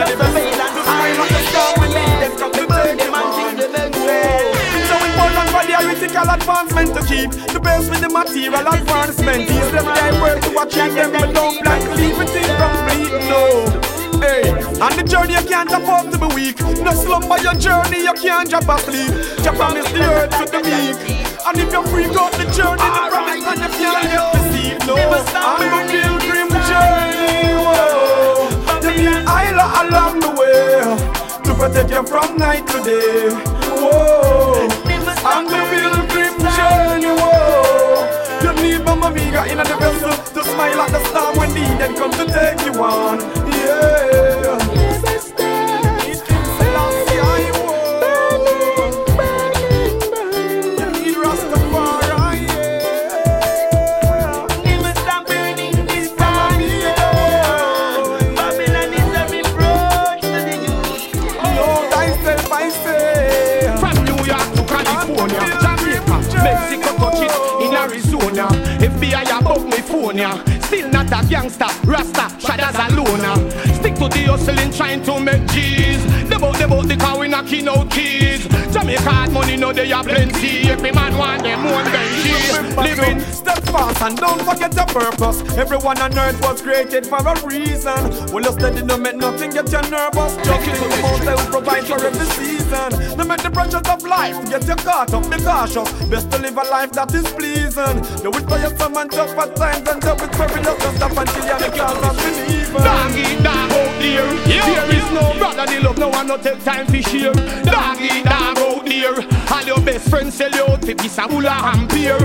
the 0.00 0.16
youth 0.16 0.20
and 0.20 0.72
the 0.76 0.82
surveillance. 0.82 0.88
I'm 0.88 1.16
not 1.16 1.28
the 1.28 1.40
star 1.50 1.70
when 1.76 1.90
yes, 1.92 2.32
we 2.40 2.64
burn 2.66 2.96
them 2.96 3.14
and 3.14 3.28
think 3.36 3.72
them 3.72 3.90
well. 4.00 4.48
So 4.88 4.96
important 4.96 5.48
for 5.52 5.62
the 5.68 5.74
arithmetical 5.76 6.28
advancement 6.32 6.88
to 6.96 7.02
keep 7.04 7.30
the 7.52 7.60
best 7.60 7.90
with 7.90 8.00
the 8.00 8.08
material 8.08 8.66
advancement. 8.66 9.48
These 9.48 9.70
them 9.70 9.84
time 9.84 10.16
work 10.20 10.40
to 10.40 10.50
achieve 10.56 10.94
them, 10.94 11.12
but 11.12 11.34
don't 11.34 11.58
to 11.60 11.90
leave 12.00 12.16
it 12.16 12.32
incomplete. 12.32 13.12
No. 13.28 13.44
Hey, 14.20 14.52
on 14.80 14.92
the 14.96 15.04
journey 15.04 15.34
you 15.34 15.44
can't 15.48 15.70
afford 15.72 16.12
to 16.12 16.18
be 16.18 16.28
weak. 16.34 16.60
No 16.80 16.92
slumber 16.92 17.38
your 17.40 17.54
journey, 17.54 18.04
you 18.04 18.14
can't 18.14 18.48
drop 18.48 18.68
asleep. 18.68 19.12
Just 19.44 19.56
promise 19.56 19.88
the 19.92 20.00
earth 20.04 20.32
to 20.36 20.44
the 20.48 20.60
meek. 20.64 20.96
And 21.44 21.56
if 21.56 21.72
you 21.72 21.82
freak 21.88 22.16
out 22.16 22.32
the 22.32 22.44
journey, 22.52 22.84
the 22.84 23.02
promise 23.08 23.44
and 23.44 23.60
you 23.60 23.70
can't 23.80 24.04
get 24.12 24.32
deceived. 24.32 24.86
No, 24.86 24.96
I'm 24.96 25.72
a 25.72 25.88
pilgrim 25.88 26.48
journey. 26.68 27.09
Protect 31.60 31.90
you 31.90 32.02
from 32.06 32.38
night 32.38 32.66
to 32.68 32.82
day. 32.82 33.28
Whoa, 33.76 34.66
I'm 35.28 35.44
the 35.44 35.60
pilgrim 35.70 36.34
journey. 36.56 37.12
Whoa, 37.20 38.08
you 38.42 38.52
need 38.62 38.82
Mama 38.84 39.08
Amiga 39.08 39.44
in 39.44 39.58
the 39.58 39.76
vessel 39.78 40.32
to 40.34 40.42
smile 40.48 40.80
at 40.80 40.90
the 40.90 41.04
star 41.04 41.36
when 41.36 41.50
the 41.52 41.60
then 41.78 41.94
come 41.96 42.12
to 42.12 42.24
take 42.32 42.64
you 42.64 42.82
on. 42.82 43.20
Yeah. 43.52 44.29
Gangster, 71.30 71.70
Rasta, 71.86 72.28
shadows 72.40 72.74
alone. 72.74 73.50
Stick 73.78 73.94
to 73.94 74.08
the 74.08 74.26
hustling, 74.26 74.72
trying 74.72 75.02
to 75.04 75.20
make 75.20 75.46
G's. 75.48 76.02
The 76.28 76.38
boat, 76.38 76.58
the 76.58 76.66
boat, 76.66 76.88
the 76.88 76.96
car 76.96 77.18
we 77.18 77.28
knocking 77.28 77.68
out 77.68 77.90
keys. 77.90 78.46
Jamaica 78.72 79.02
hard 79.02 79.32
money, 79.32 79.56
no 79.56 79.72
they 79.72 79.88
have 79.88 80.06
plenty. 80.06 80.68
Every 80.68 80.92
man 80.92 81.16
want 81.16 81.42
them 81.42 81.64
own 81.66 81.84
Benji. 81.84 82.76
Living 82.76 83.20
Step 83.20 83.62
fast 83.64 84.02
and 84.02 84.16
don't 84.16 84.42
forget 84.42 84.74
your 84.74 84.86
purpose. 84.86 85.40
Everyone 85.56 85.98
on 86.00 86.18
earth 86.18 86.40
was 86.42 86.60
created 86.60 87.06
for 87.06 87.18
a 87.18 87.46
reason. 87.46 88.02
Well, 88.32 88.44
you 88.44 88.52
steady, 88.52 88.82
don't 88.82 89.02
make 89.02 89.16
nothing 89.16 89.50
get 89.50 89.70
you 89.70 89.82
nervous. 89.90 90.36
Just 90.36 90.64
to 90.64 90.88
the 90.88 91.02
most 91.02 91.24
that 91.24 91.36
will 91.36 91.60
provide 91.60 91.84
for 91.84 92.04
every 92.04 92.26
season. 92.26 92.59
No 92.70 93.24
matter 93.24 93.48
the 93.48 93.50
pressures 93.52 93.82
of 93.88 94.02
life, 94.04 94.48
get 94.48 94.66
you 94.66 94.76
caught 94.76 95.12
up, 95.12 95.28
be 95.28 95.42
cautious. 95.42 95.90
Best 96.08 96.30
to 96.30 96.38
live 96.38 96.56
a 96.56 96.62
life 96.70 96.92
that 96.92 97.12
is 97.12 97.26
pleasing. 97.32 97.98
It 98.22 98.48
for 98.48 98.58
your 98.58 98.76
some 98.78 98.96
and 98.96 99.10
tough 99.10 99.36
at 99.38 99.56
times 99.56 99.88
and 99.88 100.00
do 100.00 100.12
it 100.12 100.32
perilous. 100.32 100.78
Just 100.78 100.96
stop 100.96 101.16
until 101.16 101.46
you're 101.46 101.58
the 101.58 101.70
cause 101.76 101.98
of 101.98 102.16
believing. 102.16 102.82
Dog 102.82 103.16
eat 103.18 103.42
dog 103.42 103.72
out 103.72 103.98
there. 103.98 104.30
There 104.46 104.94
is 104.94 105.10
no 105.10 105.34
brother, 105.38 105.66
the 105.66 105.80
love, 105.82 105.98
no 105.98 106.08
one 106.10 106.28
no 106.28 106.36
take 106.36 106.62
time 106.62 106.86
to 106.86 107.02
share. 107.02 107.32
Dog 107.64 108.00
eat 108.00 108.24
dog 108.24 108.58
out 108.58 108.84
there. 108.86 109.18
All 109.50 109.64
your 109.66 109.80
best 109.80 110.08
friends 110.08 110.34
sell 110.34 110.50
you 110.52 110.62
out 110.62 110.84
for 110.84 110.94
piece 110.94 111.18
of 111.18 111.28
bulla 111.28 111.74
and 111.74 111.88
beer. 111.88 112.18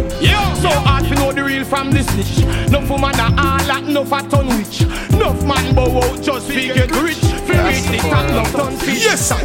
So 0.61 0.69
hard 0.69 1.05
to 1.05 1.15
know 1.15 1.31
the 1.31 1.43
real 1.43 1.65
from 1.65 1.89
the 1.91 2.03
snitch. 2.03 2.45
No 2.69 2.79
woman 2.87 3.15
a 3.19 3.23
all 3.23 3.65
that, 3.65 3.83
no 3.87 4.05
fat 4.05 4.31
on 4.33 4.47
witch. 4.47 4.85
Enough 5.25 5.43
man 5.47 5.73
bow 5.73 6.03
out 6.03 6.21
just 6.21 6.47
to 6.49 6.53
get 6.53 6.91
rich. 7.01 7.17
Fi 7.17 7.67
reach 7.67 7.81
the 7.89 7.97
top, 7.97 8.29
no 8.29 8.43
done 8.55 8.77
fish. 8.77 9.05
Yes, 9.05 9.29
sir. 9.29 9.41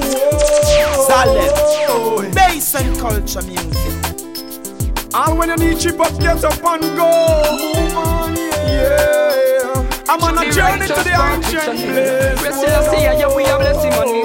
Solid. 1.08 2.34
Bass 2.34 2.74
and 2.74 2.98
culture 2.98 3.40
music. 3.40 3.96
And 5.14 5.38
when 5.38 5.48
you 5.48 5.56
need 5.56 5.80
cheap 5.80 5.98
up, 5.98 6.12
get 6.20 6.44
up 6.44 6.62
and 6.64 6.82
go. 6.98 7.08
Move 7.56 7.96
on, 7.96 8.36
yeah. 8.36 10.04
I'm 10.06 10.22
on 10.22 10.36
a 10.36 10.52
journey 10.52 10.86
to 10.86 11.00
the 11.00 11.16
ancient 11.16 11.78
place. 11.80 12.42
We 12.42 12.52
still 12.52 12.82
see 12.90 13.02
ya, 13.02 13.34
we 13.34 13.44
are 13.44 13.58
blessing 13.58 13.96
money. 13.96 14.24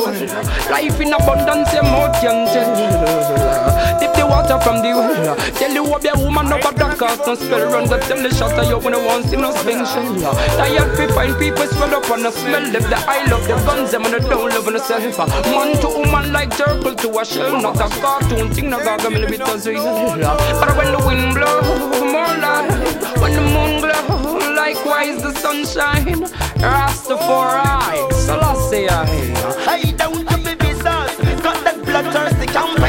Life 0.70 0.99
in 0.99 1.14
abundance, 1.14 1.72
your 1.74 1.84
mouth 1.84 2.20
can 2.20 2.47
tell. 2.53 2.76
Water 4.26 4.59
from 4.61 4.82
the 4.82 4.89
well. 4.89 5.36
Tell 5.53 5.71
you 5.71 5.84
what, 5.84 6.01
be 6.01 6.09
a 6.09 6.17
woman 6.17 6.51
up 6.51 6.65
a 6.65 6.73
black 6.73 6.97
cast, 6.97 7.26
no 7.28 7.36
spell 7.36 7.71
runs 7.71 7.91
up. 7.91 8.01
Tell 8.01 8.21
the 8.21 8.34
shot 8.34 8.57
of 8.57 8.67
you 8.67 8.78
when 8.80 8.95
I 8.95 9.05
want 9.05 9.26
see 9.26 9.38
no 9.38 9.51
spension. 9.51 10.19
Tired 10.57 10.97
to 10.97 11.13
find 11.13 11.38
people 11.38 11.67
swell 11.67 11.95
up 11.95 12.09
on 12.09 12.23
the 12.23 12.32
smell. 12.32 12.76
If 12.76 12.89
the 12.89 12.97
eye 13.07 13.26
love 13.30 13.47
the 13.47 13.55
guns, 13.65 13.91
them 13.91 14.05
and 14.05 14.13
the 14.15 14.19
don't 14.28 14.49
love 14.49 14.67
on 14.67 14.80
self. 14.80 15.17
Man 15.45 15.78
to 15.82 15.88
woman 15.88 16.34
like 16.34 16.55
turtle 16.57 16.95
to 16.95 17.19
a 17.19 17.26
shell, 17.26 17.61
not 17.61 17.78
a 17.78 17.88
cartoon 18.01 18.49
thing. 18.51 18.69
No 18.69 18.80
gaga 18.80 19.09
me 19.09 19.26
bit 19.26 19.41
as 19.41 19.67
real. 19.67 19.84
But 19.84 20.76
when 20.78 20.91
the 20.91 20.99
wind 21.05 21.34
blow, 21.36 21.61
more 22.11 22.36
light. 22.41 22.69
When 23.21 23.34
the 23.34 23.41
moon 23.41 23.82
glow, 23.82 24.53
likewise 24.55 25.21
the 25.21 25.34
sunshine. 25.34 26.26
Rastafari, 26.59 28.11
Selassie. 28.13 28.88
Hey, 29.69 29.91
down 29.91 30.26
to 30.26 30.38
be 30.38 30.55
business. 30.55 31.13
Got 31.41 31.63
that 31.63 31.78
bloodthirsty 31.86 32.47
campaign. 32.47 32.85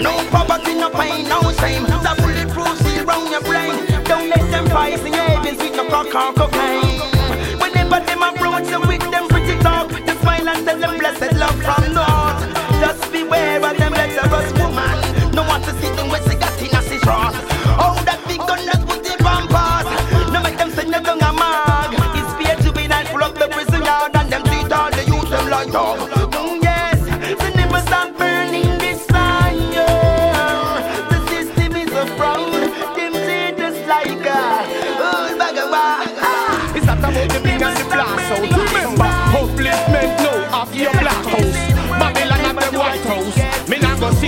No 0.00 0.12
poverty, 0.30 0.74
no 0.74 0.90
pain, 0.90 1.28
no 1.28 1.40
shame. 1.58 1.82
The 1.82 2.14
bulletproof 2.18 2.78
seal 2.78 3.04
round 3.04 3.30
your 3.30 3.42
brain. 3.42 3.74
Don't 4.04 4.28
let 4.30 4.50
them 4.50 4.66
poison 4.66 5.12
your 5.12 5.24
heavens 5.24 5.58
with 5.58 5.74
no 5.74 5.84
crack 5.88 6.14
or 6.14 6.32
cocaine. 6.34 7.00
Whenever 7.58 8.00
them 8.06 8.22
approach 8.22 8.68
you 8.70 8.80
with 8.80 9.10
them 9.10 9.26
pretty 9.28 9.58
talk, 9.58 9.90
just 9.90 10.20
smile 10.20 10.48
and 10.48 10.64
tell 10.66 10.78
them 10.78 10.98
blessed 10.98 11.32
love 11.34 11.62
from 11.62 11.94
the 11.94 12.07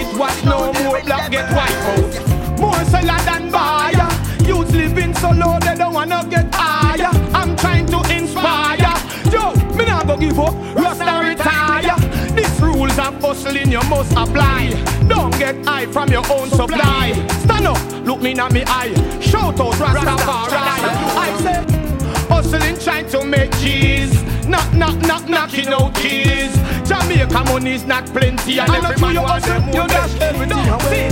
it 0.00 0.18
watch 0.18 0.44
no 0.44 0.72
more 0.72 1.00
black 1.02 1.30
get 1.30 1.50
white 1.52 1.80
out. 1.92 2.58
More 2.58 2.84
seller 2.84 3.20
than 3.28 3.50
buyer. 3.50 4.08
Youths 4.46 4.72
living 4.72 5.14
so 5.14 5.30
low 5.30 5.58
they 5.60 5.74
don't 5.76 5.92
wanna 5.92 6.26
get 6.28 6.46
higher. 6.54 7.12
I'm 7.34 7.56
trying 7.56 7.86
to 7.86 7.98
inspire. 8.16 8.94
Yo, 9.32 9.54
me 9.76 9.84
not 9.86 10.06
go 10.06 10.16
give 10.16 10.38
up. 10.38 10.54
Rasta 10.74 11.14
retire. 11.28 11.96
These 12.34 12.60
rules 12.60 12.98
of 12.98 13.20
hustling 13.20 13.70
you 13.70 13.82
must 13.88 14.12
apply. 14.12 14.72
Don't 15.08 15.36
get 15.38 15.56
high 15.66 15.86
from 15.86 16.08
your 16.10 16.24
own 16.30 16.48
supply. 16.50 17.12
Stand 17.44 17.66
up, 17.66 18.06
look 18.06 18.20
me 18.22 18.30
in 18.32 18.52
me 18.52 18.62
eye. 18.66 18.94
Shout 19.20 19.60
out 19.60 19.74
Rastafari. 19.74 20.60
I 21.24 21.28
say, 21.44 21.60
hustling 22.28 22.78
trying 22.78 23.08
to 23.08 23.24
make 23.24 23.52
cheese. 23.58 24.29
Knock, 24.50 24.74
knock, 24.74 24.96
knock, 25.06 25.28
knocking 25.28 25.68
out 25.68 25.94
keys. 25.94 26.52
Jamaica 26.82 27.44
money's 27.44 27.84
not 27.86 28.04
plenty, 28.06 28.58
and 28.58 28.68
every 28.68 28.96
man 29.00 29.22
wants 29.22 29.46
them 29.46 29.62
you 29.68 29.86
dash 29.86 30.20
everything 30.20 30.68
away. 30.68 31.08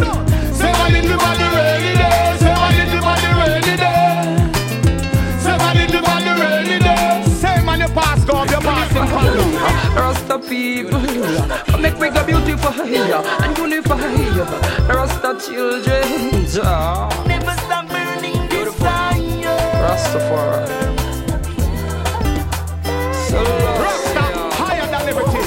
Say 0.59 0.73
my 0.73 0.91
little 0.91 1.17
body 1.17 1.47
ready 1.55 1.93
there. 1.95 2.39
Say 2.39 2.53
my 2.53 2.71
little 2.77 3.01
body 3.01 3.29
ready 3.39 3.77
there. 3.77 4.51
Say 5.39 5.57
my 5.57 5.73
little 5.73 6.03
body 6.03 6.33
ready 6.41 6.79
there. 6.83 7.25
Say 7.29 7.63
man, 7.65 7.79
you 7.79 7.89
pass 7.95 8.25
go, 8.25 8.43
you 8.43 8.59
pass 8.59 8.91
in 8.97 9.07
follow. 9.07 9.47
Rasta 9.95 10.39
people, 10.41 11.79
make 11.79 11.97
we 12.01 12.11
go 12.11 12.27
beautiful 12.27 12.73
and 12.83 13.57
unify. 13.57 13.99
Rasta 14.93 15.39
children, 15.47 16.45
ja. 16.53 17.09
Never 17.25 17.55
stop 17.63 17.87
burning 17.87 18.49
this 18.49 18.75
fire. 18.75 19.57
Rastafari. 19.81 20.98
Rasta 23.83 24.23
higher 24.61 24.87
than 24.87 25.09
everything. 25.09 25.45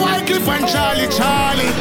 and 0.49 0.67
Charlie, 0.67 1.07
Charlie. 1.17 1.72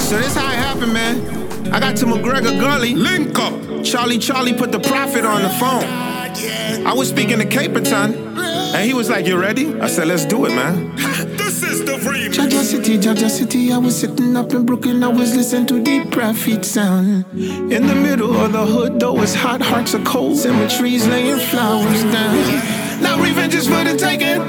So 0.00 0.18
this 0.18 0.34
how 0.36 0.50
it 0.52 0.56
happened, 0.56 0.92
man. 0.94 1.72
I 1.72 1.80
got 1.80 1.96
to 1.98 2.06
McGregor 2.06 2.58
Gully. 2.60 2.94
Link 2.94 3.38
up. 3.38 3.84
Charlie, 3.84 4.18
Charlie 4.18 4.54
put 4.54 4.72
the 4.72 4.80
prophet 4.80 5.24
on 5.24 5.42
the 5.42 5.50
phone. 5.50 6.11
I 6.44 6.92
was 6.94 7.08
speaking 7.08 7.38
to 7.38 7.44
Capleton, 7.44 8.36
and 8.74 8.84
he 8.84 8.94
was 8.94 9.08
like, 9.08 9.26
"You 9.26 9.38
ready?" 9.38 9.78
I 9.80 9.86
said, 9.86 10.08
"Let's 10.08 10.24
do 10.24 10.44
it, 10.46 10.54
man." 10.54 10.92
This 11.42 11.62
is 11.62 11.84
the 11.84 11.92
remix. 11.92 12.32
Jah 12.32 12.48
Jah 12.48 12.64
City, 12.64 12.98
Jah 12.98 13.14
Jah 13.14 13.28
City, 13.28 13.72
I 13.72 13.78
was 13.78 13.98
sitting 13.98 14.36
up 14.36 14.52
in 14.52 14.64
Brooklyn, 14.64 15.02
I 15.04 15.08
was 15.08 15.36
listening 15.36 15.66
to 15.66 15.82
the 15.82 16.06
prophet 16.10 16.64
sound. 16.64 17.24
In 17.32 17.86
the 17.86 17.94
middle 17.94 18.34
of 18.36 18.52
the 18.52 18.64
hood, 18.64 18.98
though 18.98 19.20
it's 19.20 19.34
hot, 19.34 19.60
hearts 19.60 19.94
are 19.94 20.02
cold. 20.04 20.38
Cemeteries 20.38 21.06
laying 21.06 21.38
flowers 21.38 22.02
down. 22.04 23.02
Now 23.02 23.20
revenge 23.20 23.54
is 23.54 23.66
for 23.68 23.84
the 23.84 23.96
taking. 23.96 24.40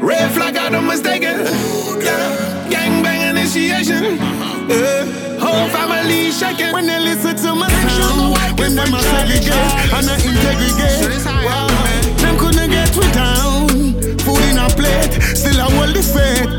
Red 0.00 0.30
flag, 0.32 0.56
I 0.56 0.70
don't 0.70 0.86
mistaken. 0.86 1.40
Yeah. 2.04 2.68
Gang 2.70 3.02
bang 3.02 3.36
initiation. 3.36 4.18
Yeah. 4.68 5.27
Whole 5.48 5.68
family 5.70 6.30
shaking. 6.30 6.72
When 6.72 6.86
they 6.86 7.00
listen 7.00 7.36
to 7.36 7.54
my 7.54 7.68
sound, 7.68 8.36
when 8.60 8.74
them 8.74 8.92
a 8.92 9.00
segregate 9.00 9.56
and 9.96 10.08
a 10.08 10.14
integrate, 10.20 11.24
wow, 11.24 11.66
them 12.20 12.36
couldn't 12.36 12.70
get 12.70 12.94
we 12.94 13.08
down. 13.16 13.68
Food 14.24 14.44
in 14.44 14.58
a 14.60 14.68
plate, 14.68 15.16
still 15.32 15.56
I 15.56 15.70
hold 15.72 15.96
the 15.96 16.04
faith. 16.04 16.52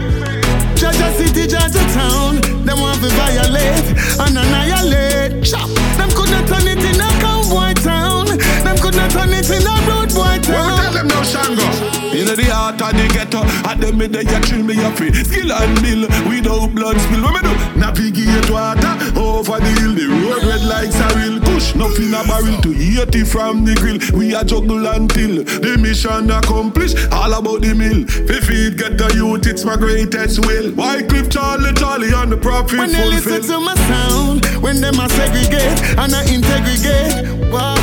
Jah 0.74 0.92
Jah 0.92 1.12
City, 1.14 1.46
Jah 1.46 1.70
Jah 1.70 1.86
Town, 1.94 2.42
them 2.66 2.80
want 2.82 2.98
to 3.02 3.10
violate 3.14 3.94
and 4.26 4.38
annihilate. 4.42 5.46
Chop, 5.46 5.70
them 5.98 6.10
couldn't 6.18 6.48
turn 6.50 6.66
it 6.66 6.82
in 6.82 7.00
a 7.00 7.10
cowboy 7.22 7.74
town. 7.78 8.26
Them 8.66 8.78
couldn't 8.82 9.12
turn 9.12 9.30
it 9.30 9.50
in 9.54 9.70
a 9.70 9.76
road 9.86 10.10
boy 10.18 10.42
town. 10.42 10.82
Tell 10.82 10.94
them 10.94 11.08
no 11.08 11.22
Shango. 11.22 11.68
In 12.10 12.26
the 12.26 12.36
heart 12.52 12.82
of 12.82 12.92
the 12.98 13.06
ghetto, 13.14 13.46
at 13.70 13.80
the 13.80 13.94
middle, 13.94 14.24
you 14.24 14.40
kill 14.42 14.64
me 14.64 14.74
a 14.82 14.90
free. 14.92 15.14
Skill 15.14 15.54
and 15.54 15.78
mill, 15.84 16.10
without 16.28 16.74
blood 16.74 16.98
spill. 17.00 17.22
What 17.22 17.38
me 17.38 17.42
do? 17.48 17.79
Navigate 17.90 18.52
water 18.52 18.94
over 19.18 19.58
the 19.58 19.72
hill. 19.82 19.98
The 19.98 20.06
road 20.06 20.46
red 20.46 20.62
like 20.62 20.94
a 20.94 21.10
real 21.18 21.42
push. 21.42 21.74
Nothing 21.74 22.14
a 22.14 22.22
barrel 22.22 22.62
to 22.62 22.70
eat 22.70 23.02
it 23.02 23.26
from 23.26 23.66
the 23.66 23.74
grill. 23.74 23.98
We 24.14 24.36
a 24.36 24.46
juggle 24.46 24.86
until 24.86 25.42
the 25.42 25.76
mission 25.82 26.30
accomplished. 26.30 26.98
All 27.12 27.34
about 27.34 27.66
the 27.66 27.74
mill. 27.74 28.06
If 28.30 28.46
get 28.78 29.00
the 29.00 29.10
youth, 29.18 29.48
it's 29.48 29.66
my 29.66 29.76
greatest 29.76 30.46
will. 30.46 30.70
Wyclef, 30.78 31.34
Charlie, 31.34 31.74
Charlie, 31.74 32.14
and 32.14 32.32
the 32.32 32.38
prophet 32.38 32.78
When 32.78 32.92
they 32.92 33.10
listen 33.10 33.42
to 33.42 33.58
my 33.60 33.74
sound, 33.90 34.46
when 34.62 34.82
them 34.82 35.02
a 35.02 35.10
segregate 35.10 35.82
and 35.98 36.14
a 36.14 36.22
integrate, 36.30 37.26
why 37.50 37.74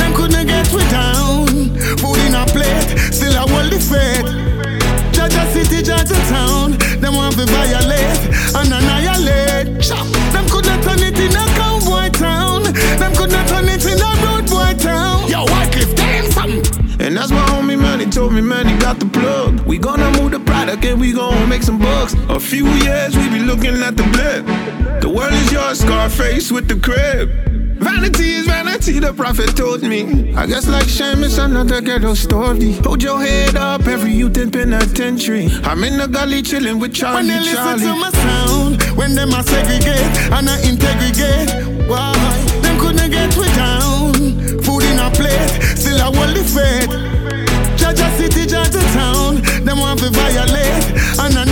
them 0.00 0.14
couldn't 0.16 0.46
get 0.46 0.72
we 0.72 0.80
down? 0.88 1.76
Food 2.00 2.16
in 2.24 2.32
a 2.32 2.48
plate, 2.48 2.96
still 3.12 3.36
I 3.36 3.44
hold 3.44 3.68
the 3.68 3.76
faith. 3.76 4.79
Jah 5.30 5.44
Jah 5.44 5.52
City, 5.52 5.82
Jah 5.82 6.04
Jah 6.04 6.22
Town, 6.28 6.72
them 7.00 7.14
want 7.14 7.34
to 7.36 7.46
violate 7.46 8.20
and 8.54 8.72
annihilate. 8.72 9.82
Them 10.32 10.46
couldn't 10.48 10.82
turn 10.82 11.00
it 11.00 11.18
in 11.18 11.32
a 11.32 11.46
cowboy 11.56 12.08
town. 12.10 12.62
Them 12.98 13.14
couldn't 13.14 13.46
turn 13.48 13.68
it 13.68 13.84
in 13.84 13.98
a 14.00 14.10
road 14.26 14.48
boy 14.50 14.74
town. 14.78 15.28
Yo, 15.28 15.44
Wyclef, 15.46 15.94
tell 15.96 16.24
him 16.24 16.30
something. 16.32 17.00
And 17.00 17.16
that's 17.16 17.30
my 17.30 17.44
homie, 17.46 17.78
man. 17.80 18.00
He 18.00 18.06
told 18.06 18.32
me, 18.32 18.40
man, 18.40 18.66
he 18.68 18.76
got 18.78 18.98
the 19.00 19.06
plug. 19.06 19.60
We 19.66 19.78
gonna 19.78 20.10
move 20.20 20.32
the 20.32 20.40
product 20.40 20.84
and 20.84 21.00
we 21.00 21.12
gonna 21.12 21.46
make 21.46 21.62
some 21.62 21.78
bucks. 21.78 22.14
A 22.28 22.38
few 22.38 22.66
years, 22.84 23.16
we 23.16 23.28
be 23.30 23.38
looking 23.40 23.82
at 23.82 23.96
the 23.96 24.04
blip. 24.12 24.44
The 25.00 25.08
world 25.08 25.32
is 25.32 25.50
yours, 25.50 25.80
Scarface 25.80 26.52
with 26.52 26.68
the 26.68 26.76
crib. 26.76 27.49
Vanity 27.80 28.34
is 28.34 28.46
vanity, 28.46 28.98
the 28.98 29.12
prophet 29.12 29.56
told 29.56 29.82
me. 29.82 30.34
I 30.34 30.46
guess 30.46 30.68
like 30.68 30.84
Seamus, 30.84 31.42
another 31.42 31.80
ghetto 31.80 32.12
story. 32.14 32.72
Hold 32.84 33.02
your 33.02 33.20
head 33.20 33.56
up, 33.56 33.86
every 33.86 34.12
youth 34.12 34.36
in 34.36 34.50
penitentiary. 34.50 35.48
I'm 35.64 35.82
in 35.84 35.96
the 35.96 36.06
gully 36.06 36.42
chilling 36.42 36.78
with 36.78 36.92
Charlie. 36.94 37.28
When 37.28 37.42
Charlie, 37.42 37.44
they 37.44 37.50
listen 37.50 37.78
Charlie. 37.78 37.84
to 37.84 37.94
my 37.96 38.10
sound, 38.10 38.82
when 38.98 39.14
them 39.14 39.30
a 39.30 39.42
segregate 39.42 40.12
and 40.30 40.48
a 40.48 40.56
integrate, 40.68 41.88
why 41.88 42.12
them 42.62 42.78
couldn't 42.78 43.10
get 43.10 43.34
we 43.36 43.46
down? 43.56 44.12
Food 44.62 44.84
in 44.84 44.98
a 44.98 45.10
plate, 45.10 45.48
still 45.80 46.00
I 46.00 46.12
hold 46.12 46.36
the 46.36 46.44
faith. 46.44 46.90
Jah 47.80 47.94
Jah 47.94 48.10
City, 48.18 48.44
Jah 48.44 48.68
Jah 48.68 48.84
Town, 48.92 49.40
them 49.64 49.78
want 49.78 50.00
to 50.00 50.10
violate 50.10 50.84
and 51.18 51.32
annihilate. 51.32 51.49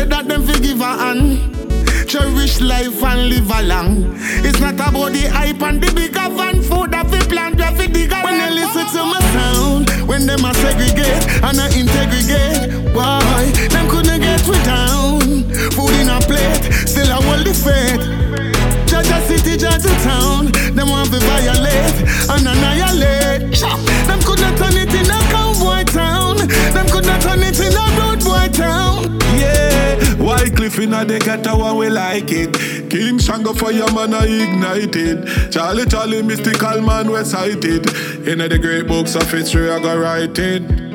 Say 0.00 0.06
that 0.06 0.28
them 0.28 0.46
forgive 0.48 0.80
a 0.80 0.96
hand. 0.96 1.36
Cherish 2.08 2.58
life 2.62 3.04
and 3.04 3.28
live 3.28 3.52
along. 3.52 4.16
It's 4.40 4.58
not 4.58 4.80
about 4.80 5.12
the 5.12 5.28
hype 5.28 5.60
and 5.60 5.76
the 5.76 5.92
bigger 5.92 6.24
van 6.32 6.64
food 6.64 6.96
that 6.96 7.04
we 7.12 7.20
plant, 7.28 7.58
that 7.60 7.76
we 7.76 7.84
dig 7.84 8.08
When 8.08 8.32
they 8.40 8.64
listen 8.64 8.88
to 8.96 9.04
my 9.04 9.20
sound, 9.36 10.08
when 10.08 10.24
them 10.24 10.40
a 10.40 10.56
segregate 10.56 11.20
and 11.44 11.60
a 11.60 11.68
integrate, 11.76 12.96
why 12.96 13.44
them 13.68 13.92
couldn't 13.92 14.24
get 14.24 14.40
we 14.48 14.56
down? 14.64 15.20
Food 15.76 15.92
in 16.00 16.08
a 16.08 16.16
plate, 16.24 16.64
still 16.88 17.12
I 17.12 17.20
hold 17.20 17.44
the 17.44 17.52
faith. 17.52 18.00
Jah 18.88 19.04
Jah 19.04 19.20
City, 19.28 19.60
Jah 19.60 19.76
Jah 19.76 19.92
Town, 20.00 20.48
them 20.72 20.88
want 20.88 21.12
to 21.12 21.20
violate 21.28 22.00
and 22.24 22.48
annihilate. 22.48 23.52
Them 24.08 24.20
couldn't 24.24 24.56
turn 24.56 24.80
it 24.80 24.88
in 24.96 25.12
a 25.12 25.20
cowboy 25.28 25.49
Yeah, 30.40 30.46
Wyclef 30.46 30.82
in 30.82 30.90
the 30.90 31.18
ghetto 31.18 31.58
one 31.58 31.76
we 31.76 31.88
like 31.90 32.30
it. 32.30 32.90
King 32.90 33.18
Shango 33.18 33.52
fireman 33.52 34.14
I 34.14 34.26
ignited. 34.26 35.52
Charlie 35.52 35.86
Charlie 35.86 36.22
mystical 36.22 36.80
man 36.80 37.10
we 37.10 37.22
sighted. 37.24 37.86
In 38.26 38.38
the 38.38 38.58
great 38.60 38.86
books 38.86 39.14
of 39.14 39.30
history 39.30 39.70
I 39.70 39.80
got 39.80 39.98
write 39.98 40.38
it. 40.38 40.89